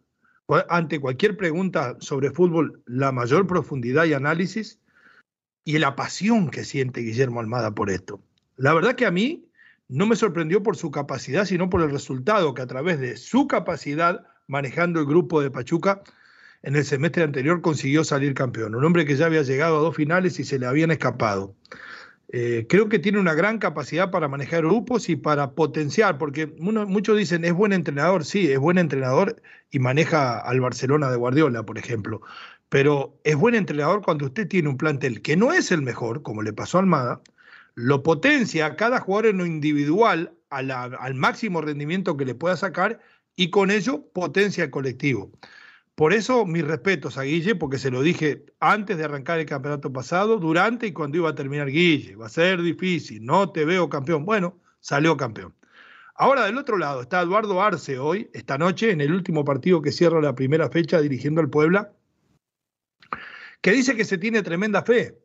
ante 0.68 1.00
cualquier 1.00 1.36
pregunta 1.36 1.96
sobre 2.00 2.30
fútbol, 2.30 2.82
la 2.86 3.12
mayor 3.12 3.46
profundidad 3.46 4.04
y 4.04 4.14
análisis 4.14 4.80
y 5.64 5.78
la 5.78 5.96
pasión 5.96 6.50
que 6.50 6.64
siente 6.64 7.00
Guillermo 7.00 7.40
Almada 7.40 7.72
por 7.74 7.90
esto. 7.90 8.20
La 8.56 8.74
verdad 8.74 8.94
que 8.94 9.06
a 9.06 9.10
mí 9.10 9.46
no 9.88 10.06
me 10.06 10.16
sorprendió 10.16 10.62
por 10.62 10.76
su 10.76 10.90
capacidad, 10.90 11.44
sino 11.44 11.68
por 11.68 11.82
el 11.82 11.90
resultado 11.90 12.54
que 12.54 12.62
a 12.62 12.66
través 12.66 12.98
de 12.98 13.16
su 13.16 13.46
capacidad 13.46 14.26
manejando 14.46 15.00
el 15.00 15.06
grupo 15.06 15.40
de 15.40 15.50
Pachuca 15.50 16.02
en 16.62 16.76
el 16.76 16.84
semestre 16.84 17.24
anterior 17.24 17.60
consiguió 17.60 18.04
salir 18.04 18.34
campeón. 18.34 18.74
Un 18.74 18.84
hombre 18.84 19.04
que 19.04 19.16
ya 19.16 19.26
había 19.26 19.42
llegado 19.42 19.76
a 19.76 19.80
dos 19.80 19.96
finales 19.96 20.38
y 20.38 20.44
se 20.44 20.58
le 20.58 20.66
habían 20.66 20.90
escapado. 20.90 21.54
Eh, 22.28 22.66
creo 22.68 22.88
que 22.88 22.98
tiene 22.98 23.18
una 23.18 23.34
gran 23.34 23.58
capacidad 23.58 24.10
para 24.10 24.28
manejar 24.28 24.62
grupos 24.62 25.08
y 25.08 25.16
para 25.16 25.52
potenciar, 25.52 26.16
porque 26.18 26.46
muchos 26.58 27.18
dicen 27.18 27.44
es 27.44 27.52
buen 27.52 27.72
entrenador, 27.72 28.24
sí, 28.24 28.50
es 28.50 28.58
buen 28.58 28.78
entrenador 28.78 29.42
y 29.70 29.78
maneja 29.80 30.38
al 30.38 30.60
Barcelona 30.60 31.10
de 31.10 31.16
Guardiola, 31.16 31.64
por 31.64 31.78
ejemplo, 31.78 32.22
pero 32.70 33.18
es 33.24 33.36
buen 33.36 33.54
entrenador 33.54 34.00
cuando 34.02 34.26
usted 34.26 34.48
tiene 34.48 34.70
un 34.70 34.78
plantel 34.78 35.20
que 35.20 35.36
no 35.36 35.52
es 35.52 35.70
el 35.72 35.82
mejor, 35.82 36.22
como 36.22 36.42
le 36.42 36.54
pasó 36.54 36.78
a 36.78 36.80
Almada, 36.80 37.20
lo 37.74 38.02
potencia 38.02 38.66
a 38.66 38.76
cada 38.76 39.00
jugador 39.00 39.26
en 39.26 39.38
lo 39.38 39.46
individual 39.46 40.34
al 40.48 41.14
máximo 41.14 41.60
rendimiento 41.60 42.16
que 42.16 42.24
le 42.24 42.34
pueda 42.34 42.56
sacar 42.56 43.00
y 43.36 43.50
con 43.50 43.70
ello 43.70 44.06
potencia 44.12 44.64
el 44.64 44.70
colectivo. 44.70 45.30
Por 46.02 46.12
eso 46.12 46.44
mis 46.46 46.64
respetos 46.64 47.16
a 47.16 47.22
Guille, 47.22 47.54
porque 47.54 47.78
se 47.78 47.88
lo 47.88 48.02
dije 48.02 48.44
antes 48.58 48.98
de 48.98 49.04
arrancar 49.04 49.38
el 49.38 49.46
campeonato 49.46 49.92
pasado, 49.92 50.38
durante 50.38 50.88
y 50.88 50.92
cuando 50.92 51.18
iba 51.18 51.30
a 51.30 51.34
terminar 51.36 51.70
Guille. 51.70 52.16
Va 52.16 52.26
a 52.26 52.28
ser 52.28 52.60
difícil, 52.60 53.24
no 53.24 53.52
te 53.52 53.64
veo 53.64 53.88
campeón. 53.88 54.24
Bueno, 54.24 54.58
salió 54.80 55.16
campeón. 55.16 55.54
Ahora 56.16 56.46
del 56.46 56.58
otro 56.58 56.76
lado 56.76 57.02
está 57.02 57.22
Eduardo 57.22 57.62
Arce 57.62 58.00
hoy, 58.00 58.28
esta 58.32 58.58
noche, 58.58 58.90
en 58.90 59.00
el 59.00 59.12
último 59.12 59.44
partido 59.44 59.80
que 59.80 59.92
cierra 59.92 60.20
la 60.20 60.34
primera 60.34 60.68
fecha 60.70 61.00
dirigiendo 61.00 61.40
al 61.40 61.50
Puebla, 61.50 61.92
que 63.60 63.70
dice 63.70 63.94
que 63.94 64.04
se 64.04 64.18
tiene 64.18 64.42
tremenda 64.42 64.82
fe, 64.82 65.20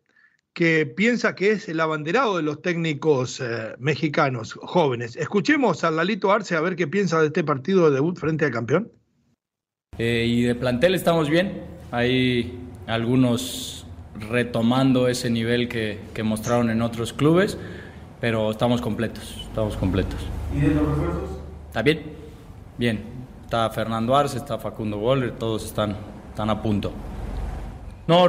que 0.54 0.86
piensa 0.86 1.34
que 1.34 1.54
es 1.54 1.68
el 1.70 1.80
abanderado 1.80 2.38
de 2.38 2.44
los 2.44 2.62
técnicos 2.62 3.40
eh, 3.40 3.74
mexicanos 3.80 4.54
jóvenes. 4.54 5.16
Escuchemos 5.16 5.84
a 5.84 5.90
Lalito 5.90 6.32
Arce 6.32 6.56
a 6.56 6.62
ver 6.62 6.76
qué 6.76 6.86
piensa 6.86 7.20
de 7.20 7.28
este 7.28 7.44
partido 7.44 7.90
de 7.90 7.96
debut 7.96 8.20
frente 8.20 8.46
al 8.46 8.52
campeón. 8.52 8.92
Eh, 9.98 10.26
y 10.28 10.44
de 10.44 10.56
plantel 10.56 10.96
estamos 10.96 11.30
bien. 11.30 11.62
Hay 11.92 12.60
algunos 12.86 13.86
retomando 14.20 15.08
ese 15.08 15.30
nivel 15.30 15.68
que, 15.70 16.00
mostraron 16.24 16.70
en 16.70 16.82
otros 16.82 17.14
clubes, 17.14 17.58
pero 18.20 18.52
estamos 18.52 18.82
completos, 18.82 19.44
estamos 19.48 19.76
completos. 19.78 20.20
¿Y 20.56 20.62
de 20.62 20.76
los 20.76 20.88
refuerzos? 20.88 21.30
Está 21.68 21.82
bien, 21.82 22.02
bien. 22.78 23.18
Está 23.44 23.70
Fernando 23.70 24.16
Arce, 24.16 24.38
está 24.38 24.58
Facundo 24.58 24.98
Goller, 24.98 25.32
todos 25.32 25.64
están, 25.64 25.96
están 26.30 26.50
a 26.50 26.62
punto. 26.62 26.92
No, 28.08 28.28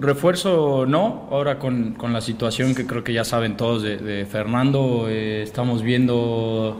refuerzo 0.00 0.84
no. 0.86 1.28
Ahora 1.30 1.58
con, 1.58 1.96
la 2.12 2.20
situación 2.20 2.74
que 2.74 2.86
creo 2.86 3.02
que 3.02 3.12
ya 3.12 3.24
saben 3.24 3.56
todos 3.56 3.82
de, 3.82 4.26
Fernando, 4.30 5.06
eh, 5.08 5.42
estamos 5.42 5.82
viendo 5.82 6.76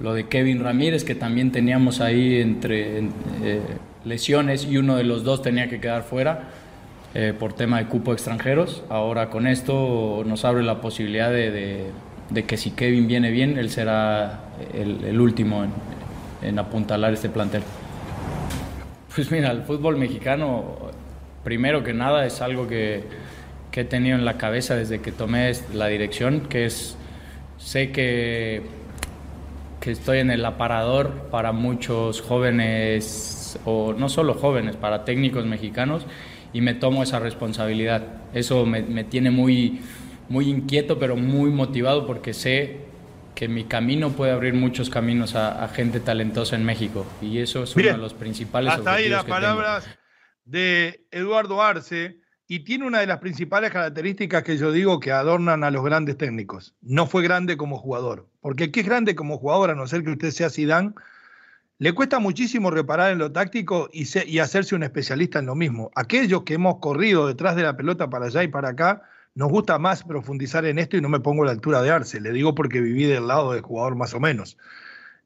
lo 0.00 0.14
de 0.14 0.26
Kevin 0.28 0.62
Ramírez, 0.62 1.04
que 1.04 1.14
también 1.14 1.52
teníamos 1.52 2.00
ahí 2.00 2.40
entre 2.40 2.98
eh, 2.98 3.60
lesiones 4.04 4.64
y 4.64 4.76
uno 4.76 4.96
de 4.96 5.04
los 5.04 5.24
dos 5.24 5.42
tenía 5.42 5.68
que 5.68 5.80
quedar 5.80 6.02
fuera 6.02 6.48
eh, 7.14 7.32
por 7.38 7.54
tema 7.54 7.78
de 7.78 7.86
cupo 7.86 8.12
extranjeros. 8.12 8.84
Ahora 8.88 9.30
con 9.30 9.46
esto 9.46 10.22
nos 10.26 10.44
abre 10.44 10.62
la 10.62 10.80
posibilidad 10.80 11.30
de, 11.30 11.90
que 12.46 12.56
si 12.56 12.72
Kevin 12.72 13.08
viene 13.08 13.30
bien, 13.30 13.58
él 13.58 13.70
será 13.70 14.40
el, 14.74 15.18
último 15.20 15.64
en, 15.64 15.70
en, 16.42 16.58
apuntalar 16.58 17.14
este 17.14 17.30
plantel. 17.30 17.62
Pues 19.14 19.30
mira, 19.30 19.50
el 19.50 19.62
fútbol 19.62 19.96
mexicano, 19.96 20.90
primero 21.42 21.82
que 21.82 21.94
nada, 21.94 22.26
es 22.26 22.42
algo 22.42 22.68
que, 22.68 23.04
que 23.70 23.80
he 23.80 23.84
tenido 23.84 24.16
en 24.16 24.26
la 24.26 24.36
cabeza 24.36 24.76
desde 24.76 25.00
que 25.00 25.12
tomé 25.12 25.52
la 25.72 25.86
dirección, 25.86 26.40
que 26.48 26.66
es, 26.66 26.96
sé 27.56 27.92
que 27.92 28.62
que 29.86 29.92
estoy 29.92 30.18
en 30.18 30.32
el 30.32 30.44
aparador 30.44 31.12
para 31.30 31.52
muchos 31.52 32.20
jóvenes, 32.20 33.56
o 33.64 33.94
no 33.96 34.08
solo 34.08 34.34
jóvenes, 34.34 34.74
para 34.74 35.04
técnicos 35.04 35.46
mexicanos, 35.46 36.04
y 36.52 36.60
me 36.60 36.74
tomo 36.74 37.04
esa 37.04 37.20
responsabilidad. 37.20 38.02
Eso 38.34 38.66
me, 38.66 39.04
tiene 39.04 39.30
muy, 39.30 39.80
muy 40.28 40.50
inquieto, 40.50 40.98
pero 40.98 41.14
muy 41.14 41.50
motivado 41.50 42.04
porque 42.04 42.34
sé 42.34 42.80
que 43.36 43.46
mi 43.46 43.62
camino 43.62 44.10
puede 44.10 44.32
abrir 44.32 44.54
muchos 44.54 44.90
caminos 44.90 45.36
a, 45.36 45.68
gente 45.68 46.00
talentosa 46.00 46.56
en 46.56 46.64
México. 46.64 47.06
Y 47.22 47.38
eso 47.38 47.62
es 47.62 47.76
uno 47.76 47.86
de 47.86 47.96
los 47.96 48.12
principales 48.12 48.72
hasta 48.72 48.94
ahí 48.94 49.08
las 49.08 49.24
palabras 49.24 49.86
de 50.42 51.06
Eduardo 51.12 51.62
Arce 51.62 52.18
y 52.48 52.60
tiene 52.60 52.86
una 52.86 53.00
de 53.00 53.06
las 53.06 53.18
principales 53.18 53.70
características 53.70 54.42
que 54.42 54.56
yo 54.56 54.72
digo 54.72 55.00
que 55.00 55.12
adornan 55.12 55.64
a 55.64 55.70
los 55.70 55.84
grandes 55.84 56.16
técnicos. 56.16 56.74
No 56.80 57.06
fue 57.06 57.22
grande 57.22 57.56
como 57.56 57.78
jugador, 57.78 58.28
porque 58.46 58.70
¿qué 58.70 58.78
es 58.78 58.86
grande 58.86 59.16
como 59.16 59.38
jugador, 59.38 59.70
a 59.70 59.74
no 59.74 59.88
ser 59.88 60.04
que 60.04 60.12
usted 60.12 60.30
sea 60.30 60.50
Zidane? 60.50 60.92
Le 61.80 61.92
cuesta 61.94 62.20
muchísimo 62.20 62.70
reparar 62.70 63.10
en 63.10 63.18
lo 63.18 63.32
táctico 63.32 63.88
y, 63.92 64.06
y 64.24 64.38
hacerse 64.38 64.76
un 64.76 64.84
especialista 64.84 65.40
en 65.40 65.46
lo 65.46 65.56
mismo. 65.56 65.90
Aquellos 65.96 66.44
que 66.44 66.54
hemos 66.54 66.78
corrido 66.78 67.26
detrás 67.26 67.56
de 67.56 67.64
la 67.64 67.76
pelota 67.76 68.08
para 68.08 68.26
allá 68.26 68.44
y 68.44 68.46
para 68.46 68.68
acá, 68.68 69.02
nos 69.34 69.50
gusta 69.50 69.80
más 69.80 70.04
profundizar 70.04 70.64
en 70.64 70.78
esto 70.78 70.96
y 70.96 71.00
no 71.00 71.08
me 71.08 71.18
pongo 71.18 71.42
a 71.42 71.46
la 71.46 71.50
altura 71.50 71.82
de 71.82 71.90
Arce, 71.90 72.20
le 72.20 72.30
digo 72.30 72.54
porque 72.54 72.80
viví 72.80 73.02
del 73.02 73.26
lado 73.26 73.52
del 73.52 73.62
jugador 73.62 73.96
más 73.96 74.14
o 74.14 74.20
menos. 74.20 74.56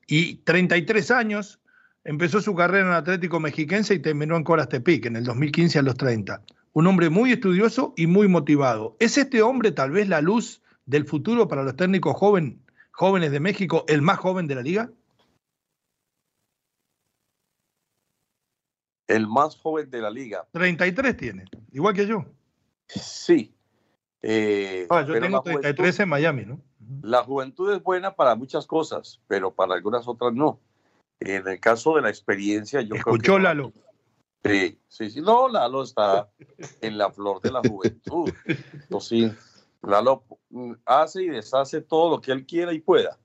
Y 0.07 0.37
33 0.37 1.11
años, 1.11 1.61
empezó 2.05 2.41
su 2.41 2.55
carrera 2.55 2.89
en 2.89 2.95
Atlético 2.95 3.39
Mexiquense 3.39 3.93
y 3.93 3.99
terminó 3.99 4.35
en 4.39 4.45
Coras 4.45 4.71
Tepic 4.71 5.05
en 5.05 5.17
el 5.17 5.25
2015 5.25 5.79
a 5.79 5.83
los 5.83 5.97
30 5.97 6.41
un 6.73 6.87
hombre 6.87 7.11
muy 7.11 7.33
estudioso 7.33 7.93
y 7.99 8.07
muy 8.07 8.29
motivado. 8.29 8.97
¿Es 8.99 9.19
este 9.19 9.43
hombre 9.43 9.73
tal 9.73 9.91
vez 9.91 10.09
la 10.09 10.23
luz 10.23 10.63
del 10.87 11.05
futuro 11.05 11.49
para 11.49 11.65
los 11.65 11.77
técnicos 11.77 12.17
jóvenes 12.17 12.55
de 13.01 13.41
México, 13.41 13.85
el 13.89 14.03
más 14.03 14.19
joven 14.19 14.47
de 14.47 14.55
la 14.55 14.61
liga? 14.61 14.91
El 19.07 19.27
más 19.27 19.57
joven 19.57 19.91
de 19.91 20.03
la 20.03 20.11
liga. 20.11 20.47
33 20.53 21.17
tiene, 21.17 21.45
igual 21.73 21.95
que 21.95 22.07
yo. 22.07 22.27
Sí. 22.87 23.55
Eh, 24.21 24.87
ah, 24.91 25.03
yo 25.07 25.19
tengo 25.19 25.41
33 25.41 26.01
en 26.01 26.09
Miami, 26.11 26.45
¿no? 26.45 26.61
La 27.01 27.25
juventud 27.25 27.73
es 27.73 27.83
buena 27.83 28.15
para 28.15 28.35
muchas 28.35 28.67
cosas, 28.67 29.19
pero 29.27 29.51
para 29.51 29.75
algunas 29.75 30.07
otras 30.07 30.35
no. 30.35 30.61
En 31.21 31.49
el 31.49 31.59
caso 31.59 31.97
de 31.97 32.03
la 32.03 32.11
experiencia, 32.11 32.83
yo 32.83 32.97
creo 32.97 33.17
que... 33.17 33.43
Lalo. 33.43 33.73
Sí, 34.45 34.79
sí, 34.89 35.11
sí. 35.11 35.21
No, 35.23 35.49
Lalo 35.49 35.83
está 35.83 36.29
en 36.83 36.99
la 36.99 37.11
flor 37.11 37.41
de 37.41 37.51
la 37.51 37.61
juventud. 37.61 38.31
Sí. 39.01 39.33
Lalo 39.83 40.25
hace 40.85 41.23
y 41.23 41.29
deshace 41.29 41.81
todo 41.81 42.11
lo 42.11 42.21
que 42.21 42.33
él 42.33 42.47
quiera 42.47 42.73
y 42.73 42.81
pueda. 42.81 43.19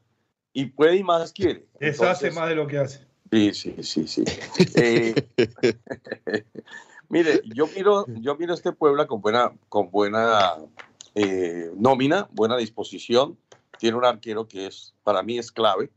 Y 0.54 0.66
puede 0.66 0.98
y 0.98 1.04
más 1.04 1.34
quiere. 1.34 1.68
Deshace 1.80 2.32
más 2.32 2.48
de 2.50 2.56
lo 2.56 2.68
que 2.68 2.78
hace. 2.78 3.06
Sí, 3.32 3.54
sí, 3.54 3.76
sí, 3.82 4.08
sí. 4.08 4.24
Eh, 4.76 5.14
mire, 7.10 7.42
yo 7.54 7.68
miro, 7.68 8.06
yo 8.08 8.36
miro 8.36 8.54
este 8.54 8.72
Puebla 8.72 9.08
con 9.08 9.20
buena, 9.20 9.52
con 9.68 9.92
buena 9.92 10.54
eh, 11.16 11.72
nómina, 11.76 12.30
buena 12.32 12.56
disposición. 12.56 13.38
Tiene 13.78 13.98
un 13.98 14.06
arquero 14.06 14.48
que 14.48 14.68
es, 14.68 14.94
para 15.04 15.24
mí 15.24 15.38
es 15.38 15.52
clave 15.52 15.92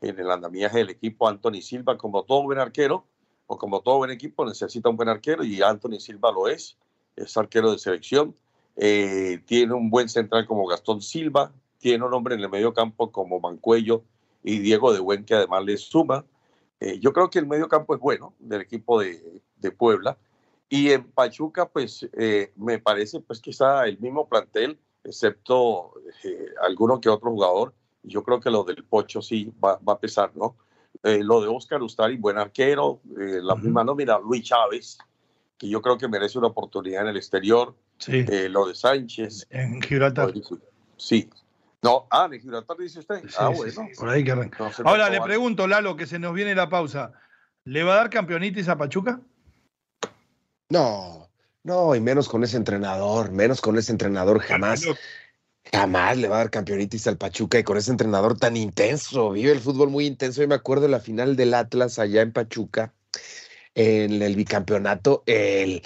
en 0.00 0.18
el 0.18 0.30
andamiaje 0.30 0.78
del 0.78 0.90
equipo, 0.90 1.28
Anthony 1.28 1.60
Silva, 1.62 1.96
como 1.96 2.24
todo 2.24 2.42
buen 2.42 2.58
arquero 2.58 3.06
o 3.46 3.58
como 3.58 3.80
todo 3.80 3.98
buen 3.98 4.10
equipo, 4.10 4.44
necesita 4.44 4.88
un 4.88 4.96
buen 4.96 5.08
arquero 5.08 5.44
y 5.44 5.62
Anthony 5.62 5.98
Silva 5.98 6.32
lo 6.32 6.48
es, 6.48 6.76
es 7.14 7.36
arquero 7.36 7.72
de 7.72 7.78
selección. 7.78 8.36
Eh, 8.76 9.40
tiene 9.46 9.74
un 9.74 9.90
buen 9.90 10.08
central 10.08 10.46
como 10.46 10.66
Gastón 10.66 11.00
Silva, 11.00 11.52
tiene 11.78 12.04
un 12.04 12.14
hombre 12.14 12.34
en 12.34 12.40
el 12.40 12.50
medio 12.50 12.74
campo 12.74 13.10
como 13.10 13.40
Mancuello 13.40 14.02
y 14.42 14.58
Diego 14.58 14.92
de 14.92 15.00
Buen 15.00 15.24
que 15.24 15.34
además 15.34 15.64
le 15.64 15.76
suma. 15.76 16.24
Eh, 16.80 16.98
yo 17.00 17.12
creo 17.12 17.30
que 17.30 17.38
el 17.38 17.46
medio 17.46 17.68
campo 17.68 17.94
es 17.94 18.00
bueno 18.00 18.34
del 18.38 18.60
equipo 18.60 19.00
de, 19.00 19.42
de 19.56 19.70
Puebla. 19.70 20.18
Y 20.68 20.90
en 20.90 21.04
Pachuca, 21.04 21.68
pues 21.68 22.08
eh, 22.18 22.52
me 22.56 22.78
parece 22.78 23.20
pues 23.20 23.40
quizá 23.40 23.86
el 23.86 23.98
mismo 23.98 24.28
plantel, 24.28 24.78
excepto 25.04 25.92
alguno 26.62 27.00
que 27.00 27.08
otro 27.08 27.30
jugador. 27.30 27.72
Yo 28.02 28.22
creo 28.24 28.40
que 28.40 28.50
lo 28.50 28.64
del 28.64 28.84
Pocho 28.84 29.22
sí 29.22 29.52
va, 29.64 29.78
va 29.78 29.94
a 29.94 29.98
pesar, 29.98 30.32
¿no? 30.34 30.56
Eh, 31.02 31.22
lo 31.22 31.40
de 31.40 31.48
Oscar 31.48 31.82
Ustari, 31.82 32.16
buen 32.16 32.38
arquero, 32.38 33.00
eh, 33.18 33.40
la 33.42 33.54
misma 33.54 33.84
nómina, 33.84 34.18
Luis 34.18 34.44
Chávez, 34.44 34.98
que 35.58 35.68
yo 35.68 35.82
creo 35.82 35.98
que 35.98 36.08
merece 36.08 36.38
una 36.38 36.48
oportunidad 36.48 37.02
en 37.02 37.08
el 37.08 37.16
exterior, 37.16 37.74
eh, 38.08 38.48
lo 38.48 38.68
de 38.68 38.74
Sánchez. 38.74 39.46
En 39.50 39.80
Gibraltar. 39.80 40.32
Sí. 40.96 41.28
No, 41.82 42.06
ah, 42.10 42.28
en 42.30 42.40
Gibraltar 42.40 42.76
dice 42.78 43.00
usted. 43.00 43.22
ah, 43.38 43.48
bueno. 43.48 43.88
por 43.98 44.08
ahí 44.08 44.24
que 44.24 44.32
Ahora 44.84 45.08
le 45.10 45.20
pregunto, 45.20 45.66
Lalo, 45.66 45.96
que 45.96 46.06
se 46.06 46.18
nos 46.18 46.34
viene 46.34 46.54
la 46.54 46.68
pausa. 46.68 47.12
¿Le 47.64 47.82
va 47.82 47.94
a 47.94 47.96
dar 47.96 48.10
campeonitis 48.10 48.68
a 48.68 48.76
Pachuca? 48.76 49.20
No, 50.68 51.28
no, 51.62 51.94
y 51.94 52.00
menos 52.00 52.28
con 52.28 52.44
ese 52.44 52.56
entrenador, 52.56 53.30
menos 53.32 53.60
con 53.60 53.76
ese 53.76 53.92
entrenador 53.92 54.40
jamás. 54.40 54.86
Jamás 55.72 56.16
le 56.16 56.28
va 56.28 56.36
a 56.36 56.38
dar 56.38 56.50
campeonitis 56.50 57.08
al 57.08 57.16
Pachuca 57.16 57.58
y 57.58 57.64
con 57.64 57.76
ese 57.76 57.90
entrenador 57.90 58.38
tan 58.38 58.56
intenso, 58.56 59.30
vive 59.30 59.50
el 59.50 59.60
fútbol 59.60 59.90
muy 59.90 60.06
intenso. 60.06 60.40
Yo 60.40 60.48
me 60.48 60.54
acuerdo 60.54 60.84
de 60.84 60.90
la 60.90 61.00
final 61.00 61.34
del 61.34 61.54
Atlas 61.54 61.98
allá 61.98 62.22
en 62.22 62.32
Pachuca, 62.32 62.94
en 63.74 64.22
el 64.22 64.36
bicampeonato, 64.36 65.24
el 65.26 65.82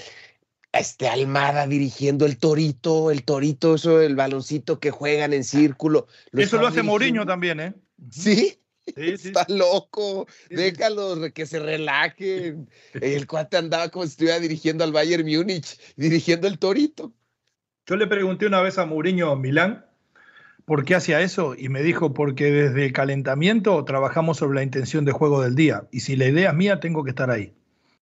este 0.73 1.09
Almada 1.09 1.67
dirigiendo 1.67 2.27
el 2.27 2.39
torito, 2.39 3.11
el 3.11 3.25
torito, 3.25 3.75
eso, 3.75 4.01
el 4.01 4.15
baloncito 4.15 4.79
que 4.79 4.91
juegan 4.91 5.33
en 5.33 5.45
círculo. 5.45 6.07
eso 6.33 6.59
lo 6.59 6.69
hace 6.69 6.83
Mourinho 6.83 7.27
también, 7.27 7.61
¿eh? 7.61 7.75
Sí, 8.11 8.61
Está 8.97 9.47
loco, 9.49 10.27
déjalo 10.49 11.33
que 11.33 11.47
se 11.47 11.59
relajen. 11.59 12.69
El 12.95 13.27
cuate 13.27 13.57
andaba 13.57 13.89
como 13.89 14.05
si 14.05 14.13
estuviera 14.13 14.41
dirigiendo 14.41 14.85
al 14.85 14.93
Bayern 14.93 15.27
Múnich, 15.27 15.79
dirigiendo 15.97 16.49
el 16.49 16.59
Torito. 16.59 17.13
Yo 17.87 17.97
le 17.97 18.07
pregunté 18.07 18.47
una 18.47 18.61
vez 18.61 18.79
a 18.79 18.87
Mourinho 18.87 19.35
Milán 19.37 19.87
por 20.65 20.85
qué 20.85 20.95
hacía 20.95 21.21
eso 21.21 21.55
y 21.57 21.69
me 21.69 21.83
dijo 21.83 22.15
porque 22.15 22.51
desde 22.51 22.87
el 22.87 22.93
calentamiento 22.93 23.85
trabajamos 23.85 24.39
sobre 24.39 24.57
la 24.57 24.63
intención 24.63 25.05
de 25.05 25.13
juego 25.13 25.43
del 25.43 25.55
día 25.55 25.89
y 25.91 26.01
si 26.01 26.17
la 26.17 26.27
idea 26.27 26.51
es 26.51 26.57
mía 26.57 26.81
tengo 26.81 27.05
que 27.05 27.11
estar 27.11 27.31
ahí. 27.31 27.55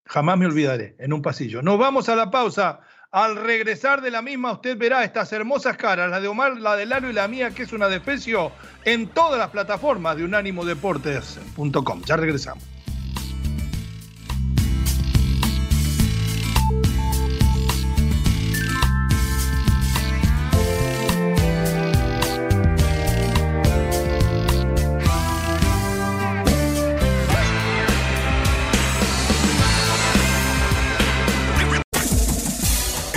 Jamás 0.08 0.38
me 0.38 0.46
olvidaré, 0.46 0.96
en 0.98 1.12
un 1.12 1.20
pasillo. 1.20 1.60
Nos 1.62 1.78
vamos 1.78 2.08
a 2.08 2.16
la 2.16 2.30
pausa. 2.30 2.80
Al 3.10 3.36
regresar 3.36 4.02
de 4.02 4.10
la 4.10 4.20
misma, 4.20 4.52
usted 4.52 4.76
verá 4.76 5.04
estas 5.04 5.32
hermosas 5.32 5.76
caras, 5.76 6.10
la 6.10 6.20
de 6.20 6.28
Omar, 6.28 6.58
la 6.58 6.76
de 6.76 6.86
Lalo 6.86 7.08
y 7.08 7.12
la 7.12 7.28
mía, 7.28 7.50
que 7.50 7.62
es 7.62 7.72
una 7.72 7.88
defecio, 7.88 8.52
en 8.84 9.08
todas 9.08 9.38
las 9.38 9.48
plataformas 9.48 10.16
de 10.16 10.24
unánimodeportes.com. 10.24 12.02
Ya 12.04 12.16
regresamos. 12.16 12.64